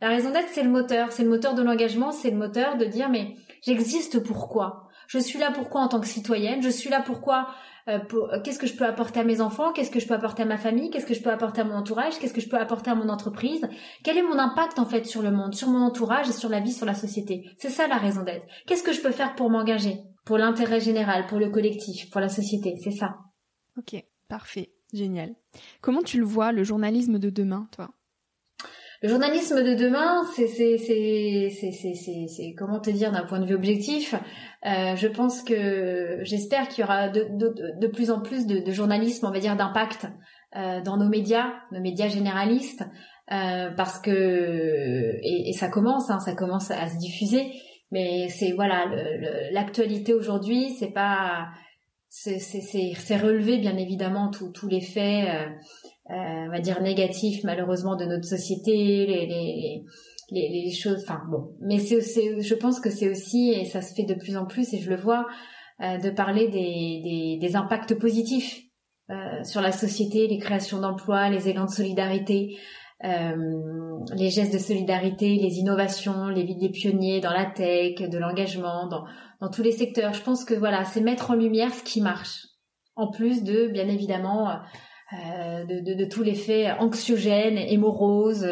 La 0.02 0.10
raison 0.10 0.32
d'être, 0.32 0.50
c'est 0.50 0.64
le 0.64 0.70
moteur. 0.70 1.12
C'est 1.12 1.24
le 1.24 1.30
moteur 1.30 1.56
de 1.56 1.64
l'engagement, 1.64 2.12
c'est 2.12 2.32
le 2.32 2.38
moteur 2.38 2.78
de 2.78 2.86
dire, 2.86 3.10
mais 3.10 3.36
j'existe 3.62 4.22
pourquoi? 4.24 4.88
Je 5.08 5.20
suis 5.20 5.40
là 5.40 5.52
pourquoi 5.52 5.82
en 5.82 5.88
tant 5.88 6.00
que 6.00 6.08
citoyenne? 6.08 6.62
Je 6.62 6.70
suis 6.70 6.90
là 6.90 7.02
pourquoi 7.02 7.48
euh, 7.88 8.00
euh, 8.14 8.42
Qu'est-ce 8.44 8.60
que 8.60 8.68
je 8.68 8.76
peux 8.76 8.86
apporter 8.86 9.22
à 9.22 9.24
mes 9.24 9.40
enfants? 9.42 9.72
Qu'est-ce 9.72 9.90
que 9.90 10.00
je 10.00 10.08
peux 10.08 10.14
apporter 10.14 10.44
à 10.44 10.46
ma 10.46 10.58
famille? 10.58 10.90
Qu'est-ce 10.90 11.06
que 11.06 11.14
je 11.14 11.24
peux 11.24 11.32
apporter 11.32 11.62
à 11.62 11.64
mon 11.64 11.76
entourage? 11.76 12.20
Qu'est-ce 12.20 12.34
que 12.34 12.42
je 12.42 12.50
peux 12.50 12.58
apporter 12.58 12.92
à 12.92 12.96
mon 12.96 13.10
entreprise? 13.10 13.66
Quel 14.04 14.18
est 14.18 14.24
mon 14.24 14.38
impact 14.38 14.80
en 14.80 14.86
fait 14.86 15.06
sur 15.06 15.22
le 15.22 15.32
monde, 15.32 15.56
sur 15.56 15.70
mon 15.70 15.80
entourage 15.80 16.28
et 16.28 16.34
sur 16.34 16.50
la 16.50 16.60
vie, 16.60 16.74
sur 16.74 16.86
la 16.86 16.94
société? 16.94 17.46
C'est 17.58 17.70
ça 17.70 17.88
la 17.88 17.98
raison 17.98 18.24
d'être. 18.24 18.46
Qu'est-ce 18.68 18.84
que 18.84 18.92
je 18.92 19.02
peux 19.02 19.12
faire 19.12 19.34
pour 19.36 19.50
m'engager? 19.50 20.02
Pour 20.26 20.38
l'intérêt 20.38 20.82
général, 20.82 21.26
pour 21.28 21.40
le 21.40 21.50
collectif, 21.50 22.10
pour 22.10 22.20
la 22.20 22.28
société, 22.28 22.76
c'est 22.84 22.92
ça. 22.92 23.16
Ok, 23.78 23.96
parfait, 24.28 24.74
génial. 24.94 25.36
Comment 25.80 26.02
tu 26.02 26.20
le 26.20 26.26
vois, 26.26 26.52
le 26.52 26.66
journalisme 26.66 27.18
de 27.18 27.30
demain, 27.30 27.70
toi? 27.72 27.92
Le 29.02 29.10
journalisme 29.10 29.64
de 29.64 29.74
demain, 29.76 30.24
c'est 30.36 30.48
c'est 30.48 30.78
c'est 30.78 31.50
c'est 31.52 31.94
c'est 32.28 32.54
comment 32.58 32.80
te 32.80 32.90
dire 32.90 33.12
d'un 33.12 33.26
point 33.26 33.40
de 33.40 33.46
vue 33.46 33.56
objectif. 33.56 34.16
Euh, 34.66 34.96
je 34.96 35.08
pense 35.08 35.44
que 35.44 36.20
j'espère 36.24 36.68
qu'il 36.68 36.82
y 36.82 36.84
aura 36.86 37.10
de, 37.10 37.28
de, 37.32 37.80
de 37.80 37.88
plus 37.88 38.10
en 38.12 38.22
plus 38.22 38.48
de, 38.48 38.60
de 38.60 38.72
journalisme, 38.72 39.26
on 39.28 39.32
va 39.32 39.40
dire 39.40 39.56
d'impact 39.56 40.08
euh, 40.56 40.82
dans 40.82 40.98
nos 40.98 41.10
médias, 41.10 41.54
nos 41.72 41.82
médias 41.82 42.08
généralistes, 42.08 42.84
euh, 43.32 43.70
parce 43.76 44.00
que 44.00 44.12
et, 45.22 45.50
et 45.50 45.54
ça 45.54 45.70
commence, 45.70 46.10
hein, 46.10 46.20
ça 46.20 46.34
commence 46.36 46.72
à 46.72 46.88
se 46.90 46.98
diffuser. 46.98 47.52
Mais 47.92 48.28
c'est 48.28 48.52
voilà, 48.52 48.86
l'actualité 49.54 50.14
aujourd'hui, 50.14 50.72
c'est 50.78 50.92
pas, 50.92 51.48
c'est 52.10 53.18
relevé 53.18 53.60
bien 53.60 53.78
évidemment 53.78 54.30
tous 54.30 54.68
les 54.68 54.82
faits, 54.82 55.30
euh, 55.30 55.48
on 56.10 56.50
va 56.50 56.60
dire 56.60 56.82
négatifs 56.82 57.44
malheureusement 57.44 57.96
de 57.96 58.06
notre 58.06 58.26
société, 58.26 58.72
les, 59.06 59.26
les, 59.26 59.84
les, 60.32 60.64
les 60.66 60.72
choses. 60.72 61.04
Enfin 61.04 61.22
bon, 61.30 61.56
mais 61.62 61.80
c'est, 61.80 62.42
je 62.42 62.56
pense 62.56 62.80
que 62.80 62.90
c'est 62.90 63.10
aussi 63.10 63.52
et 63.52 63.66
ça 63.66 63.82
se 63.82 63.94
fait 63.94 64.06
de 64.06 64.14
plus 64.14 64.38
en 64.38 64.46
plus 64.46 64.74
et 64.74 64.80
je 64.80 64.90
le 64.90 64.96
vois 64.96 65.26
euh, 65.82 65.98
de 65.98 66.10
parler 66.10 66.48
des, 66.48 67.02
des, 67.04 67.38
des 67.40 67.56
impacts 67.56 67.96
positifs 67.96 68.64
euh, 69.10 69.44
sur 69.44 69.62
la 69.62 69.72
société, 69.72 70.28
les 70.28 70.38
créations 70.38 70.80
d'emplois, 70.80 71.30
les 71.30 71.50
élans 71.50 71.66
de 71.66 71.72
solidarité. 71.72 72.58
Euh, 73.04 73.36
les 74.16 74.32
gestes 74.32 74.54
de 74.54 74.58
solidarité, 74.58 75.36
les 75.36 75.60
innovations, 75.60 76.30
les, 76.30 76.44
les 76.46 76.70
pionniers 76.70 77.22
dans 77.22 77.30
la 77.30 77.46
tech, 77.46 78.02
de 78.02 78.18
l'engagement, 78.18 78.88
dans, 78.88 79.04
dans 79.40 79.52
tous 79.52 79.62
les 79.62 79.72
secteurs. 79.72 80.14
Je 80.14 80.24
pense 80.24 80.44
que 80.44 80.56
voilà, 80.56 80.84
c'est 80.84 81.02
mettre 81.02 81.30
en 81.30 81.36
lumière 81.36 81.72
ce 81.76 81.84
qui 81.84 82.02
marche, 82.02 82.48
en 82.96 83.12
plus 83.12 83.44
de 83.44 83.68
bien 83.68 83.88
évidemment 83.88 84.50
euh, 85.14 85.64
de, 85.66 85.80
de, 85.80 85.94
de, 85.94 86.06
tous 86.06 86.22
les 86.22 86.36
faits 86.36 86.76
anxiogènes 86.80 87.58
et 87.58 87.78
moroses, 87.78 88.46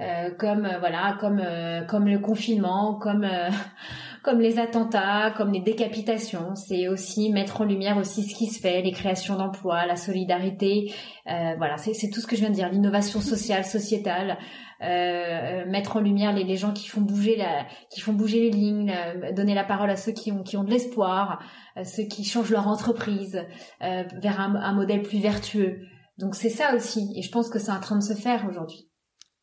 euh, 0.00 0.30
comme 0.36 0.68
voilà, 0.80 1.16
comme 1.20 1.40
euh, 1.40 1.82
comme 1.84 2.08
le 2.08 2.18
confinement, 2.18 2.94
comme 2.94 3.22
euh, 3.22 3.50
comme 4.24 4.40
les 4.40 4.58
attentats, 4.58 5.32
comme 5.36 5.52
les 5.52 5.60
décapitations. 5.60 6.56
C'est 6.56 6.88
aussi 6.88 7.30
mettre 7.30 7.60
en 7.60 7.64
lumière 7.64 7.98
aussi 7.98 8.24
ce 8.24 8.34
qui 8.34 8.46
se 8.46 8.60
fait, 8.60 8.82
les 8.82 8.90
créations 8.90 9.36
d'emplois, 9.36 9.86
la 9.86 9.96
solidarité. 9.96 10.92
voilà, 11.26 11.76
c'est 11.76 12.10
tout 12.10 12.20
ce 12.20 12.26
que 12.26 12.34
je 12.34 12.40
viens 12.40 12.50
de 12.50 12.54
dire, 12.54 12.68
l'innovation 12.68 13.20
sociale, 13.20 13.64
sociétale. 13.64 14.38
Mettre 14.82 15.96
en 15.96 16.00
lumière 16.00 16.32
les, 16.32 16.56
gens 16.56 16.72
qui 16.72 16.88
font 16.88 17.00
bouger 17.00 17.36
la, 17.36 17.66
qui 17.90 18.00
font 18.00 18.12
bouger 18.12 18.40
les 18.40 18.50
lignes, 18.50 18.92
donner 19.34 19.54
la 19.54 19.64
parole 19.64 19.90
à 19.90 19.96
ceux 19.96 20.12
qui 20.12 20.32
ont 20.32 20.42
qui 20.42 20.56
ont 20.56 20.64
de 20.64 20.70
l'espoir, 20.70 21.42
ceux 21.84 22.04
qui 22.04 22.24
changent 22.24 22.50
leur 22.50 22.68
entreprise 22.68 23.46
vers 23.80 24.40
un, 24.40 24.54
un 24.56 24.72
modèle 24.72 25.02
plus 25.02 25.18
vertueux. 25.18 25.80
Donc 26.18 26.34
c'est 26.34 26.50
ça 26.50 26.74
aussi, 26.74 27.12
et 27.16 27.22
je 27.22 27.30
pense 27.30 27.48
que 27.48 27.58
c'est 27.58 27.72
en 27.72 27.80
train 27.80 27.96
de 27.96 28.04
se 28.04 28.14
faire 28.14 28.46
aujourd'hui. 28.48 28.88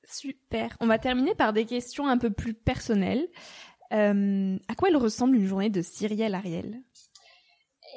Super. 0.09 0.75
On 0.79 0.87
va 0.87 0.97
terminer 0.97 1.35
par 1.35 1.53
des 1.53 1.65
questions 1.65 2.07
un 2.07 2.17
peu 2.17 2.31
plus 2.31 2.53
personnelles. 2.53 3.27
Euh, 3.91 4.57
à 4.67 4.75
quoi 4.75 4.89
elle 4.89 4.97
ressemble 4.97 5.35
une 5.35 5.45
journée 5.45 5.69
de 5.69 5.81
Cyrielle 5.81 6.35
Ariel? 6.35 6.81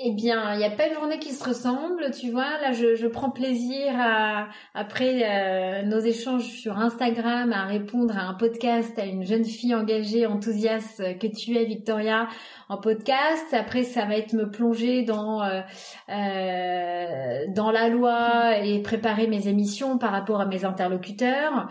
Eh 0.01 0.13
bien, 0.13 0.55
il 0.55 0.59
n'y 0.59 0.65
a 0.65 0.71
pas 0.71 0.87
une 0.87 0.95
journée 0.95 1.19
qui 1.19 1.33
se 1.33 1.45
ressemble, 1.47 2.11
tu 2.13 2.31
vois. 2.31 2.59
Là, 2.61 2.73
je, 2.73 3.07
prends 3.07 3.31
plaisir 3.31 3.93
à, 3.99 4.49
après 4.75 5.23
euh, 5.23 5.83
nos 5.83 6.01
échanges 6.01 6.45
sur 6.45 6.79
Instagram, 6.79 7.53
à 7.53 7.67
répondre 7.67 8.17
à 8.17 8.23
un 8.23 8.35
podcast 8.35 8.99
à 8.99 9.05
une 9.05 9.25
jeune 9.25 9.45
fille 9.45 9.75
engagée, 9.75 10.27
enthousiaste 10.27 11.19
que 11.19 11.27
tu 11.27 11.57
es, 11.57 11.65
Victoria, 11.67 12.29
en 12.69 12.79
podcast. 12.79 13.47
Après, 13.53 13.83
ça 13.83 14.07
va 14.07 14.17
être 14.17 14.33
me 14.33 14.51
plonger 14.51 15.03
dans 15.03 15.43
euh, 15.43 15.61
euh, 16.09 17.45
dans 17.49 17.71
la 17.71 17.89
loi 17.89 18.59
et 18.59 18.81
préparer 18.81 19.27
mes 19.27 19.47
émissions 19.47 19.99
par 19.99 20.13
rapport 20.13 20.41
à 20.41 20.47
mes 20.47 20.65
interlocuteurs. 20.65 21.69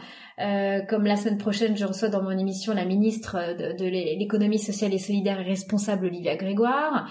Comme 0.89 1.05
la 1.05 1.17
semaine 1.17 1.37
prochaine, 1.37 1.77
je 1.77 1.85
reçois 1.85 2.09
dans 2.09 2.23
mon 2.23 2.31
émission 2.31 2.73
la 2.73 2.83
ministre 2.83 3.37
de, 3.55 3.77
de 3.77 3.85
l'économie 3.85 4.57
sociale 4.57 4.91
et 4.91 4.97
solidaire 4.97 5.39
et 5.39 5.43
responsable, 5.43 6.07
Olivia 6.07 6.35
Grégoire. 6.35 7.07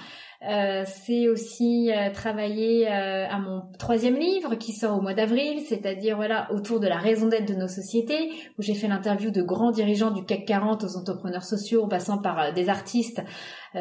Euh, 0.49 0.85
c'est 0.87 1.29
aussi 1.29 1.93
euh, 1.93 2.11
travailler 2.15 2.89
euh, 2.89 3.29
à 3.29 3.39
mon 3.39 3.61
troisième 3.79 4.17
livre 4.17 4.55
qui 4.55 4.73
sort 4.73 4.97
au 4.97 5.03
mois 5.03 5.13
d'avril, 5.13 5.61
c'est-à-dire 5.69 6.17
voilà 6.17 6.51
autour 6.51 6.81
de 6.81 6.89
la 6.89 6.97
raison 6.97 7.29
d'être 7.29 7.47
de 7.47 7.55
nos 7.55 7.69
sociétés, 7.69 8.31
où 8.59 8.63
j'ai 8.63 8.73
fait 8.73 8.89
l'interview 8.89 9.31
de 9.31 9.43
grands 9.43 9.71
dirigeants 9.71 10.11
du 10.11 10.25
CAC 10.25 10.47
40 10.47 10.85
aux 10.85 10.97
entrepreneurs 10.97 11.45
sociaux, 11.45 11.85
en 11.85 11.89
passant 11.89 12.23
par 12.23 12.55
des 12.55 12.71
artistes, 12.71 13.23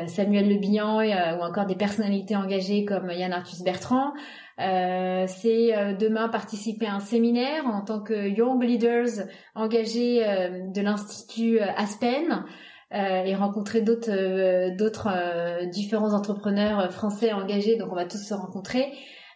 Samuel 0.08 0.50
Le 0.50 0.60
Bihan, 0.60 1.00
ou 1.00 1.42
encore 1.42 1.66
des 1.66 1.76
personnalités 1.76 2.36
engagées 2.36 2.84
comme 2.84 3.10
Yann 3.10 3.32
Arthus 3.32 3.64
Bertrand. 3.64 4.12
c'est 4.58 5.96
demain 5.98 6.28
participer 6.30 6.86
à 6.86 6.96
un 6.96 7.00
séminaire 7.00 7.66
en 7.66 7.82
tant 7.82 8.02
que 8.02 8.28
Young 8.28 8.62
Leaders 8.62 9.28
engagés 9.56 10.20
de 10.20 10.82
l'Institut 10.82 11.60
Aspen. 11.60 12.44
Euh, 12.92 13.24
et 13.24 13.36
rencontrer 13.36 13.82
d'autres 13.82 14.10
euh, 14.10 14.76
d'autres 14.76 15.10
euh, 15.14 15.66
différents 15.68 16.14
entrepreneurs 16.14 16.92
français 16.92 17.32
engagés. 17.32 17.78
Donc 17.78 17.90
on 17.92 17.96
va 17.96 18.06
tous 18.06 18.18
se 18.18 18.34
rencontrer. 18.34 18.92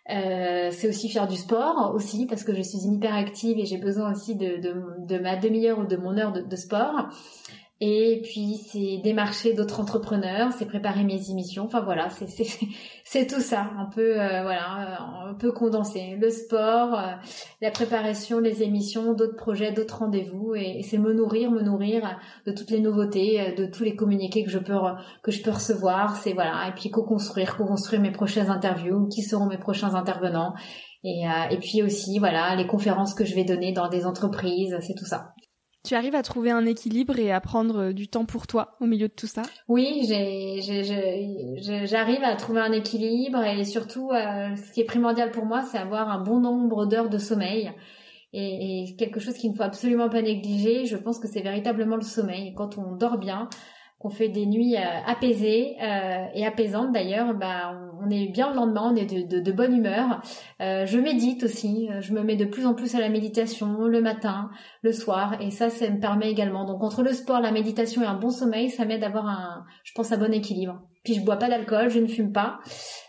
c'est 0.08 0.88
aussi 0.89 1.08
faire 1.08 1.28
du 1.28 1.36
sport 1.36 1.94
aussi 1.94 2.26
parce 2.26 2.44
que 2.44 2.54
je 2.56 2.63
suis 2.63 2.80
une 2.84 2.96
hyperactive 2.96 3.60
et 3.60 3.66
j'ai 3.66 3.78
besoin 3.78 4.12
aussi 4.12 4.36
de, 4.36 4.58
de, 4.58 4.74
de 5.08 5.20
ma 5.20 5.36
demi-heure 5.36 5.78
ou 5.78 5.86
de 5.86 5.96
mon 5.98 6.18
heure 6.18 6.32
de, 6.34 6.42
de 6.42 6.56
sport. 6.56 7.10
Et 7.86 8.22
puis 8.24 8.56
c'est 8.56 9.02
démarcher 9.04 9.54
d'autres 9.54 9.82
entrepreneurs, 9.82 10.54
c'est 10.54 10.65
préparer 10.65 11.04
mes 11.04 11.30
émissions. 11.30 11.65
Enfin 11.65 11.82
voilà, 11.82 12.08
c'est 13.04 13.28
tout 13.28 13.41
ça, 13.41 13.72
un 13.78 13.89
peu 13.93 14.22
euh, 14.22 14.41
voilà, 14.41 15.02
un 15.28 15.34
peu 15.34 15.52
condensé. 15.52 16.15
Le 16.17 16.30
sport, 16.30 16.98
euh, 16.98 17.12
la 17.60 17.72
préparation, 17.72 18.39
les 18.39 18.63
émissions, 18.63 19.12
d'autres 19.12 19.36
projets, 19.36 19.74
d'autres 19.74 19.98
rendez-vous, 19.98 20.56
et, 20.56 20.82
c'est 20.84 20.98
me 20.98 21.12
nourrir, 21.12 21.52
me 21.52 21.62
nourrir 21.62 22.17
de 22.46 22.54
toutes 22.54 22.72
les 22.72 22.80
nouveautés, 22.80 23.41
euh, 23.41 23.54
de 23.54 23.65
tous 23.65 23.84
les 23.84 23.98
communiqués 23.98 24.46
que 24.46 24.50
je 24.50 24.60
peux 24.60 24.78
que 25.22 25.34
je 25.34 25.43
peux 25.43 25.52
recevoir. 25.52 26.15
C'est 26.15 26.32
voilà, 26.32 26.69
et 26.69 26.72
puis 26.72 26.89
co-construire, 26.89 27.58
co-construire 27.58 28.00
mes 28.00 28.12
prochaines 28.12 28.50
interviews, 28.50 29.10
qui 29.10 29.24
seront 29.24 29.48
mes 29.48 29.58
prochains 29.58 29.93
intervenants. 29.93 30.54
Et, 31.04 31.24
et 31.52 31.58
puis 31.58 31.84
aussi, 31.84 32.17
voilà, 32.17 32.56
les 32.56 32.65
conférences 32.65 33.13
que 33.13 33.26
je 33.26 33.36
vais 33.36 33.43
donner 33.43 33.74
dans 33.74 33.89
des 33.89 34.06
entreprises, 34.06 34.78
c'est 34.80 34.96
tout 34.96 35.04
ça. 35.04 35.34
Tu 35.84 35.96
arrives 35.96 36.15
à 36.15 36.24
trouver 36.24 36.50
un 36.50 36.65
équilibre 36.65 37.19
et 37.19 37.34
à 37.34 37.41
prendre 37.41 37.89
euh, 37.89 37.93
du 37.93 38.08
temps 38.08 38.24
pour 38.24 38.48
toi 38.48 38.78
au 38.80 38.86
milieu 38.86 39.10
de 39.10 39.13
tout 39.13 39.28
ça? 39.28 39.41
Oui, 39.67 40.06
j'arrive 41.84 42.24
à 42.24 42.36
trouver 42.38 42.62
un 42.62 42.72
équilibre 42.72 43.43
et 43.43 43.65
surtout, 43.65 44.10
euh, 44.12 44.56
ce 44.56 44.72
qui 44.72 44.80
est 44.80 44.86
primordial 44.86 45.32
pour 45.32 45.46
moi, 45.46 45.62
c'est 45.62 45.78
avoir 45.78 46.10
un 46.10 46.24
bon 46.24 46.39
nombre 46.39 46.86
d'heures 46.86 47.10
de 47.10 47.17
sommeil. 47.17 47.69
Et, 48.32 48.91
et, 48.91 48.96
quelque 48.96 49.19
chose 49.19 49.34
qu'il 49.36 49.52
ne 49.52 49.56
faut 49.56 49.63
absolument 49.63 50.10
pas 50.10 50.22
négliger, 50.22 50.86
je 50.86 50.96
pense 50.96 51.19
que 51.19 51.28
c'est 51.28 51.41
véritablement 51.41 51.98
le 51.98 52.02
sommeil. 52.02 52.54
Quand 52.56 52.78
on 52.78 52.96
dort 52.96 53.17
bien, 53.17 53.50
qu'on 54.04 54.10
fait 54.10 54.28
des 54.28 54.46
nuits 54.46 54.76
euh, 54.76 54.82
apaisées 55.08 55.78
euh, 55.82 56.26
et 56.34 56.46
apaisantes 56.46 56.92
d'ailleurs, 56.92 57.34
bah, 57.34 57.80
on 58.02 58.10
est 58.10 58.28
bien 58.28 58.50
le 58.50 58.58
lendemain, 58.58 58.92
on 58.92 58.96
est 58.98 59.06
de, 59.06 59.52
bonne 59.54 59.78
humeur. 59.78 60.22
Euh, 60.60 60.86
je 60.86 61.00
médite 61.00 61.44
aussi, 61.44 61.88
je 62.02 62.12
me 62.12 62.22
mets 62.22 62.36
de 62.36 62.44
plus 62.44 62.66
en 62.66 62.74
plus 62.74 62.96
à 62.96 63.00
la 63.00 63.08
méditation 63.08 63.86
le 63.86 64.02
matin, 64.02 64.50
le 64.82 64.92
soir, 64.92 65.39
et 65.39 65.52
ça, 65.52 65.70
ça 65.70 65.89
me 65.89 66.02
permet 66.02 66.30
également. 66.30 66.66
Donc 66.66 66.84
entre 66.84 67.02
le 67.02 67.13
sport, 67.13 67.39
la 67.39 67.54
méditation 67.54 68.02
et 68.02 68.06
un 68.06 68.20
bon 68.20 68.30
sommeil, 68.30 68.70
ça 68.70 68.84
m'aide 68.84 69.00
d'avoir 69.00 69.26
un, 69.26 69.63
je 69.86 69.94
pense, 69.96 70.12
un 70.12 70.18
bon 70.18 70.34
équilibre. 70.34 70.82
Puis 71.06 71.13
je 71.13 71.22
bois 71.22 71.38
pas 71.38 71.48
d'alcool, 71.48 71.89
je 71.89 72.00
ne 72.00 72.08
fume 72.08 72.34
pas. 72.34 72.60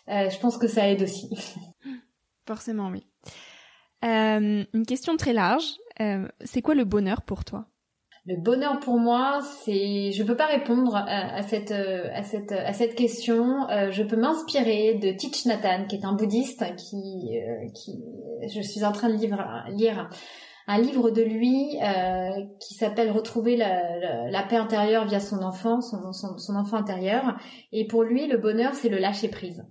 je 0.07 0.38
pense 0.38 0.59
que 0.59 0.68
ça 0.68 0.88
aide 0.88 1.02
aussi. 1.02 1.28
Forcément, 2.46 2.90
oui. 2.90 3.04
une 4.02 4.87
question 4.87 5.16
très 5.16 5.33
large. 5.33 5.74
c'est 6.44 6.62
quoi 6.62 6.76
le 6.76 6.85
bonheur 6.85 7.22
pour 7.22 7.44
toi? 7.44 7.66
Le 8.26 8.37
bonheur 8.37 8.80
pour 8.80 8.98
moi, 8.98 9.40
c'est, 9.64 10.10
je 10.12 10.22
peux 10.22 10.37
pas 10.37 10.46
répondre 10.46 10.96
à, 10.96 11.42
cette 11.42 11.72
à 11.72 12.22
cette 12.22 12.52
à 12.52 12.72
cette 12.72 12.94
question. 12.94 13.68
Euh, 13.68 13.90
je 13.90 14.02
peux 14.02 14.16
m'inspirer 14.16 14.94
de 14.94 15.12
Thich 15.12 15.44
Nhat 15.44 15.84
qui 15.88 15.96
est 15.96 16.04
un 16.06 16.14
bouddhiste 16.14 16.64
qui 16.76 17.38
euh, 17.38 17.68
qui, 17.74 18.02
je 18.48 18.62
suis 18.62 18.82
en 18.84 18.92
train 18.92 19.10
de 19.10 19.16
lire, 19.16 19.64
lire 19.68 20.08
un 20.66 20.78
livre 20.80 21.10
de 21.10 21.20
lui 21.20 21.78
euh, 21.82 22.30
qui 22.60 22.74
s'appelle 22.74 23.10
Retrouver 23.10 23.56
la, 23.56 24.30
la, 24.30 24.42
paix 24.42 24.56
intérieure 24.56 25.06
via 25.06 25.20
son 25.20 25.42
enfant, 25.42 25.82
son, 25.82 26.12
son, 26.12 26.38
son 26.38 26.56
enfant 26.56 26.78
intérieur. 26.78 27.37
Et 27.72 27.87
pour 27.87 28.02
lui, 28.04 28.26
le 28.26 28.38
bonheur, 28.38 28.74
c'est 28.74 28.88
le 28.88 28.96
lâcher 28.98 29.28
prise. 29.28 29.62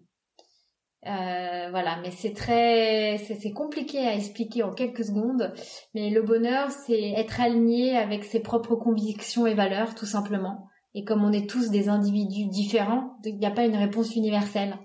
Euh, 1.06 1.68
voilà, 1.70 1.98
mais 2.02 2.12
c'est 2.12 2.34
très, 2.34 3.18
c'est 3.18 3.52
compliqué 3.52 4.00
à 4.00 4.16
expliquer 4.16 4.64
en 4.64 4.72
quelques 4.72 5.06
secondes. 5.06 5.54
Mais 5.94 6.10
le 6.10 6.22
bonheur, 6.22 6.70
c'est 6.72 7.12
être 7.12 7.42
aligné 7.42 7.98
avec 7.98 8.24
ses 8.24 8.40
propres 8.40 8.76
convictions 8.76 9.46
et 9.46 9.54
valeurs, 9.54 9.96
tout 9.96 10.06
simplement. 10.06 10.68
Et 10.96 11.04
comme 11.04 11.24
on 11.24 11.34
est 11.34 11.50
tous 11.50 11.72
des 11.72 11.90
individus 11.90 12.46
différents, 12.46 13.18
il 13.26 13.38
n'y 13.38 13.46
a 13.46 13.52
pas 13.52 13.66
une 13.66 13.76
réponse 13.76 14.16
universelle. 14.16 14.78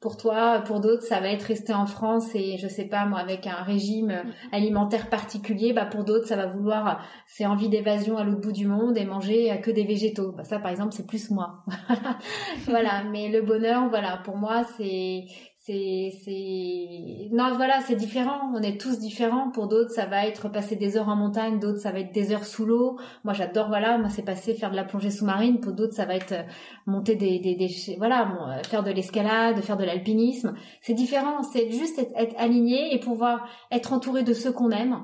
Pour 0.00 0.18
toi, 0.18 0.62
pour 0.64 0.80
d'autres, 0.80 1.02
ça 1.02 1.20
va 1.20 1.30
être 1.30 1.42
rester 1.44 1.72
en 1.72 1.86
France 1.86 2.28
et 2.34 2.58
je 2.58 2.68
sais 2.68 2.84
pas 2.84 3.06
moi 3.06 3.18
avec 3.18 3.46
un 3.46 3.62
régime 3.62 4.10
mm-hmm. 4.10 4.54
alimentaire 4.54 5.08
particulier. 5.08 5.72
Bah 5.72 5.86
pour 5.86 6.04
d'autres, 6.04 6.26
ça 6.26 6.36
va 6.36 6.46
vouloir 6.46 7.02
c'est 7.26 7.46
envie 7.46 7.70
d'évasion 7.70 8.18
à 8.18 8.22
l'autre 8.22 8.42
bout 8.42 8.52
du 8.52 8.66
monde 8.66 8.96
et 8.98 9.06
manger 9.06 9.58
que 9.62 9.70
des 9.70 9.84
végétaux. 9.84 10.32
Bah 10.32 10.44
ça 10.44 10.58
par 10.58 10.70
exemple, 10.70 10.92
c'est 10.92 11.06
plus 11.06 11.30
moi. 11.30 11.64
voilà, 12.66 13.04
mais 13.04 13.30
le 13.30 13.40
bonheur, 13.40 13.88
voilà, 13.88 14.18
pour 14.18 14.36
moi 14.36 14.64
c'est 14.76 15.24
c'est 15.66 16.12
c'est 16.24 17.28
non 17.32 17.52
voilà 17.56 17.80
c'est 17.80 17.96
différent. 17.96 18.52
On 18.54 18.62
est 18.62 18.80
tous 18.80 19.00
différents. 19.00 19.50
Pour 19.50 19.66
d'autres 19.66 19.90
ça 19.90 20.06
va 20.06 20.26
être 20.26 20.48
passer 20.48 20.76
des 20.76 20.96
heures 20.96 21.08
en 21.08 21.16
montagne. 21.16 21.58
D'autres 21.58 21.80
ça 21.80 21.90
va 21.90 21.98
être 22.00 22.12
des 22.12 22.32
heures 22.32 22.44
sous 22.44 22.64
l'eau. 22.64 22.98
Moi 23.24 23.34
j'adore 23.34 23.66
voilà 23.66 23.98
moi 23.98 24.08
c'est 24.08 24.22
passer 24.22 24.54
faire 24.54 24.70
de 24.70 24.76
la 24.76 24.84
plongée 24.84 25.10
sous-marine. 25.10 25.58
Pour 25.58 25.72
d'autres 25.72 25.94
ça 25.94 26.04
va 26.04 26.14
être 26.14 26.32
euh, 26.32 26.42
monter 26.86 27.16
des 27.16 27.40
des, 27.40 27.56
des 27.56 27.68
voilà 27.98 28.58
euh, 28.58 28.62
faire 28.62 28.84
de 28.84 28.92
l'escalade 28.92 29.60
faire 29.60 29.76
de 29.76 29.84
l'alpinisme. 29.84 30.54
C'est 30.82 30.94
différent. 30.94 31.42
C'est 31.42 31.68
juste 31.72 31.98
être, 31.98 32.34
aligné 32.38 32.94
et 32.94 33.00
pouvoir 33.00 33.48
être 33.72 33.92
entouré 33.92 34.22
de 34.22 34.34
ceux 34.34 34.52
qu'on 34.52 34.70
aime 34.70 35.02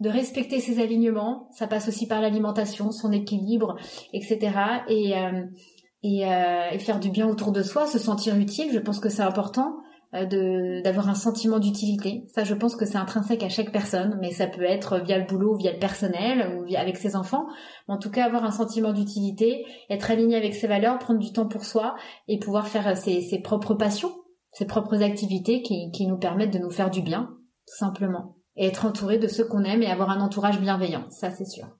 de 0.00 0.10
respecter 0.10 0.60
ses 0.60 0.80
alignements. 0.80 1.48
Ça 1.52 1.66
passe 1.66 1.88
aussi 1.88 2.06
par 2.06 2.20
l'alimentation 2.20 2.92
son 2.92 3.10
équilibre 3.10 3.76
etc 4.12 4.52
et 4.88 5.14
et, 6.02 6.26
euh, 6.26 6.70
et, 6.70 6.78
faire 6.78 7.00
du 7.00 7.10
bien 7.10 7.28
autour 7.28 7.52
de 7.52 7.62
soi, 7.62 7.86
se 7.86 7.98
sentir 7.98 8.36
utile. 8.36 8.72
Je 8.72 8.78
pense 8.78 9.00
que 9.00 9.08
c'est 9.08 9.22
important 9.22 9.76
euh, 10.14 10.80
d'avoir 10.82 11.08
un 11.08 11.14
sentiment 11.14 11.58
d'utilité. 11.58 12.24
Ça, 12.34 12.44
je 12.44 12.54
pense 12.54 12.76
que 12.76 12.86
c'est 12.86 12.96
intrinsèque 12.96 13.42
à 13.42 13.48
chaque 13.48 13.72
personne, 13.72 14.16
mais 14.20 14.30
ça 14.30 14.46
peut 14.46 14.62
être 14.62 15.00
via 15.04 15.18
le 15.18 15.26
boulot, 15.26 15.56
via 15.56 15.72
le 15.72 15.78
personnel 15.78 16.56
ou 16.56 16.64
via, 16.64 16.80
avec 16.80 16.96
ses 16.96 17.16
enfants. 17.16 17.46
En 17.88 17.98
tout 17.98 18.10
cas, 18.10 18.24
avoir 18.24 18.44
un 18.44 18.50
sentiment 18.50 18.92
d'utilité, 18.92 19.66
être 19.90 20.10
aligné 20.10 20.36
avec 20.36 20.54
ses 20.54 20.66
valeurs, 20.66 20.98
prendre 20.98 21.20
du 21.20 21.32
temps 21.32 21.48
pour 21.48 21.64
soi 21.64 21.94
et 22.26 22.38
pouvoir 22.38 22.68
faire 22.68 22.96
ses, 22.96 23.20
ses 23.20 23.40
propres 23.40 23.74
passions, 23.74 24.12
ses 24.52 24.66
propres 24.66 25.02
activités 25.02 25.62
qui, 25.62 25.90
qui 25.90 26.06
nous 26.06 26.18
permettent 26.18 26.52
de 26.52 26.58
nous 26.58 26.70
faire 26.70 26.90
du 26.90 27.02
bien, 27.02 27.28
tout 27.66 27.76
simplement. 27.76 28.36
Et 28.56 28.66
être 28.66 28.86
entouré 28.86 29.18
de 29.18 29.28
ceux 29.28 29.46
qu'on 29.46 29.64
aime 29.64 29.82
et 29.82 29.90
avoir 29.90 30.10
un 30.10 30.20
entourage 30.20 30.60
bienveillant, 30.60 31.04
ça 31.10 31.30
c'est 31.30 31.44
sûr. 31.44 31.77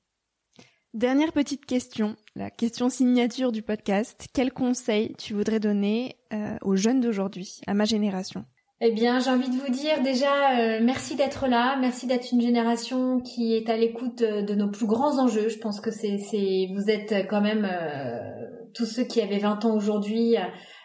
Dernière 0.95 1.33
petite 1.33 1.67
question, 1.67 2.17
la 2.35 2.49
question 2.49 2.89
signature 2.89 3.53
du 3.53 3.61
podcast. 3.61 4.27
Quel 4.33 4.51
conseil 4.51 5.15
tu 5.19 5.35
voudrais 5.35 5.61
donner 5.61 6.17
euh, 6.33 6.57
aux 6.63 6.77
jeunes 6.77 7.03
d'aujourd'hui, 7.03 7.61
à 7.67 7.75
ma 7.75 7.85
génération? 7.85 8.47
Eh 8.81 8.93
bien, 8.93 9.19
j'ai 9.19 9.29
envie 9.29 9.51
de 9.51 9.57
vous 9.57 9.71
dire 9.71 10.03
déjà 10.03 10.59
euh, 10.59 10.81
merci 10.83 11.15
d'être 11.15 11.47
là, 11.47 11.77
merci 11.79 12.07
d'être 12.07 12.33
une 12.33 12.41
génération 12.41 13.21
qui 13.21 13.55
est 13.55 13.69
à 13.69 13.77
l'écoute 13.77 14.23
euh, 14.23 14.41
de 14.41 14.55
nos 14.55 14.71
plus 14.71 14.87
grands 14.87 15.23
enjeux. 15.23 15.51
Je 15.51 15.59
pense 15.59 15.83
que 15.83 15.91
c'est, 15.91 16.71
vous 16.75 16.89
êtes 16.89 17.29
quand 17.29 17.43
même 17.43 17.69
tous 18.73 18.87
ceux 18.87 19.05
qui 19.05 19.21
avaient 19.21 19.41
20 19.41 19.67
ans 19.67 19.77
aujourd'hui. 19.77 20.37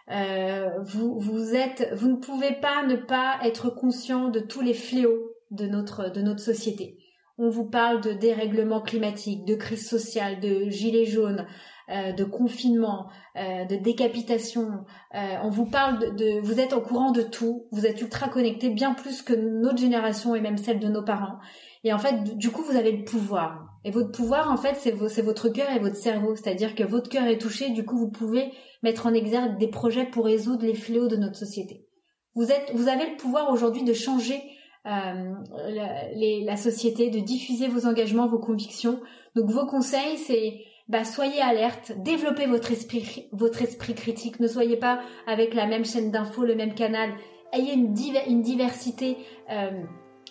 vous, 0.10 1.18
vous 1.18 1.56
êtes, 1.56 1.90
vous 1.94 2.10
ne 2.10 2.18
pouvez 2.18 2.52
pas 2.52 2.86
ne 2.86 2.98
pas 2.98 3.38
être 3.46 3.70
conscient 3.70 4.28
de 4.28 4.42
tous 4.42 4.62
les 4.62 4.74
fléaux 4.74 5.32
de 5.52 5.66
notre 5.66 6.12
de 6.12 6.22
notre 6.22 6.42
société. 6.42 6.98
On 7.38 7.50
vous 7.50 7.66
parle 7.66 8.02
de 8.02 8.14
dérèglement 8.14 8.82
climatique, 8.82 9.46
de 9.46 9.56
crise 9.56 9.88
sociale, 9.88 10.40
de 10.40 10.70
gilets 10.70 11.06
jaunes, 11.06 11.48
euh, 11.90 12.12
de 12.12 12.24
confinement, 12.24 13.10
euh, 13.36 13.66
de 13.66 13.76
décapitation. 13.76 14.86
Euh, 15.16 15.36
on 15.44 15.50
vous 15.50 15.66
parle 15.66 16.16
de, 16.16 16.40
Vous 16.42 16.60
êtes 16.60 16.74
au 16.74 16.82
courant 16.82 17.12
de 17.12 17.24
tout. 17.24 17.68
Vous 17.72 17.88
êtes 17.88 18.00
ultra 18.02 18.30
connectés, 18.30 18.70
bien 18.70 18.94
plus 18.94 19.24
que 19.24 19.34
notre 19.34 19.80
génération 19.80 20.36
et 20.36 20.42
même 20.42 20.58
celle 20.58 20.80
de 20.80 20.88
nos 20.88 21.04
parents. 21.04 21.40
Et 21.84 21.92
en 21.92 21.98
fait, 21.98 22.38
du 22.38 22.52
coup, 22.52 22.62
vous 22.62 22.78
avez 22.78 22.92
le 22.92 23.04
pouvoir. 23.04 23.66
Et 23.84 23.92
votre 23.92 24.12
pouvoir, 24.12 24.52
en 24.52 24.58
fait, 24.58 24.76
c'est 24.76 25.22
votre 25.22 25.50
cœur 25.50 25.72
et 25.72 25.80
votre 25.80 25.98
cerveau. 25.98 26.36
C'est-à-dire 26.36 26.76
que 26.76 26.84
votre 26.84 27.10
cœur 27.10 27.26
est 27.26 27.40
touché, 27.40 27.72
du 27.72 27.84
coup, 27.84 27.98
vous 27.98 28.12
pouvez 28.12 28.54
mettre 28.84 29.08
en 29.08 29.14
exergue 29.14 29.58
des 29.58 29.68
projets 29.68 30.06
pour 30.06 30.26
résoudre 30.26 30.66
les 30.66 30.76
fléaux 30.76 31.08
de 31.08 31.18
notre 31.18 31.36
société. 31.36 31.88
Vous 32.36 32.52
êtes, 32.52 32.72
vous 32.74 32.88
avez 32.88 33.10
le 33.10 33.18
pouvoir 33.18 33.52
aujourd'hui 33.52 33.84
de 33.84 33.94
changer 33.94 34.42
la, 34.86 36.12
les, 36.14 36.44
la 36.44 36.58
société, 36.58 37.10
de 37.10 37.20
diffuser 37.20 37.68
vos 37.68 37.88
engagements, 37.88 38.28
vos 38.28 38.40
convictions. 38.40 39.00
Donc 39.36 39.50
vos 39.50 39.66
conseils, 39.66 40.18
c'est 40.18 40.62
bah, 40.90 41.06
soyez 41.06 41.42
alerte, 41.42 41.94
développez 41.98 42.46
votre 42.46 42.72
esprit, 42.72 43.28
votre 43.32 43.62
esprit 43.62 43.96
critique. 43.96 44.40
Ne 44.40 44.48
soyez 44.48 44.78
pas 44.78 45.00
avec 45.28 45.54
la 45.54 45.66
même 45.66 45.86
chaîne 45.86 46.12
d'infos, 46.12 46.44
le 46.44 46.56
même 46.56 46.74
canal. 46.74 47.12
Ayez 47.54 47.74
une, 47.74 47.96
une 48.28 48.42
diversité. 48.42 49.18
Euh, 49.50 49.84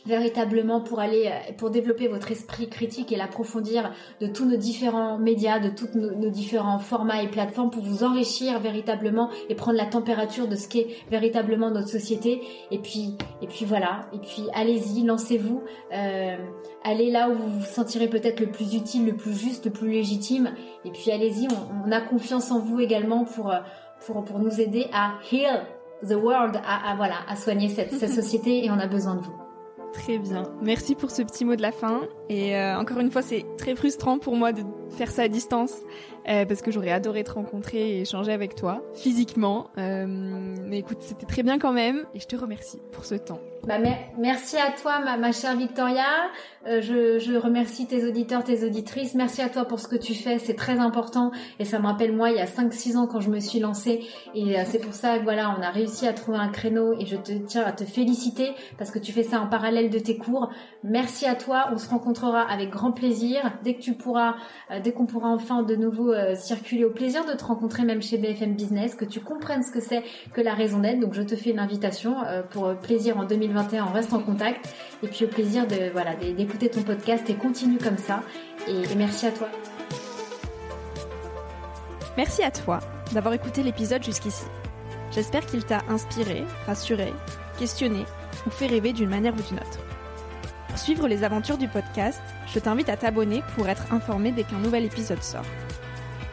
véritablement 0.06 0.80
pour 0.80 1.00
aller 1.00 1.26
euh, 1.26 1.52
pour 1.56 1.70
développer 1.70 2.08
votre 2.08 2.30
esprit 2.30 2.68
critique 2.68 3.12
et 3.12 3.16
l'approfondir 3.16 3.92
de 4.20 4.26
tous 4.26 4.44
nos 4.44 4.56
différents 4.56 5.18
médias, 5.18 5.58
de 5.58 5.68
tous 5.68 5.88
nos, 5.94 6.30
différents 6.30 6.78
formats 6.78 7.22
et 7.22 7.28
plateformes 7.28 7.70
pour 7.70 7.82
vous 7.82 8.04
enrichir 8.04 8.58
véritablement 8.60 9.30
et 9.48 9.54
prendre 9.54 9.76
la 9.76 9.86
température 9.86 10.48
de 10.48 10.56
ce 10.56 10.68
qu'est 10.68 10.88
véritablement 11.10 11.70
notre 11.70 11.88
société. 11.88 12.42
Et 12.70 12.78
puis 12.78 13.16
et 13.40 13.46
puis 13.46 13.64
voilà. 13.64 14.06
Et 14.12 14.18
puis 14.18 14.44
allez-y, 14.54 15.04
lancez-vous, 15.04 15.62
euh, 15.92 16.36
allez 16.84 17.10
là 17.10 17.28
où 17.30 17.34
vous 17.34 17.60
vous 17.60 17.64
sentirez 17.64 18.08
peut-être 18.08 18.40
le 18.40 18.50
plus 18.50 18.74
utile, 18.74 19.06
le 19.06 19.16
plus 19.16 19.38
juste, 19.38 19.66
le 19.66 19.70
plus 19.72 19.90
légitime. 19.90 20.54
Et 20.84 20.90
puis 20.90 21.10
allez-y, 21.10 21.48
on, 21.86 21.92
a 21.92 22.00
confiance 22.00 22.50
en 22.50 22.58
vous 22.60 22.80
également 22.80 23.24
pour 23.24 23.50
euh, 23.50 23.58
pour 24.06 24.24
pour 24.24 24.38
nous 24.38 24.60
aider 24.60 24.86
à 24.92 25.14
heal 25.30 25.64
the 26.06 26.14
world, 26.14 26.60
à, 26.66 26.94
voilà 26.96 27.16
à 27.28 27.36
soigner 27.36 27.68
cette, 27.68 27.92
cette 27.92 28.12
société 28.22 28.64
et 28.64 28.70
on 28.70 28.78
a 28.78 28.86
besoin 28.86 29.14
de 29.16 29.20
vous. 29.20 29.41
Très 29.92 30.18
bien. 30.18 30.44
Merci 30.62 30.94
pour 30.94 31.10
ce 31.10 31.22
petit 31.22 31.44
mot 31.44 31.54
de 31.54 31.62
la 31.62 31.72
fin. 31.72 32.02
Et 32.28 32.56
euh, 32.56 32.78
encore 32.78 32.98
une 32.98 33.10
fois, 33.10 33.22
c'est 33.22 33.44
très 33.58 33.74
frustrant 33.74 34.18
pour 34.18 34.36
moi 34.36 34.52
de 34.52 34.62
faire 34.96 35.10
ça 35.10 35.22
à 35.22 35.28
distance. 35.28 35.74
Euh, 36.28 36.44
parce 36.44 36.62
que 36.62 36.70
j'aurais 36.70 36.92
adoré 36.92 37.24
te 37.24 37.32
rencontrer 37.32 37.96
et 37.96 38.00
échanger 38.02 38.32
avec 38.32 38.54
toi, 38.54 38.82
physiquement. 38.94 39.68
Euh, 39.78 40.06
mais 40.06 40.78
écoute, 40.78 40.98
c'était 41.00 41.26
très 41.26 41.42
bien 41.42 41.58
quand 41.58 41.72
même, 41.72 42.04
et 42.14 42.20
je 42.20 42.26
te 42.26 42.36
remercie 42.36 42.80
pour 42.92 43.04
ce 43.04 43.14
temps. 43.14 43.40
Bah, 43.66 43.76
merci 44.18 44.56
à 44.56 44.72
toi, 44.72 44.98
ma, 44.98 45.16
ma 45.16 45.30
chère 45.30 45.56
Victoria. 45.56 46.04
Euh, 46.66 46.80
je, 46.80 47.20
je, 47.20 47.36
remercie 47.36 47.86
tes 47.86 48.04
auditeurs, 48.08 48.42
tes 48.42 48.64
auditrices. 48.64 49.14
Merci 49.14 49.40
à 49.40 49.48
toi 49.48 49.66
pour 49.66 49.78
ce 49.78 49.86
que 49.86 49.94
tu 49.94 50.14
fais, 50.14 50.40
c'est 50.40 50.54
très 50.54 50.80
important. 50.80 51.30
Et 51.60 51.64
ça 51.64 51.78
me 51.78 51.86
rappelle 51.86 52.14
moi, 52.14 52.30
il 52.30 52.36
y 52.36 52.40
a 52.40 52.46
5-6 52.46 52.96
ans 52.96 53.06
quand 53.06 53.20
je 53.20 53.30
me 53.30 53.38
suis 53.38 53.60
lancée. 53.60 54.00
Et 54.34 54.56
c'est 54.64 54.80
pour 54.80 54.94
ça 54.94 55.18
voilà, 55.20 55.54
on 55.56 55.62
a 55.62 55.70
réussi 55.70 56.08
à 56.08 56.12
trouver 56.12 56.38
un 56.38 56.48
créneau. 56.48 56.94
Et 56.98 57.06
je 57.06 57.16
te 57.16 57.32
tiens 57.32 57.62
à 57.64 57.70
te 57.70 57.84
féliciter 57.84 58.50
parce 58.78 58.90
que 58.90 58.98
tu 58.98 59.12
fais 59.12 59.22
ça 59.22 59.40
en 59.40 59.46
parallèle 59.46 59.90
de 59.90 59.98
tes 60.00 60.16
cours. 60.16 60.50
Merci 60.82 61.26
à 61.26 61.36
toi. 61.36 61.68
On 61.72 61.78
se 61.78 61.88
rencontrera 61.88 62.42
avec 62.42 62.70
grand 62.70 62.90
plaisir 62.90 63.52
dès 63.62 63.74
que 63.74 63.80
tu 63.80 63.94
pourras, 63.94 64.34
dès 64.82 64.92
qu'on 64.92 65.06
pourra 65.06 65.28
enfin 65.28 65.62
de 65.62 65.76
nouveau 65.76 66.11
circuler. 66.36 66.84
Au 66.84 66.90
plaisir 66.90 67.24
de 67.24 67.32
te 67.32 67.44
rencontrer 67.44 67.84
même 67.84 68.02
chez 68.02 68.18
BFM 68.18 68.54
Business, 68.54 68.94
que 68.94 69.04
tu 69.04 69.20
comprennes 69.20 69.62
ce 69.62 69.72
que 69.72 69.80
c'est 69.80 70.02
que 70.32 70.40
la 70.40 70.54
raison 70.54 70.78
d'être. 70.78 71.00
Donc 71.00 71.14
je 71.14 71.22
te 71.22 71.36
fais 71.36 71.50
une 71.50 71.58
invitation 71.58 72.16
pour 72.50 72.74
plaisir 72.76 73.18
en 73.18 73.24
2020 73.24 73.62
on 73.80 73.92
reste 73.92 74.12
en 74.12 74.20
contact. 74.20 74.74
Et 75.02 75.08
puis 75.08 75.24
au 75.24 75.28
plaisir 75.28 75.66
de 75.66 75.90
voilà 75.92 76.14
d'écouter 76.14 76.68
ton 76.68 76.82
podcast 76.82 77.28
et 77.30 77.34
continue 77.34 77.78
comme 77.78 77.98
ça. 77.98 78.22
Et 78.68 78.82
merci 78.96 79.26
à 79.26 79.32
toi. 79.32 79.48
Merci 82.16 82.42
à 82.42 82.50
toi 82.50 82.80
d'avoir 83.12 83.34
écouté 83.34 83.62
l'épisode 83.62 84.02
jusqu'ici. 84.02 84.44
J'espère 85.12 85.44
qu'il 85.46 85.64
t'a 85.64 85.82
inspiré, 85.88 86.44
rassuré, 86.66 87.12
questionné 87.58 88.04
ou 88.46 88.50
fait 88.50 88.66
rêver 88.66 88.92
d'une 88.92 89.10
manière 89.10 89.34
ou 89.34 89.42
d'une 89.48 89.58
autre. 89.58 89.78
Pour 90.68 90.78
suivre 90.78 91.06
les 91.06 91.22
aventures 91.22 91.58
du 91.58 91.68
podcast, 91.68 92.22
je 92.46 92.58
t'invite 92.58 92.88
à 92.88 92.96
t'abonner 92.96 93.42
pour 93.54 93.68
être 93.68 93.92
informé 93.92 94.32
dès 94.32 94.44
qu'un 94.44 94.58
nouvel 94.58 94.84
épisode 94.84 95.22
sort. 95.22 95.44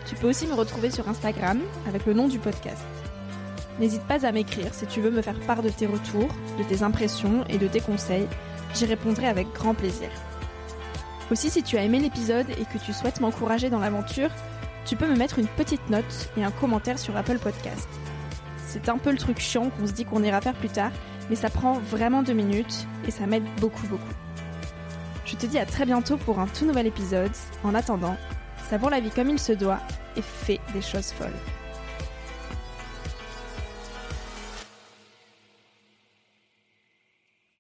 Tu 0.10 0.16
peux 0.16 0.28
aussi 0.28 0.48
me 0.48 0.56
retrouver 0.56 0.90
sur 0.90 1.08
Instagram 1.08 1.60
avec 1.88 2.08
le 2.08 2.14
nom 2.14 2.28
du 2.28 2.40
podcast. 2.40 2.84
N'hésite 3.80 4.02
pas 4.02 4.26
à 4.26 4.32
m'écrire 4.32 4.74
si 4.74 4.88
tu 4.88 5.02
veux 5.02 5.12
me 5.12 5.22
faire 5.22 5.40
part 5.42 5.62
de 5.62 5.70
tes 5.70 5.86
retours, 5.86 6.30
de 6.58 6.64
tes 6.64 6.82
impressions 6.82 7.46
et 7.48 7.60
de 7.60 7.68
tes 7.68 7.80
conseils. 7.80 8.28
J'y 8.74 8.86
répondrai 8.86 9.28
avec 9.28 9.54
grand 9.54 9.76
plaisir. 9.76 10.10
Aussi, 11.30 11.52
si 11.52 11.62
tu 11.62 11.78
as 11.78 11.84
aimé 11.84 12.00
l'épisode 12.00 12.50
et 12.50 12.66
que 12.66 12.84
tu 12.84 12.92
souhaites 12.92 13.22
m'encourager 13.22 13.70
dans 13.70 13.78
l'aventure, 13.78 14.32
tu 14.84 14.96
peux 14.96 15.08
me 15.08 15.16
mettre 15.16 15.38
une 15.38 15.48
petite 15.48 15.88
note 15.92 16.32
et 16.38 16.44
un 16.44 16.50
commentaire 16.50 16.98
sur 16.98 17.16
Apple 17.16 17.38
Podcast. 17.38 17.88
C'est 18.66 18.90
un 18.90 18.98
peu 18.98 19.12
le 19.12 19.18
truc 19.18 19.40
chiant 19.40 19.70
qu'on 19.70 19.86
se 19.86 19.94
dit 19.94 20.06
qu'on 20.06 20.24
ira 20.24 20.42
faire 20.42 20.56
plus 20.56 20.70
tard, 20.70 20.92
mais 21.30 21.36
ça 21.36 21.52
prend 21.52 21.74
vraiment 21.74 22.24
deux 22.24 22.34
minutes 22.34 22.88
et 23.08 23.12
ça 23.12 23.28
m'aide 23.28 23.46
beaucoup 23.62 23.86
beaucoup. 23.86 24.14
Je 25.26 25.36
te 25.36 25.46
dis 25.46 25.60
à 25.60 25.68
très 25.68 25.86
bientôt 25.86 26.18
pour 26.18 26.40
un 26.40 26.48
tout 26.48 26.66
nouvel 26.66 26.88
épisode. 26.88 27.32
En 27.64 27.76
attendant, 27.76 28.18
savons 28.68 28.90
la 28.90 29.00
vie 29.00 29.12
comme 29.12 29.30
il 29.30 29.40
se 29.40 29.54
doit 29.54 29.80
et 30.16 30.22
fais 30.22 30.60
des 30.74 30.82
choses 30.82 31.12
folles. 31.12 31.59